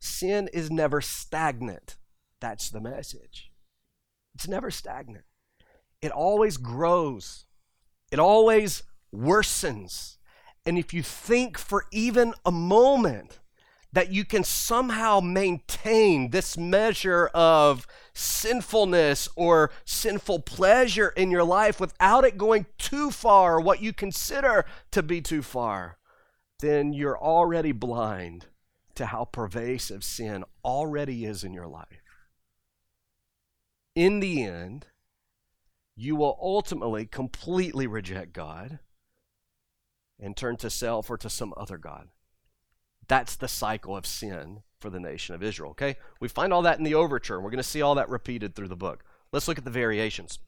Sin 0.00 0.48
is 0.52 0.70
never 0.70 1.00
stagnant. 1.00 1.96
That's 2.40 2.70
the 2.70 2.80
message. 2.80 3.52
It's 4.34 4.48
never 4.48 4.70
stagnant. 4.70 5.24
It 6.00 6.10
always 6.10 6.56
grows, 6.56 7.44
it 8.12 8.18
always 8.18 8.84
worsens. 9.12 10.18
And 10.64 10.78
if 10.78 10.94
you 10.94 11.02
think 11.02 11.58
for 11.58 11.86
even 11.90 12.34
a 12.44 12.52
moment 12.52 13.40
that 13.92 14.12
you 14.12 14.24
can 14.24 14.44
somehow 14.44 15.20
maintain 15.20 16.30
this 16.30 16.56
measure 16.56 17.26
of 17.34 17.86
sinfulness 18.14 19.28
or 19.34 19.70
sinful 19.84 20.40
pleasure 20.40 21.08
in 21.08 21.30
your 21.30 21.42
life 21.42 21.80
without 21.80 22.24
it 22.24 22.38
going 22.38 22.66
too 22.78 23.10
far, 23.10 23.58
what 23.60 23.82
you 23.82 23.92
consider 23.92 24.66
to 24.90 25.02
be 25.02 25.20
too 25.20 25.42
far, 25.42 25.96
then 26.60 26.92
you're 26.92 27.18
already 27.18 27.72
blind 27.72 28.46
to 28.94 29.06
how 29.06 29.24
pervasive 29.24 30.04
sin 30.04 30.44
already 30.64 31.24
is 31.24 31.44
in 31.44 31.54
your 31.54 31.66
life. 31.66 31.86
In 33.94 34.20
the 34.20 34.42
end, 34.42 34.86
you 36.02 36.16
will 36.16 36.36
ultimately 36.42 37.06
completely 37.06 37.86
reject 37.86 38.32
God 38.32 38.80
and 40.18 40.36
turn 40.36 40.56
to 40.56 40.68
self 40.68 41.08
or 41.08 41.16
to 41.16 41.30
some 41.30 41.54
other 41.56 41.78
God. 41.78 42.08
That's 43.06 43.36
the 43.36 43.48
cycle 43.48 43.96
of 43.96 44.04
sin 44.04 44.62
for 44.80 44.90
the 44.90 44.98
nation 44.98 45.34
of 45.34 45.42
Israel, 45.42 45.70
okay? 45.70 45.96
We 46.20 46.26
find 46.26 46.52
all 46.52 46.62
that 46.62 46.78
in 46.78 46.84
the 46.84 46.96
overture. 46.96 47.40
We're 47.40 47.50
going 47.50 47.58
to 47.58 47.62
see 47.62 47.82
all 47.82 47.94
that 47.94 48.08
repeated 48.08 48.54
through 48.54 48.68
the 48.68 48.76
book. 48.76 49.04
Let's 49.32 49.46
look 49.46 49.58
at 49.58 49.64
the 49.64 49.70
variations. 49.70 50.40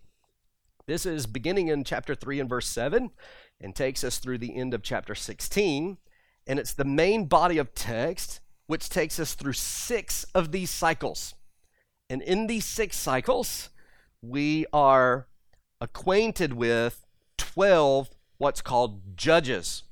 This 0.87 1.07
is 1.07 1.27
beginning 1.27 1.69
in 1.69 1.85
chapter 1.85 2.17
3 2.17 2.41
and 2.41 2.49
verse 2.49 2.67
7 2.67 3.11
and 3.61 3.77
takes 3.77 4.03
us 4.03 4.19
through 4.19 4.39
the 4.39 4.57
end 4.57 4.75
of 4.75 4.83
chapter 4.83 5.15
16. 5.15 5.99
And 6.49 6.59
it's 6.59 6.75
the 6.75 6.85
main 6.85 7.27
body 7.27 7.59
of 7.59 7.75
text 7.75 8.41
which 8.67 8.89
takes 8.89 9.21
us 9.21 9.35
through 9.35 9.53
six 9.53 10.25
of 10.35 10.51
these 10.51 10.71
cycles. 10.71 11.35
And 12.11 12.23
in 12.23 12.49
these 12.49 12.65
six 12.65 12.97
cycles, 12.97 13.71
we 14.21 14.67
are 14.73 15.29
acquainted 15.85 16.55
with 16.55 17.05
12 17.37 18.11
what's 18.39 18.63
called 18.63 19.17
judges. 19.17 19.85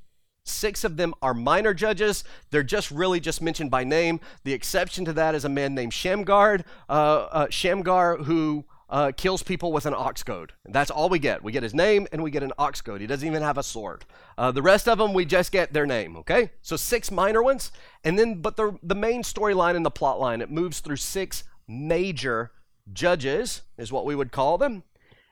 Six 0.43 0.83
of 0.83 0.97
them 0.97 1.13
are 1.21 1.33
minor 1.33 1.73
judges. 1.73 2.23
They're 2.49 2.63
just 2.63 2.91
really 2.91 3.19
just 3.19 3.41
mentioned 3.41 3.71
by 3.71 3.85
name. 3.85 4.19
The 4.43 4.53
exception 4.53 5.05
to 5.05 5.13
that 5.13 5.35
is 5.35 5.45
a 5.45 5.49
man 5.49 5.73
named 5.73 5.93
Shamgar, 5.93 6.59
uh, 6.89 6.91
uh, 6.91 7.47
Shamgar, 7.49 8.17
who 8.17 8.65
uh, 8.89 9.11
kills 9.15 9.43
people 9.43 9.71
with 9.71 9.85
an 9.85 9.93
ox 9.93 10.23
goad. 10.23 10.53
That's 10.65 10.91
all 10.91 11.09
we 11.09 11.19
get. 11.19 11.43
We 11.43 11.51
get 11.51 11.63
his 11.63 11.73
name 11.73 12.07
and 12.11 12.21
we 12.21 12.31
get 12.31 12.43
an 12.43 12.51
ox 12.57 12.81
goad. 12.81 12.99
He 12.99 13.07
doesn't 13.07 13.27
even 13.27 13.41
have 13.41 13.57
a 13.57 13.63
sword. 13.63 14.03
Uh, 14.37 14.51
the 14.51 14.61
rest 14.61 14.89
of 14.89 14.97
them, 14.97 15.13
we 15.13 15.25
just 15.25 15.51
get 15.51 15.73
their 15.73 15.85
name, 15.85 16.17
okay? 16.17 16.51
So 16.61 16.75
six 16.75 17.11
minor 17.11 17.41
ones. 17.41 17.71
And 18.03 18.19
then, 18.19 18.41
but 18.41 18.57
the, 18.57 18.77
the 18.83 18.95
main 18.95 19.23
storyline 19.23 19.75
and 19.75 19.85
the 19.85 19.91
plot 19.91 20.19
line, 20.19 20.41
it 20.41 20.51
moves 20.51 20.79
through 20.81 20.97
six 20.97 21.43
major 21.67 22.51
judges, 22.91 23.61
is 23.77 23.91
what 23.91 24.05
we 24.05 24.15
would 24.15 24.31
call 24.31 24.57
them. 24.57 24.83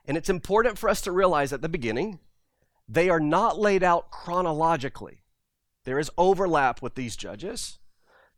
And 0.05 0.17
it's 0.17 0.29
important 0.29 0.77
for 0.77 0.89
us 0.89 1.01
to 1.01 1.11
realize 1.11 1.53
at 1.53 1.61
the 1.61 1.69
beginning 1.69 2.19
they 2.87 3.09
are 3.09 3.19
not 3.19 3.59
laid 3.59 3.83
out 3.83 4.11
chronologically. 4.11 5.23
There 5.85 5.99
is 5.99 6.11
overlap 6.17 6.81
with 6.81 6.95
these 6.95 7.15
judges. 7.15 7.79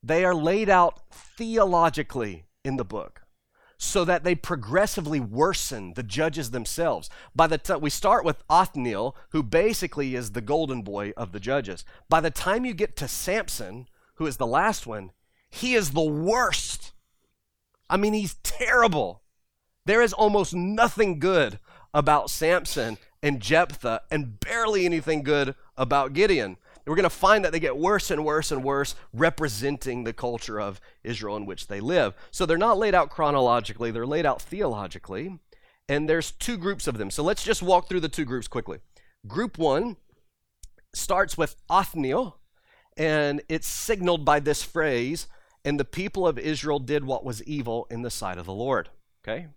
They 0.02 0.24
are 0.26 0.36
laid 0.36 0.70
out 0.70 1.02
theologically 1.12 2.46
in 2.64 2.78
the 2.78 2.86
book 2.86 3.22
so 3.78 4.06
that 4.06 4.24
they 4.24 4.36
progressively 4.36 5.20
worsen 5.20 5.94
the 5.96 6.04
judges 6.04 6.52
themselves. 6.52 7.10
By 7.36 7.48
the 7.48 7.58
time 7.58 7.82
we 7.82 7.90
start 7.90 8.24
with 8.24 8.44
Othniel, 8.50 9.16
who 9.32 9.44
basically 9.44 10.16
is 10.16 10.32
the 10.32 10.42
golden 10.42 10.84
boy 10.84 11.14
of 11.18 11.32
the 11.32 11.40
judges. 11.40 11.84
By 12.08 12.22
the 12.22 12.32
time 12.32 12.64
you 12.64 12.74
get 12.74 12.96
to 12.98 13.08
Samson, 13.08 13.88
who 14.16 14.26
is 14.26 14.38
the 14.38 14.48
last 14.48 14.86
one, 14.88 15.12
he 15.50 15.74
is 15.74 15.92
the 15.92 16.02
worst. 16.02 16.94
I 17.90 17.98
mean, 17.98 18.14
he's 18.14 18.36
terrible. 18.36 19.23
There 19.86 20.02
is 20.02 20.14
almost 20.14 20.54
nothing 20.54 21.20
good 21.20 21.60
about 21.94 22.30
Samson 22.30 22.98
and 23.22 23.42
Jephthah 23.42 24.02
and 24.10 24.40
barely 24.40 24.86
anything 24.86 25.24
good 25.24 25.56
about 25.78 26.14
Gideon. 26.14 26.58
We're 26.86 26.96
going 26.96 27.04
to 27.04 27.10
find 27.10 27.46
that 27.46 27.52
they 27.52 27.60
get 27.60 27.78
worse 27.78 28.12
and 28.12 28.26
worse 28.26 28.52
and 28.52 28.64
worse, 28.64 28.96
representing 29.14 30.04
the 30.04 30.14
culture 30.14 30.60
of 30.60 30.82
Israel 31.04 31.38
in 31.38 31.46
which 31.46 31.68
they 31.68 31.80
live. 31.80 32.14
So 32.32 32.46
they're 32.46 32.58
not 32.58 32.78
laid 32.78 32.94
out 32.94 33.10
chronologically, 33.10 33.92
they're 33.92 34.06
laid 34.06 34.26
out 34.26 34.42
theologically. 34.42 35.40
And 35.88 36.10
there's 36.10 36.32
two 36.32 36.58
groups 36.58 36.88
of 36.88 36.98
them. 36.98 37.10
So 37.10 37.24
let's 37.24 37.44
just 37.44 37.62
walk 37.62 37.88
through 37.88 38.02
the 38.02 38.10
two 38.10 38.26
groups 38.26 38.48
quickly. 38.48 38.80
Group 39.28 39.58
one 39.58 39.98
starts 40.94 41.38
with 41.38 41.56
Othniel, 41.70 42.40
and 42.98 43.42
it's 43.50 43.68
signaled 43.68 44.26
by 44.26 44.40
this 44.40 44.64
phrase, 44.64 45.28
and 45.66 45.80
the 45.80 45.86
people 45.86 46.28
of 46.28 46.38
Israel 46.38 46.80
did 46.80 47.06
what 47.06 47.26
was 47.26 47.44
evil 47.44 47.88
in 47.90 48.02
the 48.02 48.12
sight 48.12 48.38
of 48.38 48.46
the 48.46 48.54
Lord. 48.54 48.90
Okay? 49.26 49.48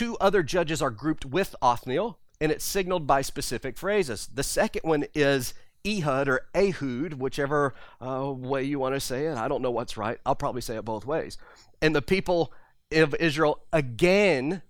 Two 0.00 0.16
other 0.18 0.42
judges 0.42 0.80
are 0.80 0.90
grouped 0.90 1.26
with 1.26 1.54
Othniel 1.60 2.18
and 2.40 2.50
it's 2.50 2.64
signaled 2.64 3.06
by 3.06 3.20
specific 3.20 3.76
phrases. 3.76 4.30
The 4.32 4.42
second 4.42 4.80
one 4.82 5.04
is 5.14 5.52
Ehud 5.86 6.26
or 6.26 6.46
Ehud, 6.56 7.12
whichever 7.12 7.74
uh, 8.00 8.32
way 8.34 8.62
you 8.62 8.78
want 8.78 8.94
to 8.94 9.00
say 9.00 9.26
it. 9.26 9.36
I 9.36 9.46
don't 9.46 9.60
know 9.60 9.70
what's 9.70 9.98
right. 9.98 10.18
I'll 10.24 10.34
probably 10.34 10.62
say 10.62 10.76
it 10.76 10.86
both 10.86 11.04
ways. 11.04 11.36
And 11.82 11.94
the 11.94 12.00
people 12.00 12.50
of 12.90 13.14
Israel 13.16 13.60
again 13.74 14.62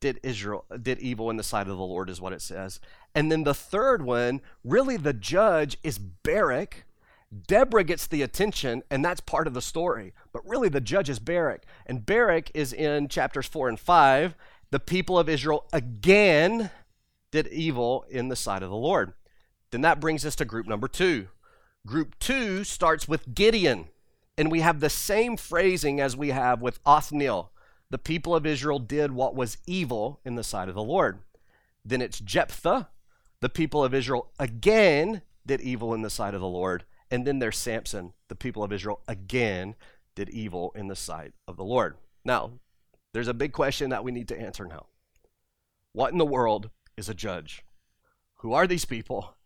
did 0.00 0.18
Israel 0.24 0.64
did 0.82 0.98
evil 0.98 1.30
in 1.30 1.36
the 1.36 1.44
sight 1.44 1.68
of 1.68 1.76
the 1.76 1.86
Lord 1.86 2.10
is 2.10 2.20
what 2.20 2.32
it 2.32 2.42
says. 2.42 2.80
And 3.14 3.30
then 3.30 3.44
the 3.44 3.54
third 3.54 4.02
one, 4.02 4.40
really 4.64 4.96
the 4.96 5.12
judge 5.12 5.78
is 5.84 5.98
Barak. 5.98 6.84
Deborah 7.46 7.84
gets 7.84 8.06
the 8.06 8.22
attention, 8.22 8.82
and 8.90 9.04
that's 9.04 9.20
part 9.20 9.46
of 9.46 9.54
the 9.54 9.62
story. 9.62 10.12
But 10.32 10.48
really, 10.48 10.68
the 10.68 10.80
judge 10.80 11.08
is 11.08 11.18
Barak. 11.18 11.64
And 11.86 12.06
Barak 12.06 12.50
is 12.54 12.72
in 12.72 13.08
chapters 13.08 13.46
4 13.46 13.68
and 13.68 13.80
5. 13.80 14.36
The 14.74 14.80
people 14.80 15.20
of 15.20 15.28
Israel 15.28 15.66
again 15.72 16.68
did 17.30 17.46
evil 17.46 18.04
in 18.10 18.26
the 18.26 18.34
sight 18.34 18.60
of 18.60 18.70
the 18.70 18.76
Lord. 18.76 19.12
Then 19.70 19.82
that 19.82 20.00
brings 20.00 20.26
us 20.26 20.34
to 20.34 20.44
group 20.44 20.66
number 20.66 20.88
two. 20.88 21.28
Group 21.86 22.18
two 22.18 22.64
starts 22.64 23.06
with 23.06 23.36
Gideon, 23.36 23.86
and 24.36 24.50
we 24.50 24.62
have 24.62 24.80
the 24.80 24.90
same 24.90 25.36
phrasing 25.36 26.00
as 26.00 26.16
we 26.16 26.30
have 26.30 26.60
with 26.60 26.80
Othniel. 26.84 27.52
The 27.90 27.98
people 27.98 28.34
of 28.34 28.44
Israel 28.46 28.80
did 28.80 29.12
what 29.12 29.36
was 29.36 29.58
evil 29.64 30.18
in 30.24 30.34
the 30.34 30.42
sight 30.42 30.68
of 30.68 30.74
the 30.74 30.82
Lord. 30.82 31.20
Then 31.84 32.02
it's 32.02 32.18
Jephthah. 32.18 32.88
The 33.38 33.48
people 33.48 33.84
of 33.84 33.94
Israel 33.94 34.32
again 34.40 35.22
did 35.46 35.60
evil 35.60 35.94
in 35.94 36.02
the 36.02 36.10
sight 36.10 36.34
of 36.34 36.40
the 36.40 36.48
Lord. 36.48 36.82
And 37.12 37.24
then 37.24 37.38
there's 37.38 37.58
Samson. 37.58 38.12
The 38.26 38.34
people 38.34 38.64
of 38.64 38.72
Israel 38.72 39.02
again 39.06 39.76
did 40.16 40.30
evil 40.30 40.72
in 40.74 40.88
the 40.88 40.96
sight 40.96 41.32
of 41.46 41.56
the 41.56 41.62
Lord. 41.62 41.94
Now, 42.24 42.54
there's 43.14 43.28
a 43.28 43.34
big 43.34 43.52
question 43.52 43.90
that 43.90 44.04
we 44.04 44.12
need 44.12 44.28
to 44.28 44.38
answer 44.38 44.66
now. 44.66 44.86
What 45.92 46.12
in 46.12 46.18
the 46.18 46.26
world 46.26 46.70
is 46.96 47.08
a 47.08 47.14
judge? 47.14 47.64
Who 48.38 48.52
are 48.52 48.66
these 48.66 48.84
people? 48.84 49.36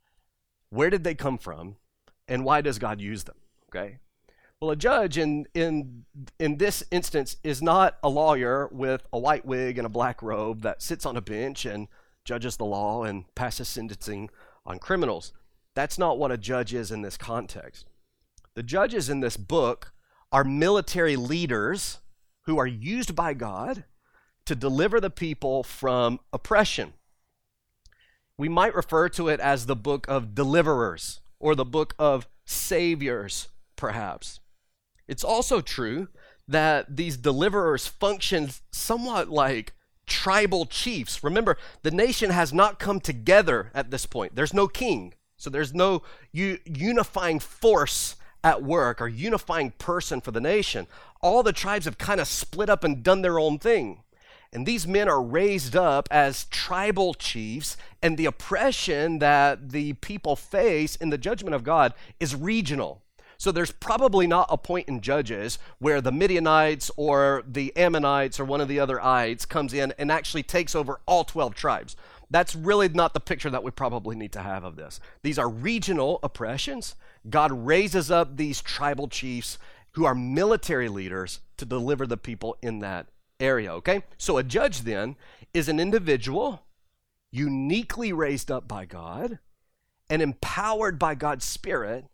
Where 0.71 0.89
did 0.89 1.05
they 1.05 1.15
come 1.15 1.37
from? 1.37 1.77
And 2.27 2.45
why 2.45 2.63
does 2.63 2.79
God 2.79 3.01
use 3.01 3.25
them? 3.25 3.37
Okay? 3.69 3.99
Well, 4.59 4.71
a 4.71 4.77
judge 4.77 5.19
in, 5.19 5.47
in, 5.55 6.07
in 6.41 6.57
this 6.57 6.83
instance 6.91 7.37
is 7.45 7.61
not 7.61 7.99
a 8.03 8.09
lawyer 8.09 8.69
with 8.73 9.07
a 9.13 9.19
white 9.19 9.45
wig 9.45 9.77
and 9.77 9.87
a 9.87 9.91
black 9.91 10.23
robe 10.23 10.63
that 10.63 10.83
sits 10.83 11.05
on 11.05 11.17
a 11.17 11.21
bench 11.21 11.67
and 11.67 11.89
judges 12.25 12.57
the 12.57 12.65
law 12.65 13.05
and 13.05 13.33
passes 13.35 13.69
sentencing 13.69 14.31
on 14.65 14.79
criminals. 14.79 15.33
That's 15.75 15.99
not 15.99 16.19
what 16.19 16.33
a 16.33 16.39
judge 16.39 16.73
is 16.73 16.91
in 16.91 17.03
this 17.03 17.19
context. 17.19 17.87
The 18.55 18.63
judges 18.63 19.11
in 19.11 19.21
this 19.21 19.37
book 19.37 19.93
are 20.33 20.43
military 20.43 21.17
leaders 21.17 21.99
who 22.49 22.59
are 22.59 22.67
used 22.67 23.15
by 23.15 23.35
God 23.35 23.85
to 24.47 24.55
deliver 24.55 25.03
the 25.03 25.11
people 25.11 25.63
from 25.63 26.19
oppression. 26.33 26.95
We 28.39 28.49
might 28.49 28.75
refer 28.75 29.11
to 29.11 29.29
it 29.29 29.39
as 29.39 29.67
the 29.67 29.77
book 29.77 30.07
of 30.09 30.35
deliverers 30.35 31.21
or 31.39 31.55
the 31.55 31.67
book 31.67 31.95
of 31.99 32.27
saviors, 32.47 33.49
perhaps. 33.77 34.41
It's 35.07 35.23
also 35.23 35.61
true 35.61 36.09
that 36.49 36.97
these 36.97 37.19
deliverers 37.19 37.87
function 37.87 38.49
somewhat 38.73 39.29
like 39.29 39.75
tribal 40.07 40.65
chiefs. 40.65 41.23
Remember, 41.23 41.59
the 41.83 41.91
nation 41.91 42.31
has 42.31 42.51
not 42.51 42.79
come 42.79 42.99
together 42.99 43.71
at 43.75 43.91
this 43.91 44.07
point. 44.07 44.37
There's 44.37 44.55
no 44.55 44.69
king, 44.69 45.13
so 45.37 45.51
there's 45.51 45.75
no 45.75 46.01
u- 46.33 46.61
unifying 46.65 47.41
force 47.41 48.17
at 48.49 48.63
work 48.63 49.01
or 49.01 49.09
unifying 49.09 49.73
person 49.73 50.23
for 50.23 50.31
the 50.31 50.41
nation. 50.41 50.87
All 51.21 51.43
the 51.43 51.53
tribes 51.53 51.85
have 51.85 51.99
kind 51.99 52.19
of 52.19 52.27
split 52.27 52.71
up 52.71 52.83
and 52.83 53.03
done 53.03 53.21
their 53.21 53.39
own 53.39 53.59
thing. 53.59 54.03
And 54.55 54.65
these 54.65 54.87
men 54.87 55.07
are 55.07 55.23
raised 55.23 55.77
up 55.77 56.09
as 56.11 56.47
tribal 56.47 57.13
chiefs, 57.13 57.77
and 58.03 58.17
the 58.17 58.25
oppression 58.25 59.19
that 59.19 59.69
the 59.71 59.93
people 59.95 60.35
face 60.35 60.97
in 60.97 61.11
the 61.11 61.19
judgment 61.19 61.55
of 61.55 61.63
God 61.63 61.93
is 62.19 62.35
regional. 62.35 63.03
So 63.37 63.53
there's 63.53 63.71
probably 63.71 64.27
not 64.27 64.49
a 64.51 64.57
point 64.57 64.89
in 64.89 65.03
Judges 65.03 65.59
where 65.79 66.01
the 66.01 66.11
Midianites 66.11 66.91
or 66.97 67.45
the 67.47 67.77
Ammonites 67.77 68.41
or 68.41 68.45
one 68.47 68.63
of 68.63 68.67
the 68.67 68.81
other 68.81 69.01
ites 69.01 69.45
comes 69.45 69.75
in 69.75 69.93
and 69.99 70.11
actually 70.11 70.43
takes 70.43 70.75
over 70.75 71.01
all 71.07 71.23
12 71.23 71.55
tribes. 71.55 71.95
That's 72.31 72.57
really 72.57 72.89
not 72.89 73.15
the 73.15 73.21
picture 73.21 73.51
that 73.51 73.63
we 73.63 73.71
probably 73.71 74.17
need 74.17 74.33
to 74.33 74.43
have 74.43 74.65
of 74.65 74.77
this. 74.77 74.99
These 75.23 75.39
are 75.39 75.49
regional 75.49 76.19
oppressions. 76.23 76.95
God 77.29 77.53
raises 77.53 78.11
up 78.11 78.37
these 78.37 78.63
tribal 78.63 79.09
chiefs 79.09 79.59
who 79.93 80.05
are 80.05 80.15
military 80.15 80.89
leaders 80.89 81.41
to 81.57 81.65
deliver 81.65 82.07
the 82.07 82.17
people 82.17 82.57
in 82.63 82.79
that 82.81 83.09
area, 83.41 83.73
okay? 83.75 84.05
So 84.17 84.39
a 84.39 84.43
judge 84.43 84.83
then 84.83 85.17
is 85.53 85.69
an 85.69 85.81
individual 85.81 86.63
uniquely 87.31 88.13
raised 88.13 88.51
up 88.51 88.67
by 88.67 88.85
God 88.85 89.39
and 90.09 90.23
empowered 90.23 90.99
by 90.99 91.15
God's 91.15 91.45
Spirit 91.45 92.07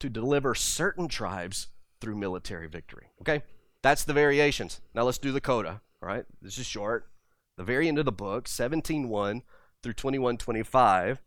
to 0.00 0.08
deliver 0.08 0.54
certain 0.54 1.08
tribes 1.08 1.68
through 2.00 2.16
military 2.16 2.68
victory, 2.68 3.08
okay? 3.20 3.42
That's 3.82 4.04
the 4.04 4.12
variations. 4.12 4.80
Now 4.94 5.02
let's 5.02 5.18
do 5.18 5.32
the 5.32 5.40
coda, 5.40 5.80
all 6.02 6.08
right? 6.08 6.24
This 6.42 6.58
is 6.58 6.66
short. 6.66 7.08
The 7.56 7.64
very 7.64 7.88
end 7.88 7.98
of 7.98 8.04
the 8.04 8.12
book, 8.12 8.46
17:1 8.48 9.42
through 9.82 9.94
21:25 9.94 11.20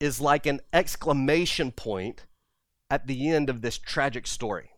is 0.00 0.20
like 0.20 0.46
an 0.46 0.60
exclamation 0.72 1.72
point 1.72 2.26
at 2.90 3.06
the 3.06 3.28
end 3.28 3.50
of 3.50 3.62
this 3.62 3.78
tragic 3.78 4.26
story. 4.26 4.70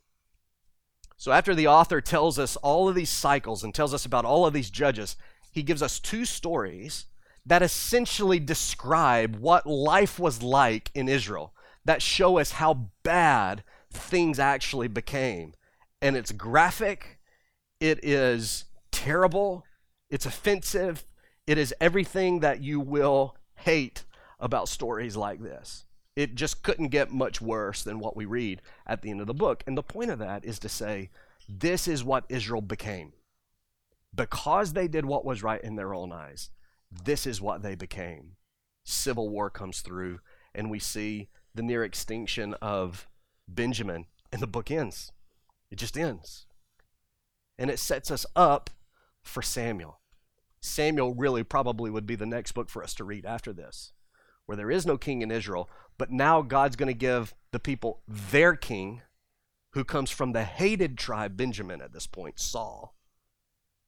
So, 1.17 1.33
after 1.33 1.55
the 1.55 1.67
author 1.67 2.01
tells 2.01 2.39
us 2.39 2.57
all 2.57 2.89
of 2.89 2.95
these 2.95 3.11
cycles 3.11 3.65
and 3.65 3.75
tells 3.75 3.93
us 3.93 4.07
about 4.07 4.25
all 4.25 4.47
of 4.47 4.53
these 4.53 4.71
judges, 4.71 5.17
he 5.51 5.63
gives 5.63 5.83
us 5.83 5.99
two 5.99 6.25
stories 6.25 7.07
that 7.45 7.63
essentially 7.63 8.39
describe 8.39 9.37
what 9.37 9.67
life 9.67 10.19
was 10.19 10.43
like 10.43 10.91
in 10.95 11.09
Israel, 11.09 11.55
that 11.85 12.03
show 12.03 12.39
us 12.39 12.53
how 12.53 12.89
bad 13.03 13.65
things 13.91 14.39
actually 14.39 14.89
became. 14.89 15.55
And 16.01 16.17
it's 16.17 16.31
graphic, 16.31 17.19
it 17.81 18.05
is 18.05 18.67
terrible, 18.93 19.65
it's 20.11 20.27
offensive, 20.27 21.05
it 21.47 21.59
is 21.59 21.75
everything 21.81 22.41
that 22.41 22.63
you 22.63 22.79
will 22.79 23.37
hate 23.57 24.05
about 24.39 24.69
stories 24.69 25.17
like 25.17 25.43
this. 25.43 25.87
It 26.19 26.35
just 26.35 26.65
couldn't 26.65 26.89
get 26.89 27.13
much 27.13 27.41
worse 27.41 27.85
than 27.85 28.01
what 28.01 28.17
we 28.17 28.25
read 28.25 28.61
at 28.85 29.03
the 29.03 29.11
end 29.13 29.21
of 29.21 29.29
the 29.29 29.35
book. 29.35 29.63
And 29.69 29.79
the 29.79 29.85
point 29.85 30.11
of 30.11 30.19
that 30.19 30.45
is 30.45 30.59
to 30.59 30.69
say, 30.69 31.11
this 31.49 31.87
is 31.87 32.03
what 32.03 32.25
Israel 32.29 32.61
became. 32.61 33.13
Because 34.13 34.73
they 34.73 34.89
did 34.89 35.07
what 35.07 35.25
was 35.25 35.45
right 35.45 35.63
in 35.63 35.77
their 35.77 35.95
own 35.95 36.11
eyes, 36.11 36.51
this 36.91 37.25
is 37.25 37.41
what 37.41 37.63
they 37.63 37.77
became. 37.77 38.33
Civil 38.83 39.29
war 39.29 39.49
comes 39.49 39.81
through, 39.81 40.19
and 40.57 40.73
we 40.73 40.81
see 40.81 41.29
the 41.55 41.63
near 41.63 41.85
extinction 41.85 42.55
of 42.55 43.07
Benjamin, 43.47 44.07
and 44.33 44.43
the 44.43 44.49
book 44.49 44.73
ends. 44.73 45.13
It 45.71 45.79
just 45.79 45.97
ends. 45.97 46.47
And 47.57 47.71
it 47.71 47.79
sets 47.79 48.11
us 48.11 48.27
up 48.35 48.71
for 49.23 49.41
Samuel. 49.41 50.01
Samuel 50.61 51.15
really 51.15 51.45
probably 51.45 51.93
would 51.93 52.07
be 52.09 52.17
the 52.17 52.27
next 52.27 52.53
book 52.53 52.69
for 52.69 52.83
us 52.83 52.93
to 52.95 53.05
read 53.05 53.25
after 53.25 53.53
this 53.53 53.93
where 54.49 54.57
there 54.57 54.71
is 54.71 54.87
no 54.87 54.97
king 54.97 55.21
in 55.21 55.31
Israel, 55.31 55.69
but 55.99 56.11
now 56.11 56.41
God's 56.43 56.77
going 56.77 56.89
to 56.89 56.95
give 56.95 57.35
the 57.51 57.59
people 57.59 58.01
their 58.07 58.55
king, 58.55 59.03
who 59.73 59.85
comes 59.85 60.11
from 60.11 60.33
the 60.33 60.45
hated 60.45 60.97
tribe 60.97 61.37
Benjamin 61.37 61.83
at 61.83 61.93
this 61.93 62.07
point, 62.07 62.41
Saul. 62.41 62.95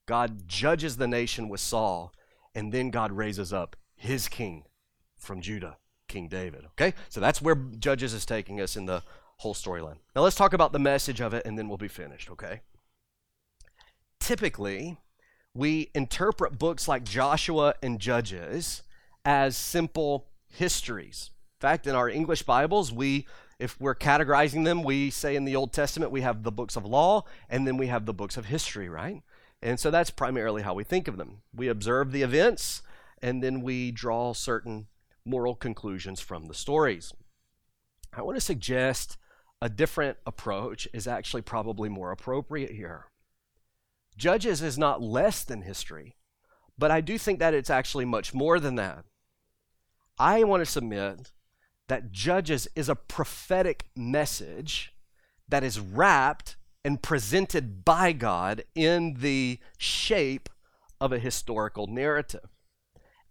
God 0.07 0.47
judges 0.49 0.97
the 0.97 1.09
nation 1.09 1.49
with 1.49 1.61
Saul, 1.61 2.13
and 2.55 2.73
then 2.73 2.91
God 2.91 3.13
raises 3.13 3.53
up 3.53 3.77
his 3.95 4.29
king 4.29 4.65
from 5.17 5.41
Judah, 5.41 5.79
King 6.09 6.29
David. 6.29 6.67
Okay? 6.73 6.95
So 7.09 7.21
that's 7.21 7.41
where 7.41 7.55
Judges 7.55 8.13
is 8.13 8.27
taking 8.27 8.61
us 8.61 8.77
in 8.77 8.87
the 8.87 9.03
whole 9.39 9.55
storyline. 9.55 9.99
Now 10.15 10.23
let's 10.23 10.37
talk 10.37 10.53
about 10.53 10.73
the 10.73 10.79
message 10.79 11.21
of 11.21 11.33
it, 11.33 11.47
and 11.47 11.59
then 11.59 11.69
we'll 11.69 11.79
be 11.79 11.89
finished, 11.89 12.31
okay? 12.31 12.61
Typically, 14.19 14.99
we 15.55 15.91
interpret 15.95 16.59
books 16.59 16.87
like 16.87 17.05
Joshua 17.05 17.75
and 17.83 17.99
Judges 17.99 18.83
as 19.25 19.57
simple 19.57 20.27
histories. 20.49 21.31
Fact, 21.61 21.87
in 21.87 21.95
our 21.95 22.09
English 22.09 22.45
Bibles, 22.45 22.91
we 22.91 23.27
if 23.59 23.79
we're 23.79 23.95
categorizing 23.95 24.65
them, 24.65 24.83
we 24.83 25.11
say 25.11 25.37
in 25.37 25.45
the 25.45 25.57
Old 25.57 25.75
Testament 25.75 26.11
we 26.11 26.23
have 26.23 26.43
the 26.43 26.51
books 26.51 26.75
of 26.75 26.87
law 26.87 27.25
and 27.51 27.67
then 27.67 27.77
we 27.77 27.89
have 27.89 28.07
the 28.07 28.15
books 28.15 28.39
of 28.39 28.47
history, 28.47 28.89
right? 28.89 29.23
And 29.61 29.79
so 29.79 29.91
that's 29.91 30.09
primarily 30.09 30.63
how 30.63 30.73
we 30.73 30.85
think 30.85 31.07
of 31.07 31.19
them. 31.19 31.43
We 31.55 31.69
observe 31.69 32.13
the 32.13 32.23
events 32.23 32.81
and 33.21 33.43
then 33.43 33.61
we 33.61 33.91
draw 33.91 34.33
certain 34.33 34.87
moral 35.27 35.55
conclusions 35.55 36.19
from 36.19 36.47
the 36.47 36.55
stories. 36.55 37.13
I 38.15 38.23
want 38.23 38.39
to 38.39 38.41
suggest 38.41 39.19
a 39.61 39.69
different 39.69 40.17
approach 40.25 40.89
is 40.95 41.07
actually 41.07 41.43
probably 41.43 41.91
more 41.91 42.11
appropriate 42.11 42.71
here. 42.71 43.05
Judges 44.17 44.63
is 44.63 44.79
not 44.79 45.03
less 45.03 45.45
than 45.45 45.61
history, 45.61 46.17
but 46.79 46.91
I 46.91 47.03
do 47.03 47.19
think 47.19 47.39
that 47.41 47.53
it's 47.53 47.69
actually 47.69 48.07
much 48.07 48.33
more 48.33 48.59
than 48.59 48.77
that. 48.77 49.05
I 50.19 50.45
want 50.45 50.63
to 50.63 50.71
submit 50.71 51.31
that 51.91 52.13
Judges 52.13 52.69
is 52.77 52.89
a 52.89 52.95
prophetic 52.95 53.87
message 53.97 54.95
that 55.49 55.65
is 55.65 55.81
wrapped 55.81 56.55
and 56.85 57.03
presented 57.03 57.85
by 57.85 58.13
God 58.13 58.63
in 58.77 59.15
the 59.15 59.59
shape 59.77 60.49
of 61.01 61.13
a 61.13 61.19
historical 61.19 61.89
narrative. 61.89 62.49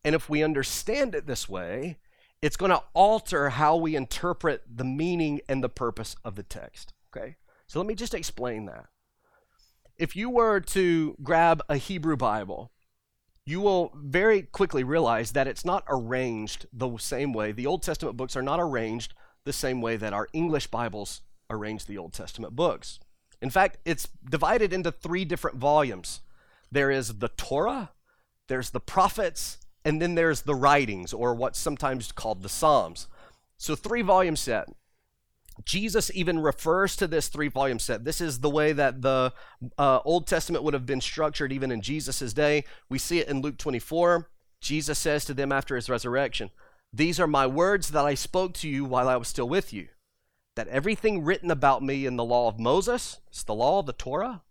And 0.03 0.14
if 0.14 0.30
we 0.30 0.43
understand 0.43 1.16
it 1.16 1.26
this 1.26 1.47
way, 1.47 1.99
it's 2.41 2.57
going 2.57 2.72
to 2.72 2.84
alter 2.93 3.51
how 3.51 3.78
we 3.78 3.95
interpret 3.95 4.64
the 4.70 4.84
meaning 4.84 5.39
and 5.47 5.64
the 5.64 5.70
purpose 5.70 6.18
of 6.26 6.36
the 6.36 6.43
text. 6.43 6.93
Okay? 7.16 7.38
So 7.66 7.80
let 7.80 7.88
me 7.88 7.95
just 7.95 8.14
explain 8.14 8.66
that. 8.66 8.88
If 9.97 10.18
you 10.18 10.30
were 10.30 10.60
to 10.60 11.16
grab 11.24 11.62
a 11.70 11.78
Hebrew 11.78 12.18
Bible, 12.18 12.74
you 13.50 13.60
will 13.60 13.91
very 13.95 14.43
quickly 14.43 14.84
realize 14.84 15.32
that 15.32 15.47
it's 15.47 15.66
not 15.66 15.84
arranged 15.89 16.68
the 16.72 16.95
same 16.97 17.34
way. 17.34 17.52
The 17.52 17.66
Old 17.66 17.82
Testament 17.82 18.16
books 18.16 18.36
are 18.36 18.43
not 18.43 18.60
arranged 18.60 19.16
the 19.43 19.54
same 19.54 19.82
way 19.82 19.97
that 19.97 20.14
our 20.14 20.28
English 20.34 20.68
Bibles 20.68 21.22
arrange 21.50 21.88
the 21.88 21.97
Old 21.97 22.14
Testament 22.14 22.56
books. 22.56 23.00
In 23.41 23.50
fact, 23.50 23.78
it's 23.86 24.08
divided 24.30 24.72
into 24.72 24.91
three 24.91 25.26
different 25.26 25.58
volumes 25.58 26.22
there 26.72 26.91
is 26.91 27.18
the 27.18 27.30
Torah, 27.30 27.89
there's 28.47 28.70
the 28.70 28.80
prophets, 28.80 29.58
and 29.84 30.00
then 30.00 30.14
there's 30.14 30.43
the 30.43 30.54
writings, 30.54 31.12
or 31.12 31.34
what's 31.34 31.58
sometimes 31.58 32.12
called 32.12 32.43
the 32.43 32.50
Psalms. 32.50 33.08
So, 33.58 33.74
three 33.74 34.04
volume 34.04 34.36
set. 34.36 34.68
Jesus 35.66 36.12
even 36.14 36.39
refers 36.39 36.95
to 36.95 37.07
this 37.07 37.28
three 37.28 37.47
volume 37.47 37.80
set. 37.80 38.05
This 38.05 38.22
is 38.22 38.39
the 38.39 38.49
way 38.49 38.74
that 38.74 39.01
the 39.01 39.34
uh, 39.78 39.99
Old 40.05 40.28
Testament 40.28 40.64
would 40.64 40.74
have 40.74 40.86
been 40.86 41.01
structured 41.01 41.51
even 41.51 41.72
in 41.72 41.82
Jesus' 41.82 42.34
day. 42.34 42.64
We 42.89 42.97
see 42.97 43.20
it 43.20 43.28
in 43.28 43.41
Luke 43.41 43.57
24. 43.57 44.30
Jesus 44.62 44.99
says 44.99 45.26
to 45.26 45.34
them 45.34 45.51
after 45.51 45.76
his 45.76 45.89
resurrection, 45.89 46.51
These 46.93 47.20
are 47.20 47.28
my 47.28 47.47
words 47.47 47.89
that 47.89 48.05
I 48.05 48.14
spoke 48.14 48.53
to 48.55 48.70
you 48.70 48.86
while 48.86 49.07
I 49.07 49.16
was 49.16 49.28
still 49.28 49.49
with 49.49 49.74
you. 49.74 49.88
That 50.55 50.68
everything 50.68 51.24
written 51.24 51.51
about 51.51 51.84
me 51.84 52.05
in 52.05 52.16
the 52.16 52.26
law 52.26 52.47
of 52.47 52.60
Moses, 52.60 53.20
it's 53.28 53.43
the 53.43 53.53
law, 53.53 53.80
of 53.80 53.86
the 53.86 53.93
Torah, 53.93 54.41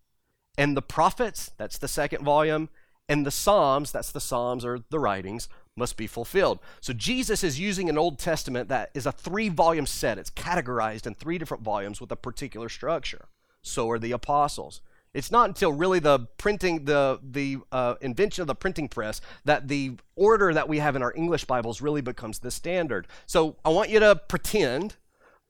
and 0.56 0.76
the 0.76 0.82
prophets, 0.82 1.50
that's 1.58 1.78
the 1.78 1.88
second 1.88 2.24
volume, 2.24 2.68
and 3.08 3.26
the 3.26 3.30
Psalms, 3.30 3.92
that's 3.92 4.12
the 4.12 4.20
Psalms 4.20 4.64
or 4.64 4.80
the 4.90 4.98
writings, 4.98 5.48
must 5.78 5.96
be 5.96 6.06
fulfilled. 6.06 6.58
So 6.80 6.92
Jesus 6.92 7.42
is 7.42 7.58
using 7.58 7.88
an 7.88 7.96
Old 7.96 8.18
Testament 8.18 8.68
that 8.68 8.90
is 8.94 9.06
a 9.06 9.12
three 9.12 9.48
volume 9.48 9.86
set. 9.86 10.18
It's 10.18 10.30
categorized 10.30 11.06
in 11.06 11.14
three 11.14 11.38
different 11.38 11.62
volumes 11.62 12.00
with 12.00 12.12
a 12.12 12.16
particular 12.16 12.68
structure. 12.68 13.28
So 13.62 13.88
are 13.90 13.98
the 13.98 14.12
apostles. 14.12 14.80
It's 15.14 15.30
not 15.30 15.48
until 15.48 15.72
really 15.72 15.98
the 16.00 16.20
printing, 16.36 16.84
the 16.84 17.18
the 17.22 17.58
uh, 17.72 17.94
invention 18.00 18.42
of 18.42 18.46
the 18.46 18.54
printing 18.54 18.88
press, 18.88 19.20
that 19.44 19.68
the 19.68 19.92
order 20.16 20.52
that 20.52 20.68
we 20.68 20.78
have 20.78 20.96
in 20.96 21.02
our 21.02 21.14
English 21.16 21.44
Bibles 21.44 21.80
really 21.80 22.02
becomes 22.02 22.38
the 22.38 22.50
standard. 22.50 23.06
So 23.26 23.56
I 23.64 23.70
want 23.70 23.90
you 23.90 24.00
to 24.00 24.16
pretend 24.16 24.96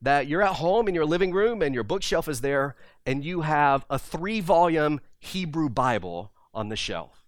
that 0.01 0.27
you're 0.27 0.41
at 0.41 0.55
home 0.55 0.87
in 0.87 0.95
your 0.95 1.05
living 1.05 1.33
room 1.33 1.61
and 1.61 1.75
your 1.75 1.83
bookshelf 1.83 2.29
is 2.29 2.39
there, 2.41 2.75
and 3.05 3.23
you 3.23 3.41
have 3.41 3.85
a 3.89 3.99
three 3.99 4.39
volume 4.39 5.01
Hebrew 5.19 5.69
Bible 5.69 6.31
on 6.53 6.69
the 6.69 6.77
shelf. 6.77 7.18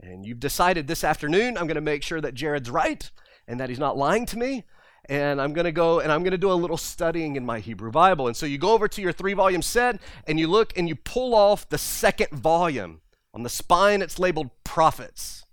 And 0.00 0.26
you've 0.26 0.40
decided 0.40 0.86
this 0.86 1.04
afternoon, 1.04 1.56
I'm 1.56 1.66
going 1.66 1.76
to 1.76 1.80
make 1.80 2.02
sure 2.02 2.20
that 2.20 2.34
Jared's 2.34 2.70
right 2.70 3.10
and 3.48 3.58
that 3.60 3.68
he's 3.68 3.78
not 3.78 3.96
lying 3.96 4.26
to 4.26 4.38
me. 4.38 4.64
And 5.08 5.40
I'm 5.40 5.52
going 5.52 5.64
to 5.64 5.72
go 5.72 6.00
and 6.00 6.10
I'm 6.10 6.22
going 6.22 6.32
to 6.32 6.38
do 6.38 6.50
a 6.50 6.54
little 6.54 6.76
studying 6.76 7.36
in 7.36 7.46
my 7.46 7.60
Hebrew 7.60 7.92
Bible. 7.92 8.26
And 8.26 8.36
so 8.36 8.44
you 8.44 8.58
go 8.58 8.72
over 8.72 8.88
to 8.88 9.00
your 9.00 9.12
three 9.12 9.34
volume 9.34 9.62
set 9.62 10.00
and 10.26 10.40
you 10.40 10.48
look 10.48 10.76
and 10.76 10.88
you 10.88 10.96
pull 10.96 11.34
off 11.34 11.68
the 11.68 11.78
second 11.78 12.30
volume. 12.30 13.00
On 13.32 13.42
the 13.42 13.48
spine, 13.48 14.02
it's 14.02 14.18
labeled 14.18 14.50
prophets. 14.64 15.44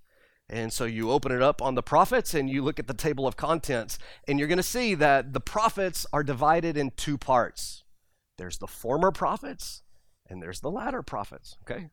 And 0.50 0.74
so 0.74 0.86
you 0.86 1.12
open 1.12 1.32
it 1.32 1.42
up 1.42 1.62
on 1.62 1.76
the 1.76 1.84
prophets 1.84 2.34
and 2.34 2.50
you 2.50 2.64
look 2.64 2.80
at 2.80 2.88
the 2.88 2.94
table 2.94 3.28
of 3.28 3.38
contents, 3.38 3.98
and 4.28 4.38
you're 4.38 4.48
going 4.48 4.58
to 4.58 4.64
see 4.64 4.94
that 4.96 5.34
the 5.34 5.40
prophets 5.40 6.06
are 6.14 6.24
divided 6.24 6.78
in 6.78 6.92
two 6.92 7.18
parts 7.18 7.84
there's 8.38 8.58
the 8.58 8.68
former 8.68 9.12
prophets, 9.12 9.84
and 10.28 10.42
there's 10.42 10.62
the 10.62 10.72
latter 10.72 11.02
prophets. 11.02 11.56
Okay? 11.64 11.90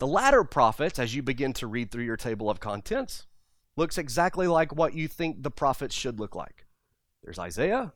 The 0.00 0.06
latter 0.06 0.44
prophets, 0.44 0.98
as 0.98 1.14
you 1.14 1.22
begin 1.22 1.52
to 1.52 1.66
read 1.66 1.90
through 1.90 2.04
your 2.04 2.16
table 2.16 2.48
of 2.48 2.58
contents, 2.58 3.26
looks 3.76 3.98
exactly 3.98 4.46
like 4.46 4.74
what 4.74 4.94
you 4.94 5.06
think 5.06 5.42
the 5.42 5.50
prophets 5.50 5.94
should 5.94 6.18
look 6.18 6.34
like. 6.34 6.64
There's 7.22 7.38
Isaiah, 7.38 7.92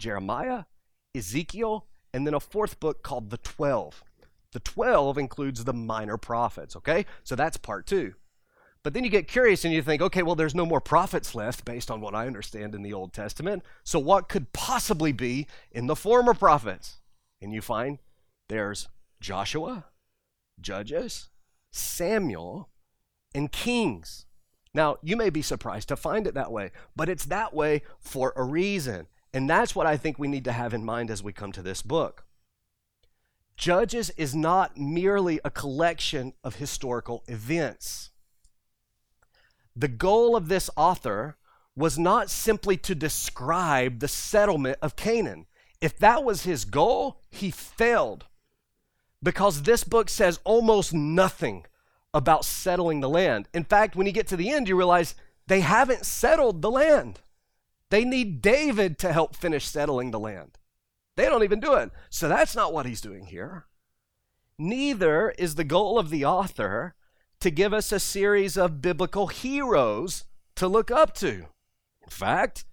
Jeremiah, 0.00 0.64
Ezekiel, 1.14 1.86
and 2.12 2.26
then 2.26 2.34
a 2.34 2.40
fourth 2.40 2.80
book 2.80 3.04
called 3.04 3.30
the 3.30 3.38
12. 3.38 4.02
The 4.54 4.58
12 4.58 5.18
includes 5.18 5.62
the 5.62 5.72
minor 5.72 6.16
prophets, 6.16 6.74
okay? 6.74 7.06
So 7.22 7.36
that's 7.36 7.56
part 7.56 7.86
two. 7.86 8.14
But 8.82 8.92
then 8.92 9.04
you 9.04 9.10
get 9.10 9.28
curious 9.28 9.64
and 9.64 9.72
you 9.72 9.82
think, 9.82 10.02
okay, 10.02 10.24
well, 10.24 10.34
there's 10.34 10.54
no 10.54 10.66
more 10.66 10.80
prophets 10.80 11.32
left 11.32 11.64
based 11.64 11.92
on 11.92 12.00
what 12.00 12.14
I 12.16 12.26
understand 12.26 12.74
in 12.74 12.82
the 12.82 12.92
Old 12.92 13.12
Testament. 13.12 13.62
So 13.84 14.00
what 14.00 14.28
could 14.28 14.52
possibly 14.52 15.12
be 15.12 15.46
in 15.70 15.86
the 15.86 15.94
former 15.94 16.34
prophets? 16.34 16.96
And 17.40 17.52
you 17.52 17.62
find 17.62 17.98
there's 18.48 18.88
Joshua, 19.20 19.84
Judges, 20.60 21.28
Samuel, 21.76 22.68
and 23.34 23.52
Kings. 23.52 24.26
Now, 24.74 24.96
you 25.02 25.16
may 25.16 25.30
be 25.30 25.42
surprised 25.42 25.88
to 25.88 25.96
find 25.96 26.26
it 26.26 26.34
that 26.34 26.52
way, 26.52 26.70
but 26.94 27.08
it's 27.08 27.24
that 27.26 27.54
way 27.54 27.82
for 27.98 28.32
a 28.36 28.44
reason. 28.44 29.06
And 29.32 29.48
that's 29.48 29.74
what 29.74 29.86
I 29.86 29.96
think 29.96 30.18
we 30.18 30.28
need 30.28 30.44
to 30.44 30.52
have 30.52 30.74
in 30.74 30.84
mind 30.84 31.10
as 31.10 31.22
we 31.22 31.32
come 31.32 31.52
to 31.52 31.62
this 31.62 31.82
book. 31.82 32.24
Judges 33.56 34.10
is 34.10 34.34
not 34.34 34.76
merely 34.76 35.40
a 35.44 35.50
collection 35.50 36.34
of 36.44 36.56
historical 36.56 37.24
events. 37.26 38.10
The 39.74 39.88
goal 39.88 40.36
of 40.36 40.48
this 40.48 40.68
author 40.76 41.36
was 41.74 41.98
not 41.98 42.30
simply 42.30 42.76
to 42.78 42.94
describe 42.94 44.00
the 44.00 44.08
settlement 44.08 44.78
of 44.80 44.96
Canaan. 44.96 45.46
If 45.80 45.98
that 45.98 46.24
was 46.24 46.44
his 46.44 46.64
goal, 46.64 47.20
he 47.30 47.50
failed 47.50 48.26
because 49.26 49.62
this 49.62 49.82
book 49.82 50.08
says 50.08 50.38
almost 50.44 50.94
nothing 50.94 51.66
about 52.14 52.44
settling 52.44 53.00
the 53.00 53.08
land. 53.08 53.48
In 53.52 53.64
fact, 53.64 53.96
when 53.96 54.06
you 54.06 54.12
get 54.12 54.28
to 54.28 54.36
the 54.36 54.50
end, 54.50 54.68
you 54.68 54.76
realize 54.76 55.16
they 55.48 55.62
haven't 55.62 56.06
settled 56.06 56.62
the 56.62 56.70
land. 56.70 57.22
They 57.90 58.04
need 58.04 58.40
David 58.40 59.00
to 59.00 59.12
help 59.12 59.34
finish 59.34 59.66
settling 59.66 60.12
the 60.12 60.20
land. 60.20 60.58
They 61.16 61.24
don't 61.24 61.42
even 61.42 61.58
do 61.58 61.74
it. 61.74 61.90
So 62.08 62.28
that's 62.28 62.54
not 62.54 62.72
what 62.72 62.86
he's 62.86 63.00
doing 63.00 63.26
here. 63.26 63.66
Neither 64.60 65.30
is 65.30 65.56
the 65.56 65.64
goal 65.64 65.98
of 65.98 66.10
the 66.10 66.24
author 66.24 66.94
to 67.40 67.50
give 67.50 67.74
us 67.74 67.90
a 67.90 67.98
series 67.98 68.56
of 68.56 68.80
biblical 68.80 69.26
heroes 69.26 70.22
to 70.54 70.68
look 70.68 70.92
up 70.92 71.16
to. 71.16 71.46
In 72.00 72.10
fact, 72.10 72.64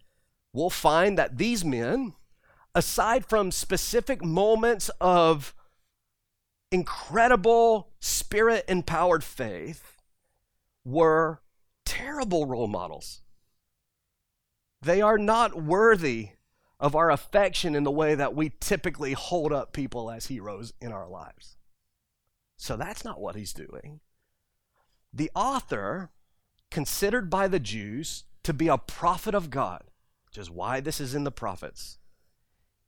we'll 0.54 0.70
find 0.70 1.18
that 1.18 1.40
these 1.40 1.66
men, 1.66 2.14
aside 2.76 3.26
from 3.26 3.50
specific 3.50 4.24
moments 4.24 4.92
of 5.02 5.56
incredible 6.74 7.92
spirit 8.00 8.66
empowered 8.68 9.24
faith 9.24 10.02
were 10.84 11.40
terrible 11.86 12.48
role 12.48 12.68
models. 12.68 13.22
They 14.82 15.00
are 15.00 15.20
not 15.20 15.62
worthy 15.62 16.30
of 16.80 16.96
our 16.96 17.12
affection 17.12 17.76
in 17.76 17.84
the 17.84 17.92
way 17.92 18.16
that 18.16 18.36
we 18.36 18.54
typically 18.60 19.14
hold 19.14 19.54
up 19.54 19.72
people 19.72 20.10
as 20.10 20.26
heroes 20.26 20.74
in 20.82 20.92
our 20.92 21.08
lives. 21.08 21.58
So 22.58 22.76
that's 22.76 23.06
not 23.06 23.22
what 23.22 23.36
he's 23.36 23.54
doing. 23.54 24.00
The 25.14 25.30
author, 25.36 26.10
considered 26.72 27.30
by 27.30 27.48
the 27.48 27.60
Jews 27.60 28.24
to 28.42 28.52
be 28.52 28.68
a 28.68 28.80
prophet 28.80 29.36
of 29.36 29.52
God, 29.52 29.84
which 30.26 30.40
is 30.40 30.50
why 30.50 30.80
this 30.80 31.00
is 31.00 31.14
in 31.14 31.24
the 31.24 31.32
prophets, 31.32 32.00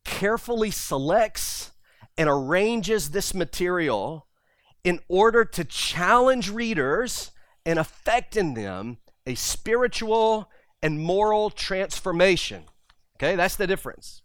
carefully 0.03 0.71
selects 0.71 1.71
and 2.17 2.29
arranges 2.29 3.11
this 3.11 3.33
material 3.33 4.27
in 4.83 4.99
order 5.09 5.43
to 5.43 5.63
challenge 5.63 6.49
readers 6.49 7.31
and 7.65 7.79
affect 7.79 8.37
in 8.37 8.53
them 8.53 8.97
a 9.25 9.35
spiritual 9.35 10.49
and 10.81 10.99
moral 10.99 11.49
transformation. 11.49 12.63
Okay, 13.17 13.35
that's 13.35 13.55
the 13.55 13.67
difference. 13.67 14.21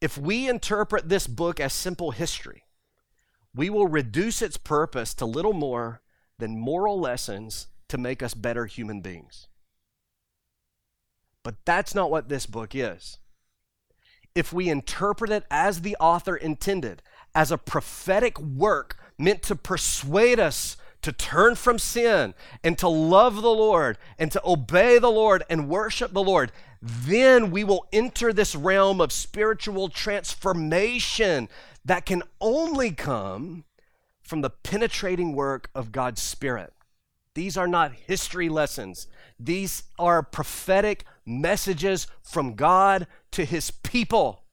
If 0.00 0.16
we 0.16 0.48
interpret 0.48 1.08
this 1.08 1.26
book 1.26 1.58
as 1.58 1.72
simple 1.72 2.12
history, 2.12 2.64
we 3.54 3.70
will 3.70 3.88
reduce 3.88 4.42
its 4.42 4.56
purpose 4.56 5.14
to 5.14 5.24
little 5.24 5.54
more 5.54 6.02
than 6.38 6.60
moral 6.60 7.00
lessons 7.00 7.68
to 7.88 7.98
make 7.98 8.22
us 8.22 8.34
better 8.34 8.66
human 8.66 9.00
beings. 9.00 9.48
But 11.42 11.64
that's 11.64 11.94
not 11.94 12.10
what 12.10 12.28
this 12.28 12.46
book 12.46 12.74
is 12.74 13.18
if 14.36 14.52
we 14.52 14.68
interpret 14.68 15.30
it 15.30 15.44
as 15.50 15.80
the 15.80 15.96
author 15.96 16.36
intended, 16.36 17.02
as 17.34 17.50
a 17.50 17.58
prophetic 17.58 18.38
work 18.38 18.96
meant 19.18 19.42
to 19.42 19.56
persuade 19.56 20.38
us 20.38 20.76
to 21.02 21.10
turn 21.12 21.54
from 21.54 21.78
sin 21.78 22.34
and 22.62 22.76
to 22.78 22.88
love 22.88 23.36
the 23.36 23.48
Lord 23.48 23.96
and 24.18 24.30
to 24.32 24.42
obey 24.44 24.98
the 24.98 25.10
Lord 25.10 25.42
and 25.48 25.68
worship 25.68 26.12
the 26.12 26.22
Lord, 26.22 26.52
then 26.82 27.50
we 27.50 27.64
will 27.64 27.86
enter 27.92 28.32
this 28.32 28.54
realm 28.54 29.00
of 29.00 29.12
spiritual 29.12 29.88
transformation 29.88 31.48
that 31.84 32.04
can 32.04 32.22
only 32.40 32.90
come 32.90 33.64
from 34.22 34.40
the 34.42 34.50
penetrating 34.50 35.32
work 35.32 35.70
of 35.74 35.92
God's 35.92 36.20
Spirit. 36.20 36.72
These 37.34 37.56
are 37.56 37.68
not 37.68 37.92
history 37.92 38.48
lessons. 38.48 39.06
These 39.38 39.84
are 39.98 40.22
prophetic 40.22 41.04
messages 41.24 42.06
from 42.22 42.54
God 42.54 43.06
to 43.36 43.44
his 43.44 43.70
people. 43.70 44.44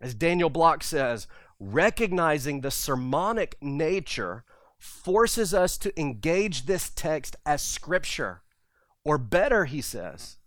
As 0.00 0.14
Daniel 0.14 0.48
Block 0.48 0.82
says, 0.82 1.26
recognizing 1.58 2.62
the 2.62 2.70
sermonic 2.70 3.58
nature 3.60 4.42
forces 4.78 5.52
us 5.52 5.76
to 5.76 6.00
engage 6.00 6.64
this 6.64 6.88
text 6.88 7.36
as 7.44 7.60
scripture 7.60 8.40
Or 9.04 9.18
better, 9.18 9.66
he 9.66 9.82
says, 9.82 10.38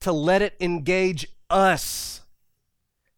to 0.00 0.12
let 0.12 0.42
it 0.42 0.54
engage 0.60 1.26
us, 1.50 2.22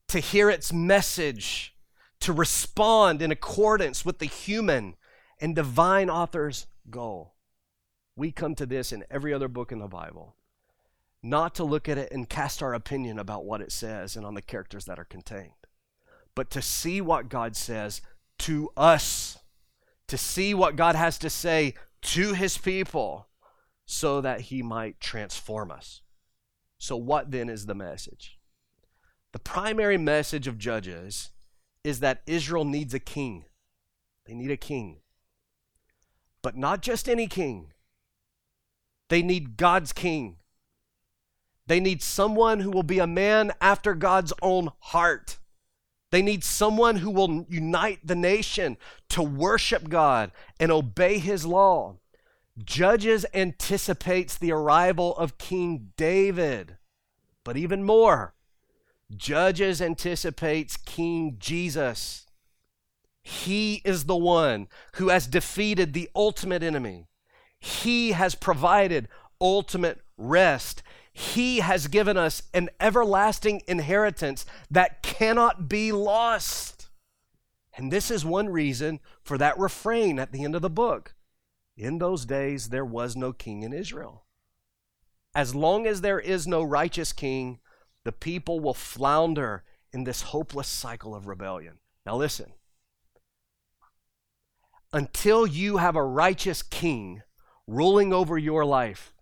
to 0.08 0.18
hear 0.18 0.48
its 0.48 0.72
message, 0.72 1.74
to 2.20 2.32
respond 2.32 3.20
in 3.20 3.30
accordance 3.30 4.04
with 4.04 4.18
the 4.18 4.26
human 4.26 4.94
and 5.40 5.54
divine 5.54 6.08
author's 6.08 6.66
goal. 6.88 7.34
We 8.14 8.32
come 8.32 8.54
to 8.54 8.66
this 8.66 8.92
in 8.92 9.04
every 9.10 9.34
other 9.34 9.48
book 9.48 9.72
in 9.72 9.78
the 9.78 9.88
Bible, 9.88 10.36
not 11.26 11.54
to 11.56 11.64
look 11.64 11.88
at 11.88 11.98
it 11.98 12.12
and 12.12 12.28
cast 12.28 12.62
our 12.62 12.74
opinion 12.74 13.18
about 13.18 13.44
what 13.44 13.60
it 13.60 13.72
says 13.72 14.16
and 14.16 14.24
on 14.24 14.34
the 14.34 14.42
characters 14.42 14.84
that 14.84 14.98
are 14.98 15.04
contained, 15.04 15.52
but 16.34 16.50
to 16.50 16.62
see 16.62 17.00
what 17.00 17.28
God 17.28 17.56
says 17.56 18.00
to 18.40 18.70
us, 18.76 19.38
to 20.08 20.16
see 20.16 20.54
what 20.54 20.76
God 20.76 20.94
has 20.94 21.18
to 21.18 21.30
say 21.30 21.74
to 22.02 22.32
his 22.32 22.58
people 22.58 23.28
so 23.86 24.20
that 24.20 24.42
he 24.42 24.62
might 24.62 25.00
transform 25.00 25.70
us. 25.70 26.02
So, 26.78 26.96
what 26.96 27.30
then 27.30 27.48
is 27.48 27.66
the 27.66 27.74
message? 27.74 28.38
The 29.32 29.38
primary 29.38 29.98
message 29.98 30.46
of 30.46 30.58
Judges 30.58 31.30
is 31.84 32.00
that 32.00 32.22
Israel 32.26 32.64
needs 32.64 32.94
a 32.94 32.98
king. 32.98 33.44
They 34.26 34.34
need 34.34 34.50
a 34.50 34.56
king. 34.56 35.00
But 36.42 36.56
not 36.56 36.82
just 36.82 37.08
any 37.08 37.26
king, 37.26 37.72
they 39.08 39.22
need 39.22 39.56
God's 39.56 39.92
king. 39.92 40.38
They 41.66 41.80
need 41.80 42.02
someone 42.02 42.60
who 42.60 42.70
will 42.70 42.82
be 42.82 42.98
a 42.98 43.06
man 43.06 43.52
after 43.60 43.94
God's 43.94 44.32
own 44.40 44.70
heart. 44.78 45.38
They 46.12 46.22
need 46.22 46.44
someone 46.44 46.96
who 46.96 47.10
will 47.10 47.46
unite 47.48 48.00
the 48.04 48.14
nation 48.14 48.76
to 49.10 49.22
worship 49.22 49.88
God 49.88 50.30
and 50.60 50.70
obey 50.70 51.18
his 51.18 51.44
law. 51.44 51.96
Judges 52.64 53.26
anticipates 53.34 54.38
the 54.38 54.52
arrival 54.52 55.16
of 55.16 55.38
King 55.38 55.92
David. 55.96 56.78
But 57.44 57.56
even 57.56 57.84
more, 57.84 58.34
Judges 59.14 59.82
anticipates 59.82 60.76
King 60.76 61.36
Jesus. 61.38 62.26
He 63.22 63.82
is 63.84 64.04
the 64.04 64.16
one 64.16 64.68
who 64.94 65.08
has 65.08 65.26
defeated 65.26 65.92
the 65.92 66.08
ultimate 66.14 66.62
enemy. 66.62 67.08
He 67.58 68.12
has 68.12 68.34
provided 68.34 69.08
ultimate 69.40 70.00
rest. 70.16 70.82
He 71.18 71.60
has 71.60 71.86
given 71.86 72.18
us 72.18 72.42
an 72.52 72.68
everlasting 72.78 73.62
inheritance 73.66 74.44
that 74.70 75.02
cannot 75.02 75.66
be 75.66 75.90
lost. 75.90 76.90
And 77.74 77.90
this 77.90 78.10
is 78.10 78.22
one 78.22 78.50
reason 78.50 79.00
for 79.22 79.38
that 79.38 79.58
refrain 79.58 80.18
at 80.18 80.30
the 80.30 80.44
end 80.44 80.54
of 80.54 80.60
the 80.60 80.68
book. 80.68 81.14
In 81.74 81.96
those 81.96 82.26
days, 82.26 82.68
there 82.68 82.84
was 82.84 83.16
no 83.16 83.32
king 83.32 83.62
in 83.62 83.72
Israel. 83.72 84.26
As 85.34 85.54
long 85.54 85.86
as 85.86 86.02
there 86.02 86.20
is 86.20 86.46
no 86.46 86.62
righteous 86.62 87.14
king, 87.14 87.60
the 88.04 88.12
people 88.12 88.60
will 88.60 88.74
flounder 88.74 89.64
in 89.94 90.04
this 90.04 90.20
hopeless 90.20 90.68
cycle 90.68 91.14
of 91.14 91.26
rebellion. 91.26 91.78
Now, 92.04 92.16
listen. 92.16 92.52
Until 94.92 95.46
you 95.46 95.78
have 95.78 95.96
a 95.96 96.04
righteous 96.04 96.62
king 96.62 97.22
ruling 97.66 98.12
over 98.12 98.36
your 98.36 98.66
life, 98.66 99.14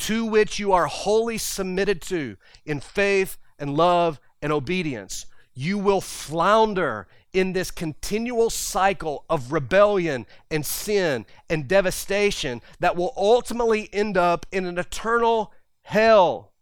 to 0.00 0.24
which 0.24 0.58
you 0.58 0.72
are 0.72 0.86
wholly 0.86 1.36
submitted 1.36 2.00
to 2.00 2.36
in 2.64 2.80
faith 2.80 3.36
and 3.58 3.76
love 3.76 4.18
and 4.40 4.50
obedience, 4.50 5.26
you 5.54 5.76
will 5.78 6.00
flounder 6.00 7.06
in 7.32 7.52
this 7.52 7.70
continual 7.70 8.48
cycle 8.48 9.24
of 9.28 9.52
rebellion 9.52 10.26
and 10.50 10.64
sin 10.64 11.26
and 11.48 11.68
devastation 11.68 12.62
that 12.80 12.96
will 12.96 13.12
ultimately 13.16 13.88
end 13.92 14.16
up 14.16 14.46
in 14.50 14.64
an 14.64 14.78
eternal 14.78 15.52
hell. 15.82 16.52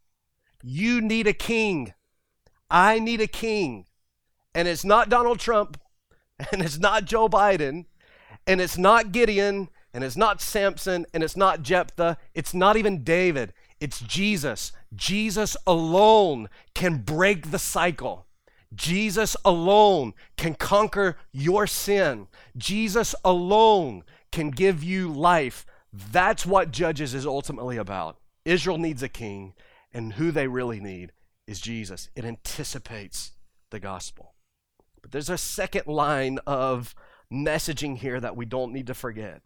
You 0.63 1.01
need 1.01 1.29
a 1.29 1.33
king. 1.33 1.95
I 2.69 2.99
need 2.99 3.21
a 3.21 3.29
king. 3.29 3.87
And 4.53 4.67
it's 4.67 4.85
not 4.85 5.09
Donald 5.09 5.39
Trump, 5.39 5.81
and 6.53 6.61
it's 6.61 6.79
not 6.79 7.05
Joe 7.05 7.29
Biden, 7.29 7.87
and 8.49 8.61
it's 8.61 8.77
not 8.77 9.13
Gideon, 9.13 9.69
and 9.93 10.05
it's 10.05 10.17
not 10.17 10.41
Samson, 10.41 11.07
and 11.13 11.23
it's 11.23 11.37
not 11.37 11.63
Jephthah, 11.63 12.19
it's 12.35 12.55
not 12.55 12.77
even 12.77 13.03
David. 13.03 13.53
It's 13.81 14.01
Jesus. 14.01 14.73
Jesus 14.95 15.57
alone 15.67 16.49
can 16.75 16.99
break 16.99 17.51
the 17.51 17.59
cycle. 17.59 18.27
Jesus 18.75 19.37
alone 19.45 20.15
can 20.37 20.55
conquer 20.55 21.17
your 21.33 21.67
sin. 21.67 22.27
Jesus 22.57 23.15
alone 23.25 24.03
can 24.33 24.51
give 24.51 24.83
you 24.83 25.11
life. 25.11 25.65
That's 25.93 26.45
what 26.45 26.71
Judges 26.71 27.15
is 27.15 27.25
ultimately 27.25 27.77
about. 27.77 28.19
Israel 28.45 28.79
needs 28.79 29.03
a 29.03 29.09
king, 29.09 29.55
and 29.93 30.15
who 30.15 30.31
they 30.31 30.49
really 30.49 30.81
need 30.81 31.13
is 31.47 31.61
Jesus. 31.61 32.11
It 32.15 32.25
anticipates 32.25 33.33
the 33.71 33.81
gospel. 33.81 34.35
But 35.01 35.13
there's 35.13 35.31
a 35.31 35.39
second 35.39 35.87
line 35.87 36.39
of 36.47 36.95
messaging 37.33 37.97
here 37.97 38.21
that 38.21 38.37
we 38.37 38.45
don't 38.45 38.73
need 38.73 38.87
to 38.89 38.95
forget. 38.95 39.43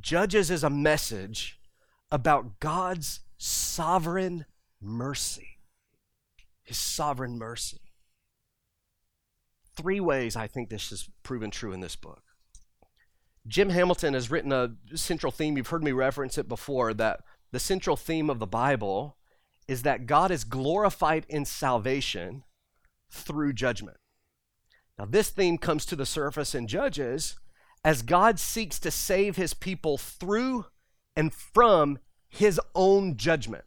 Judges 0.00 0.50
is 0.50 0.64
a 0.64 0.70
message 0.70 1.58
about 2.10 2.60
God's 2.60 3.20
sovereign 3.36 4.46
mercy 4.80 5.58
his 6.68 6.76
sovereign 6.76 7.38
mercy. 7.38 7.80
Three 9.74 10.00
ways 10.00 10.36
I 10.36 10.46
think 10.46 10.68
this 10.68 10.92
is 10.92 11.08
proven 11.22 11.50
true 11.50 11.72
in 11.72 11.80
this 11.80 11.96
book. 11.96 12.22
Jim 13.46 13.70
Hamilton 13.70 14.12
has 14.12 14.30
written 14.30 14.52
a 14.52 14.72
central 14.94 15.32
theme, 15.32 15.56
you've 15.56 15.68
heard 15.68 15.82
me 15.82 15.92
reference 15.92 16.36
it 16.36 16.46
before, 16.46 16.92
that 16.92 17.20
the 17.52 17.58
central 17.58 17.96
theme 17.96 18.28
of 18.28 18.38
the 18.38 18.46
Bible 18.46 19.16
is 19.66 19.82
that 19.82 20.04
God 20.04 20.30
is 20.30 20.44
glorified 20.44 21.24
in 21.30 21.46
salvation 21.46 22.44
through 23.10 23.54
judgment. 23.54 23.96
Now, 24.98 25.06
this 25.06 25.30
theme 25.30 25.56
comes 25.56 25.86
to 25.86 25.96
the 25.96 26.04
surface 26.04 26.54
in 26.54 26.66
Judges 26.66 27.38
as 27.84 28.02
God 28.02 28.38
seeks 28.38 28.78
to 28.80 28.90
save 28.90 29.36
his 29.36 29.54
people 29.54 29.98
through 29.98 30.66
and 31.16 31.32
from 31.32 31.98
his 32.28 32.60
own 32.74 33.16
judgment. 33.16 33.64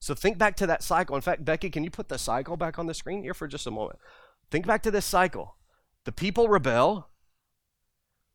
So 0.00 0.14
think 0.14 0.38
back 0.38 0.56
to 0.56 0.66
that 0.66 0.82
cycle. 0.82 1.16
In 1.16 1.22
fact, 1.22 1.44
Becky, 1.44 1.70
can 1.70 1.84
you 1.84 1.90
put 1.90 2.08
the 2.08 2.18
cycle 2.18 2.56
back 2.56 2.78
on 2.78 2.86
the 2.86 2.94
screen 2.94 3.22
here 3.22 3.34
for 3.34 3.48
just 3.48 3.66
a 3.66 3.70
moment? 3.70 3.98
Think 4.50 4.66
back 4.66 4.82
to 4.84 4.90
this 4.90 5.04
cycle. 5.04 5.56
The 6.04 6.12
people 6.12 6.48
rebel. 6.48 7.08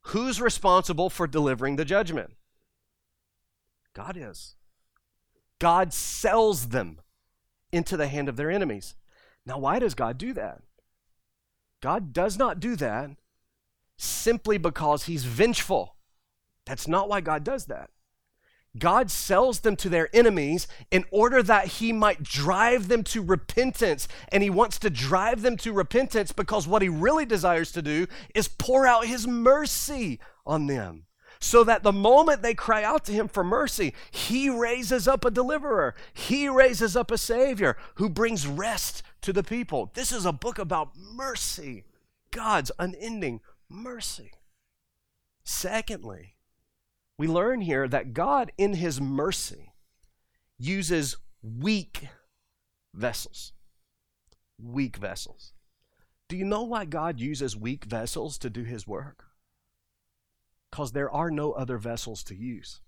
Who's 0.07 0.41
responsible 0.41 1.09
for 1.09 1.27
delivering 1.27 1.77
the 1.77 1.85
judgment? 1.85 2.31
God 3.93 4.17
is. 4.17 4.55
God 5.59 5.93
sells 5.93 6.69
them 6.69 6.99
into 7.71 7.95
the 7.95 8.07
hand 8.07 8.27
of 8.27 8.35
their 8.35 8.51
enemies. 8.51 8.95
Now, 9.45 9.57
why 9.59 9.79
does 9.79 9.95
God 9.95 10.17
do 10.17 10.33
that? 10.33 10.61
God 11.81 12.11
does 12.11 12.37
not 12.37 12.59
do 12.59 12.75
that 12.75 13.11
simply 14.03 14.57
because 14.57 15.05
he's 15.05 15.25
vengeful. 15.25 15.95
That's 16.65 16.87
not 16.87 17.09
why 17.09 17.21
God 17.21 17.43
does 17.43 17.65
that. 17.65 17.89
God 18.77 19.11
sells 19.11 19.59
them 19.59 19.75
to 19.77 19.89
their 19.89 20.09
enemies 20.13 20.67
in 20.89 21.05
order 21.11 21.43
that 21.43 21.67
he 21.67 21.93
might 21.93 22.23
drive 22.23 22.87
them 22.87 23.03
to 23.05 23.21
repentance. 23.21 24.07
And 24.29 24.41
he 24.41 24.49
wants 24.49 24.79
to 24.79 24.89
drive 24.89 25.43
them 25.43 25.57
to 25.57 25.71
repentance 25.71 26.31
because 26.31 26.67
what 26.67 26.81
he 26.81 26.89
really 26.89 27.25
desires 27.25 27.71
to 27.73 27.81
do 27.81 28.07
is 28.33 28.47
pour 28.47 28.87
out 28.87 29.05
his 29.05 29.27
mercy 29.27 30.19
on 30.45 30.67
them. 30.67 31.05
So 31.39 31.63
that 31.65 31.83
the 31.83 31.91
moment 31.91 32.41
they 32.41 32.53
cry 32.53 32.83
out 32.83 33.03
to 33.05 33.11
him 33.11 33.27
for 33.27 33.43
mercy, 33.43 33.93
he 34.09 34.49
raises 34.49 35.07
up 35.07 35.25
a 35.25 35.31
deliverer. 35.31 35.93
He 36.13 36.47
raises 36.47 36.95
up 36.95 37.11
a 37.11 37.17
savior 37.17 37.75
who 37.95 38.09
brings 38.09 38.47
rest 38.47 39.03
to 39.21 39.33
the 39.33 39.43
people. 39.43 39.91
This 39.93 40.11
is 40.11 40.25
a 40.25 40.31
book 40.31 40.57
about 40.57 40.97
mercy, 40.97 41.83
God's 42.31 42.71
unending 42.79 43.41
mercy. 43.73 44.31
Secondly, 45.43 46.35
we 47.17 47.27
learn 47.27 47.61
here 47.61 47.87
that 47.87 48.13
God, 48.13 48.51
in 48.57 48.75
his 48.75 49.01
mercy, 49.01 49.73
uses 50.57 51.17
weak 51.41 52.07
vessels. 52.93 53.51
Weak 54.61 54.97
vessels. 54.97 55.53
Do 56.29 56.37
you 56.37 56.45
know 56.45 56.63
why 56.63 56.85
God 56.85 57.19
uses 57.19 57.57
weak 57.57 57.85
vessels 57.85 58.37
to 58.39 58.49
do 58.49 58.63
his 58.63 58.87
work? 58.87 59.25
Because 60.71 60.93
there 60.93 61.11
are 61.11 61.29
no 61.29 61.51
other 61.51 61.77
vessels 61.77 62.23
to 62.23 62.35
use. 62.35 62.79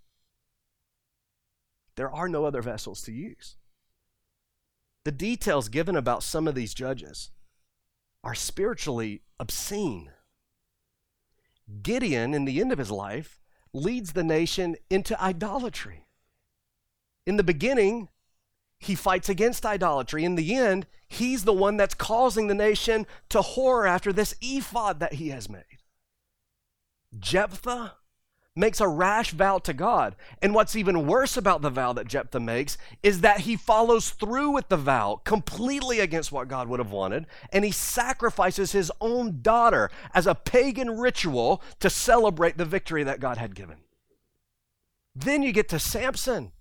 There 1.96 2.12
are 2.12 2.28
no 2.28 2.46
other 2.46 2.62
vessels 2.62 3.02
to 3.04 3.12
use. 3.12 3.58
The 5.04 5.12
details 5.12 5.70
given 5.70 5.96
about 5.96 6.24
some 6.24 6.48
of 6.48 6.56
these 6.56 6.74
judges 6.74 7.30
are 8.24 8.34
spiritually 8.34 9.22
obscene. 9.40 10.10
Gideon, 11.82 12.34
in 12.34 12.46
the 12.46 12.62
end 12.62 12.72
of 12.72 12.80
his 12.80 12.92
life, 12.92 13.40
leads 13.74 14.14
the 14.14 14.24
nation 14.24 14.76
into 14.90 15.20
idolatry. 15.22 16.06
In 17.26 17.38
the 17.38 17.44
beginning, 17.44 18.10
he 18.80 18.96
fights 18.96 19.30
against 19.30 19.66
idolatry. 19.66 20.24
In 20.24 20.36
the 20.36 20.56
end, 20.56 20.86
he's 21.08 21.44
the 21.44 21.54
one 21.54 21.78
that's 21.78 21.96
causing 21.96 22.48
the 22.48 22.54
nation 22.54 23.08
to 23.30 23.40
whore 23.40 23.88
after 23.88 24.14
this 24.14 24.36
ephod 24.42 25.00
that 25.00 25.14
he 25.14 25.30
has 25.30 25.50
made. 25.50 25.64
Jephthah 27.18 27.94
makes 28.56 28.80
a 28.80 28.88
rash 28.88 29.32
vow 29.32 29.58
to 29.60 29.74
God. 29.74 30.16
And 30.42 30.54
what's 30.54 30.76
even 30.76 31.08
worse 31.08 31.36
about 31.36 31.62
the 31.62 31.70
vow 31.70 31.92
that 31.94 32.08
Jephthah 32.08 32.40
makes 32.40 32.78
is 33.04 33.22
that 33.22 33.42
he 33.42 33.58
follows 33.58 34.12
through 34.12 34.52
with 34.52 34.70
the 34.70 34.78
vow 34.78 35.22
completely 35.26 36.00
against 36.00 36.32
what 36.32 36.48
God 36.48 36.70
would 36.70 36.80
have 36.80 36.92
wanted, 36.92 37.26
and 37.52 37.66
he 37.66 37.72
sacrifices 37.72 38.72
his 38.72 38.92
own 39.02 39.42
daughter 39.42 39.90
as 40.14 40.26
a 40.26 40.36
pagan 40.36 40.98
ritual 40.98 41.62
to 41.80 41.90
celebrate 41.90 42.58
the 42.58 42.66
victory 42.66 43.04
that 43.04 43.20
God 43.20 43.38
had 43.38 43.56
given. 43.56 43.78
Then 45.14 45.44
you 45.44 45.52
get 45.52 45.70
to 45.70 45.80
Samson. 45.80 46.52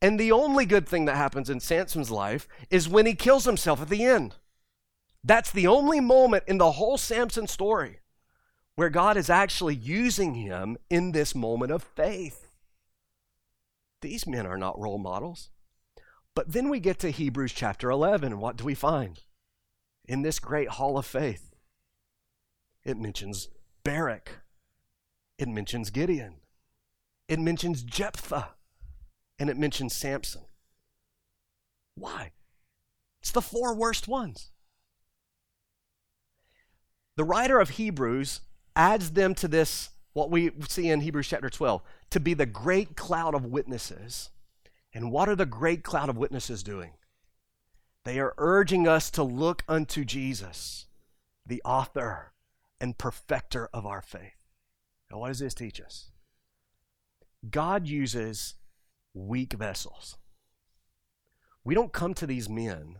And 0.00 0.18
the 0.18 0.32
only 0.32 0.66
good 0.66 0.88
thing 0.88 1.04
that 1.04 1.16
happens 1.16 1.48
in 1.48 1.60
Samson's 1.60 2.10
life 2.10 2.48
is 2.70 2.88
when 2.88 3.06
he 3.06 3.14
kills 3.14 3.44
himself 3.44 3.80
at 3.80 3.88
the 3.88 4.04
end. 4.04 4.34
That's 5.22 5.52
the 5.52 5.68
only 5.68 6.00
moment 6.00 6.44
in 6.48 6.58
the 6.58 6.72
whole 6.72 6.98
Samson 6.98 7.46
story 7.46 8.00
where 8.74 8.90
God 8.90 9.16
is 9.16 9.28
actually 9.28 9.74
using 9.74 10.34
him 10.34 10.76
in 10.88 11.12
this 11.12 11.34
moment 11.34 11.72
of 11.72 11.82
faith. 11.82 12.48
These 14.00 14.26
men 14.26 14.46
are 14.46 14.58
not 14.58 14.78
role 14.78 14.98
models. 14.98 15.50
But 16.34 16.52
then 16.52 16.68
we 16.68 16.80
get 16.80 16.98
to 17.00 17.10
Hebrews 17.10 17.52
chapter 17.52 17.90
11, 17.90 18.32
and 18.32 18.40
what 18.40 18.56
do 18.56 18.64
we 18.64 18.74
find? 18.74 19.20
In 20.06 20.22
this 20.22 20.38
great 20.38 20.68
hall 20.68 20.96
of 20.96 21.06
faith, 21.06 21.54
it 22.84 22.96
mentions 22.96 23.48
Barak, 23.84 24.38
it 25.38 25.48
mentions 25.48 25.90
Gideon, 25.90 26.36
it 27.28 27.38
mentions 27.38 27.82
Jephthah, 27.82 28.48
and 29.38 29.50
it 29.50 29.58
mentions 29.58 29.94
Samson. 29.94 30.42
Why? 31.94 32.32
It's 33.20 33.30
the 33.30 33.42
four 33.42 33.74
worst 33.74 34.08
ones. 34.08 34.50
The 37.16 37.24
writer 37.24 37.60
of 37.60 37.70
Hebrews 37.70 38.40
adds 38.76 39.12
them 39.12 39.34
to 39.36 39.48
this, 39.48 39.90
what 40.12 40.30
we 40.30 40.52
see 40.68 40.88
in 40.88 41.00
Hebrews 41.00 41.28
chapter 41.28 41.50
12, 41.50 41.82
to 42.10 42.20
be 42.20 42.34
the 42.34 42.46
great 42.46 42.96
cloud 42.96 43.34
of 43.34 43.44
witnesses. 43.44 44.30
And 44.92 45.10
what 45.10 45.28
are 45.28 45.36
the 45.36 45.46
great 45.46 45.82
cloud 45.82 46.08
of 46.08 46.18
witnesses 46.18 46.62
doing? 46.62 46.92
They 48.04 48.18
are 48.18 48.34
urging 48.38 48.88
us 48.88 49.10
to 49.12 49.22
look 49.22 49.62
unto 49.68 50.04
Jesus, 50.04 50.86
the 51.46 51.62
author 51.64 52.32
and 52.80 52.98
perfecter 52.98 53.68
of 53.72 53.86
our 53.86 54.02
faith. 54.02 54.44
Now, 55.10 55.18
what 55.18 55.28
does 55.28 55.38
this 55.38 55.54
teach 55.54 55.80
us? 55.80 56.10
God 57.50 57.86
uses 57.86 58.54
weak 59.14 59.52
vessels. 59.52 60.16
We 61.64 61.74
don't 61.74 61.92
come 61.92 62.14
to 62.14 62.26
these 62.26 62.48
men 62.48 62.98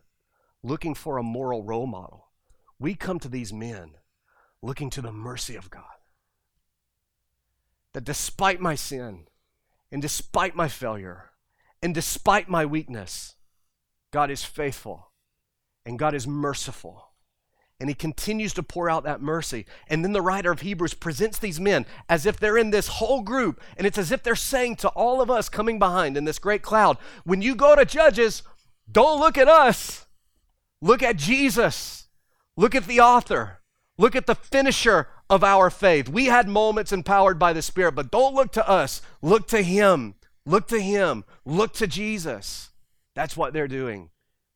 looking 0.62 0.94
for 0.94 1.18
a 1.18 1.22
moral 1.22 1.62
role 1.62 1.86
model. 1.86 2.28
We 2.78 2.94
come 2.94 3.18
to 3.20 3.28
these 3.28 3.52
men 3.52 3.92
looking 4.62 4.90
to 4.90 5.02
the 5.02 5.12
mercy 5.12 5.56
of 5.56 5.70
God. 5.70 5.84
That 7.92 8.04
despite 8.04 8.60
my 8.60 8.74
sin, 8.74 9.26
and 9.90 10.00
despite 10.00 10.56
my 10.56 10.68
failure, 10.68 11.32
and 11.82 11.94
despite 11.94 12.48
my 12.48 12.64
weakness, 12.64 13.34
God 14.12 14.30
is 14.30 14.44
faithful 14.44 15.10
and 15.84 15.98
God 15.98 16.14
is 16.14 16.26
merciful. 16.26 17.08
And 17.80 17.88
he 17.88 17.94
continues 17.94 18.54
to 18.54 18.62
pour 18.62 18.88
out 18.88 19.02
that 19.02 19.20
mercy. 19.20 19.66
And 19.88 20.04
then 20.04 20.12
the 20.12 20.22
writer 20.22 20.52
of 20.52 20.60
Hebrews 20.60 20.94
presents 20.94 21.38
these 21.38 21.58
men 21.58 21.84
as 22.08 22.26
if 22.26 22.38
they're 22.38 22.56
in 22.56 22.70
this 22.70 22.86
whole 22.86 23.22
group. 23.22 23.60
And 23.76 23.86
it's 23.86 23.98
as 23.98 24.12
if 24.12 24.22
they're 24.22 24.36
saying 24.36 24.76
to 24.76 24.88
all 24.90 25.20
of 25.20 25.32
us 25.32 25.48
coming 25.48 25.80
behind 25.80 26.16
in 26.16 26.24
this 26.24 26.38
great 26.38 26.62
cloud 26.62 26.96
when 27.24 27.42
you 27.42 27.56
go 27.56 27.74
to 27.74 27.84
Judges, 27.84 28.44
don't 28.90 29.18
look 29.18 29.36
at 29.36 29.48
us, 29.48 30.06
look 30.80 31.02
at 31.02 31.16
Jesus, 31.16 32.06
look 32.56 32.76
at 32.76 32.86
the 32.86 33.00
author, 33.00 33.61
Look 34.02 34.16
at 34.16 34.26
the 34.26 34.34
finisher 34.34 35.06
of 35.30 35.44
our 35.44 35.70
faith. 35.70 36.08
We 36.08 36.24
had 36.24 36.48
moments 36.48 36.90
empowered 36.90 37.38
by 37.38 37.52
the 37.52 37.62
Spirit, 37.62 37.94
but 37.94 38.10
don't 38.10 38.34
look 38.34 38.50
to 38.54 38.68
us. 38.68 39.00
Look 39.22 39.46
to 39.46 39.62
Him. 39.62 40.16
Look 40.44 40.66
to 40.68 40.80
Him. 40.80 41.22
Look 41.44 41.72
to 41.74 41.86
Jesus. 41.86 42.70
That's 43.14 43.36
what 43.36 43.52
they're 43.52 43.68
doing. 43.68 44.10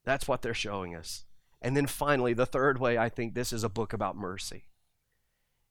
That's 0.04 0.26
what 0.26 0.42
they're 0.42 0.52
showing 0.52 0.96
us. 0.96 1.26
And 1.62 1.76
then 1.76 1.86
finally, 1.86 2.32
the 2.32 2.44
third 2.44 2.80
way 2.80 2.98
I 2.98 3.08
think 3.08 3.34
this 3.34 3.52
is 3.52 3.62
a 3.62 3.68
book 3.68 3.92
about 3.92 4.16
mercy 4.16 4.64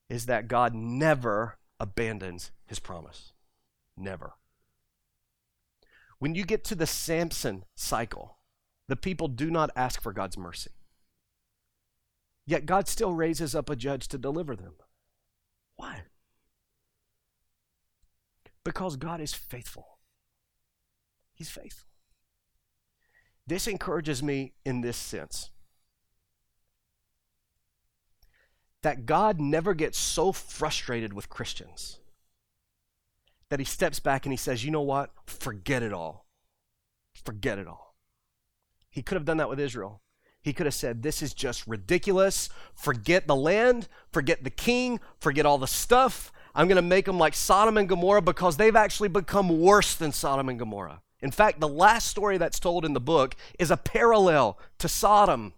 is 0.10 0.28
that 0.28 0.48
God 0.48 0.74
never 0.74 1.58
abandons 1.78 2.52
His 2.66 2.80
promise. 2.80 3.34
Never. 3.98 4.36
When 6.20 6.34
you 6.34 6.46
get 6.46 6.64
to 6.64 6.76
the 6.76 6.88
Samson 6.88 7.66
cycle, 7.76 8.38
the 8.88 8.96
people 8.96 9.28
do 9.28 9.52
not 9.52 9.70
ask 9.76 10.02
for 10.02 10.14
God's 10.14 10.38
mercy. 10.38 10.72
Yet 12.46 12.66
God 12.66 12.88
still 12.88 13.14
raises 13.14 13.56
up 13.56 13.70
a 13.70 13.76
judge 13.76 14.08
to 14.10 14.18
deliver 14.18 14.56
them. 14.56 14.74
Why? 15.76 16.04
Because 18.64 18.96
God 18.96 19.20
is 19.20 19.34
faithful. 19.34 20.00
He's 21.34 21.50
faithful. 21.50 21.88
This 23.48 23.68
encourages 23.68 24.24
me 24.24 24.54
in 24.66 24.82
this 24.82 24.98
sense 24.98 25.52
that 28.82 29.06
God 29.06 29.40
never 29.40 29.74
gets 29.74 29.98
so 29.98 30.32
frustrated 30.32 31.14
with 31.14 31.30
Christians 31.30 32.00
that 33.50 33.60
he 33.60 33.66
steps 33.66 34.00
back 34.00 34.26
and 34.26 34.34
he 34.34 34.38
says, 34.38 34.64
You 34.64 34.72
know 34.72 34.82
what? 34.82 35.12
Forget 35.26 35.84
it 35.84 35.94
all. 35.94 36.26
Forget 37.24 37.60
it 37.60 37.68
all. 37.68 37.96
He 38.90 39.02
could 39.02 39.16
have 39.16 39.26
done 39.26 39.38
that 39.38 39.50
with 39.50 39.60
Israel. 39.60 40.02
He 40.46 40.54
could 40.54 40.68
have 40.68 40.76
said, 40.76 41.02
This 41.02 41.24
is 41.24 41.34
just 41.34 41.66
ridiculous. 41.66 42.50
Forget 42.76 43.26
the 43.26 43.36
land, 43.36 43.88
forget 44.12 44.44
the 44.44 44.52
king, 44.52 45.00
forget 45.20 45.44
all 45.44 45.58
the 45.58 45.66
stuff. 45.66 46.32
I'm 46.54 46.68
going 46.68 46.76
to 46.76 46.84
make 46.84 47.06
them 47.06 47.18
like 47.18 47.34
Sodom 47.34 47.80
and 47.80 47.90
Gomorrah 47.90 48.22
because 48.22 48.56
they've 48.56 48.76
actually 48.76 49.10
become 49.10 49.60
worse 49.60 49.96
than 49.96 50.12
Sodom 50.12 50.48
and 50.48 50.60
Gomorrah. 50.60 51.02
In 51.20 51.32
fact, 51.32 51.60
the 51.60 51.68
last 51.68 52.06
story 52.06 52.38
that's 52.38 52.60
told 52.60 52.86
in 52.86 52.94
the 52.94 53.00
book 53.00 53.36
is 53.58 53.72
a 53.72 53.76
parallel 53.78 54.60
to 54.78 54.88
Sodom. 54.88 55.54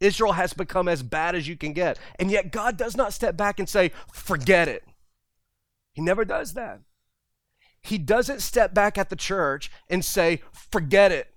Israel 0.00 0.32
has 0.32 0.54
become 0.54 0.88
as 0.88 1.02
bad 1.02 1.34
as 1.34 1.46
you 1.46 1.58
can 1.58 1.74
get. 1.74 1.98
And 2.18 2.30
yet, 2.30 2.50
God 2.50 2.78
does 2.78 2.96
not 2.96 3.12
step 3.12 3.36
back 3.36 3.58
and 3.58 3.68
say, 3.68 3.92
Forget 4.10 4.68
it. 4.68 4.84
He 5.92 6.00
never 6.00 6.24
does 6.24 6.54
that. 6.54 6.80
He 7.82 7.98
doesn't 7.98 8.40
step 8.40 8.72
back 8.72 8.96
at 8.96 9.10
the 9.10 9.16
church 9.16 9.70
and 9.90 10.02
say, 10.02 10.40
Forget 10.50 11.12
it. 11.12 11.31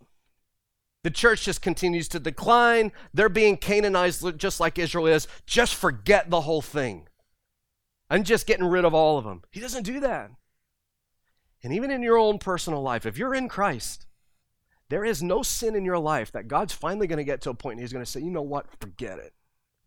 The 1.05 1.11
church 1.11 1.43
just 1.43 1.61
continues 1.61 2.07
to 2.07 2.19
decline. 2.19 2.91
They're 3.13 3.29
being 3.29 3.57
Canaanized 3.57 4.39
just 4.39 4.59
like 4.59 4.79
Israel 4.79 5.05
is. 5.05 5.27
Just 5.45 5.75
forget 5.75 6.31
the 6.31 6.41
whole 6.41 6.63
thing. 6.63 7.07
I'm 8.09 8.23
just 8.23 8.47
getting 8.47 8.65
rid 8.65 8.85
of 8.85 8.95
all 8.95 9.19
of 9.19 9.23
them. 9.23 9.43
He 9.51 9.59
doesn't 9.59 9.83
do 9.83 9.99
that. 9.99 10.31
And 11.61 11.71
even 11.73 11.91
in 11.91 12.01
your 12.01 12.17
own 12.17 12.39
personal 12.39 12.81
life, 12.81 13.05
if 13.05 13.19
you're 13.19 13.35
in 13.35 13.47
Christ, 13.47 14.07
there 14.89 15.05
is 15.05 15.21
no 15.21 15.43
sin 15.43 15.75
in 15.75 15.85
your 15.85 15.99
life 15.99 16.31
that 16.31 16.47
God's 16.47 16.73
finally 16.73 17.05
going 17.05 17.17
to 17.17 17.23
get 17.23 17.39
to 17.41 17.51
a 17.51 17.53
point 17.53 17.73
and 17.73 17.81
He's 17.81 17.93
going 17.93 18.03
to 18.03 18.09
say, 18.09 18.21
you 18.21 18.31
know 18.31 18.41
what? 18.41 18.65
Forget 18.79 19.19
it. 19.19 19.33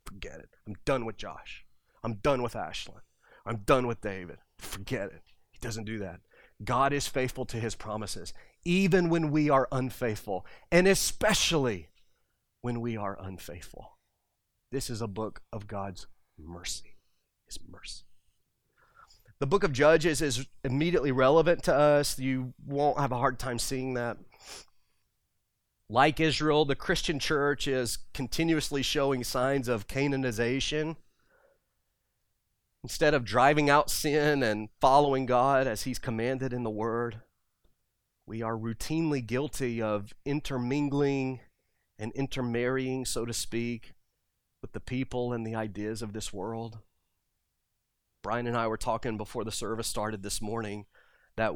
Forget 0.06 0.38
it. 0.38 0.50
I'm 0.68 0.76
done 0.84 1.04
with 1.04 1.16
Josh. 1.16 1.64
I'm 2.04 2.14
done 2.22 2.44
with 2.44 2.52
Ashlyn. 2.52 3.00
I'm 3.44 3.62
done 3.66 3.88
with 3.88 4.00
David. 4.00 4.38
Forget 4.60 5.06
it. 5.06 5.22
He 5.50 5.58
doesn't 5.58 5.84
do 5.84 5.98
that. 5.98 6.20
God 6.62 6.92
is 6.92 7.08
faithful 7.08 7.44
to 7.46 7.56
His 7.56 7.74
promises 7.74 8.32
even 8.68 9.08
when 9.08 9.30
we 9.30 9.48
are 9.48 9.66
unfaithful, 9.72 10.44
and 10.70 10.86
especially 10.86 11.88
when 12.60 12.82
we 12.82 12.98
are 12.98 13.16
unfaithful. 13.18 13.96
This 14.70 14.90
is 14.90 15.00
a 15.00 15.06
book 15.06 15.40
of 15.50 15.66
God's 15.66 16.06
mercy, 16.38 16.96
His 17.46 17.58
mercy. 17.66 18.04
The 19.38 19.46
book 19.46 19.64
of 19.64 19.72
Judges 19.72 20.20
is 20.20 20.46
immediately 20.64 21.12
relevant 21.12 21.62
to 21.62 21.74
us. 21.74 22.18
You 22.18 22.52
won't 22.66 22.98
have 22.98 23.10
a 23.10 23.16
hard 23.16 23.38
time 23.38 23.58
seeing 23.58 23.94
that. 23.94 24.18
Like 25.88 26.20
Israel, 26.20 26.66
the 26.66 26.76
Christian 26.76 27.18
church 27.18 27.66
is 27.66 27.96
continuously 28.12 28.82
showing 28.82 29.24
signs 29.24 29.68
of 29.68 29.86
Canaanization. 29.86 30.96
Instead 32.82 33.14
of 33.14 33.24
driving 33.24 33.70
out 33.70 33.88
sin 33.88 34.42
and 34.42 34.68
following 34.78 35.24
God 35.24 35.66
as 35.66 35.84
He's 35.84 35.98
commanded 35.98 36.52
in 36.52 36.64
the 36.64 36.70
Word, 36.70 37.22
we 38.28 38.42
are 38.42 38.56
routinely 38.56 39.26
guilty 39.26 39.80
of 39.80 40.12
intermingling 40.26 41.40
and 41.98 42.12
intermarrying, 42.12 43.06
so 43.06 43.24
to 43.24 43.32
speak, 43.32 43.94
with 44.60 44.72
the 44.72 44.80
people 44.80 45.32
and 45.32 45.46
the 45.46 45.54
ideas 45.54 46.02
of 46.02 46.12
this 46.12 46.30
world. 46.30 46.78
Brian 48.22 48.46
and 48.46 48.56
I 48.56 48.66
were 48.66 48.76
talking 48.76 49.16
before 49.16 49.44
the 49.44 49.50
service 49.50 49.86
started 49.86 50.22
this 50.22 50.42
morning 50.42 50.84
that 51.36 51.54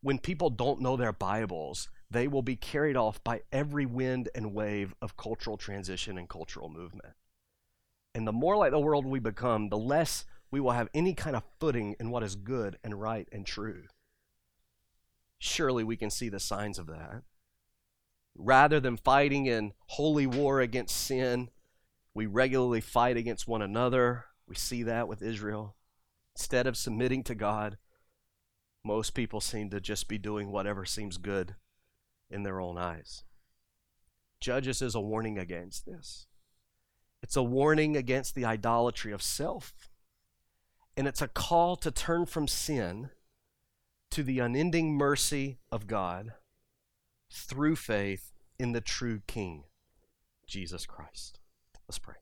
when 0.00 0.18
people 0.18 0.48
don't 0.48 0.80
know 0.80 0.96
their 0.96 1.12
Bibles, 1.12 1.90
they 2.10 2.26
will 2.26 2.42
be 2.42 2.56
carried 2.56 2.96
off 2.96 3.22
by 3.22 3.42
every 3.52 3.84
wind 3.84 4.30
and 4.34 4.54
wave 4.54 4.94
of 5.02 5.18
cultural 5.18 5.58
transition 5.58 6.16
and 6.16 6.30
cultural 6.30 6.70
movement. 6.70 7.12
And 8.14 8.26
the 8.26 8.32
more 8.32 8.56
like 8.56 8.70
the 8.70 8.80
world 8.80 9.04
we 9.04 9.20
become, 9.20 9.68
the 9.68 9.78
less 9.78 10.24
we 10.50 10.60
will 10.60 10.72
have 10.72 10.88
any 10.94 11.12
kind 11.12 11.36
of 11.36 11.44
footing 11.60 11.94
in 12.00 12.10
what 12.10 12.22
is 12.22 12.36
good 12.36 12.78
and 12.82 12.98
right 12.98 13.28
and 13.30 13.44
true. 13.44 13.82
Surely 15.40 15.82
we 15.82 15.96
can 15.96 16.10
see 16.10 16.28
the 16.28 16.38
signs 16.38 16.78
of 16.78 16.86
that. 16.86 17.22
Rather 18.36 18.78
than 18.78 18.96
fighting 18.96 19.46
in 19.46 19.72
holy 19.86 20.26
war 20.26 20.60
against 20.60 20.96
sin, 20.96 21.50
we 22.14 22.26
regularly 22.26 22.80
fight 22.80 23.16
against 23.16 23.48
one 23.48 23.62
another. 23.62 24.26
We 24.46 24.54
see 24.54 24.84
that 24.84 25.08
with 25.08 25.22
Israel. 25.22 25.74
Instead 26.36 26.66
of 26.66 26.76
submitting 26.76 27.24
to 27.24 27.34
God, 27.34 27.78
Most 28.84 29.14
people 29.14 29.40
seem 29.40 29.70
to 29.70 29.80
just 29.80 30.08
be 30.08 30.18
doing 30.18 30.50
whatever 30.50 30.84
seems 30.84 31.18
good 31.18 31.56
in 32.30 32.42
their 32.42 32.60
own 32.60 32.78
eyes. 32.78 33.24
Judges 34.40 34.80
is 34.80 34.94
a 34.94 35.00
warning 35.00 35.38
against 35.38 35.84
this. 35.84 36.26
It's 37.22 37.36
a 37.36 37.42
warning 37.42 37.96
against 37.96 38.34
the 38.34 38.46
idolatry 38.46 39.12
of 39.12 39.20
self. 39.20 39.90
And 40.96 41.06
it's 41.06 41.20
a 41.20 41.28
call 41.28 41.76
to 41.76 41.90
turn 41.90 42.24
from 42.24 42.48
sin 42.48 43.10
to 44.10 44.22
the 44.22 44.40
unending 44.40 44.94
mercy 44.94 45.58
of 45.70 45.86
God 45.86 46.32
through 47.30 47.76
faith 47.76 48.32
in 48.58 48.72
the 48.72 48.80
true 48.80 49.22
King, 49.26 49.64
Jesus 50.46 50.86
Christ. 50.86 51.38
Let's 51.88 51.98
pray. 51.98 52.16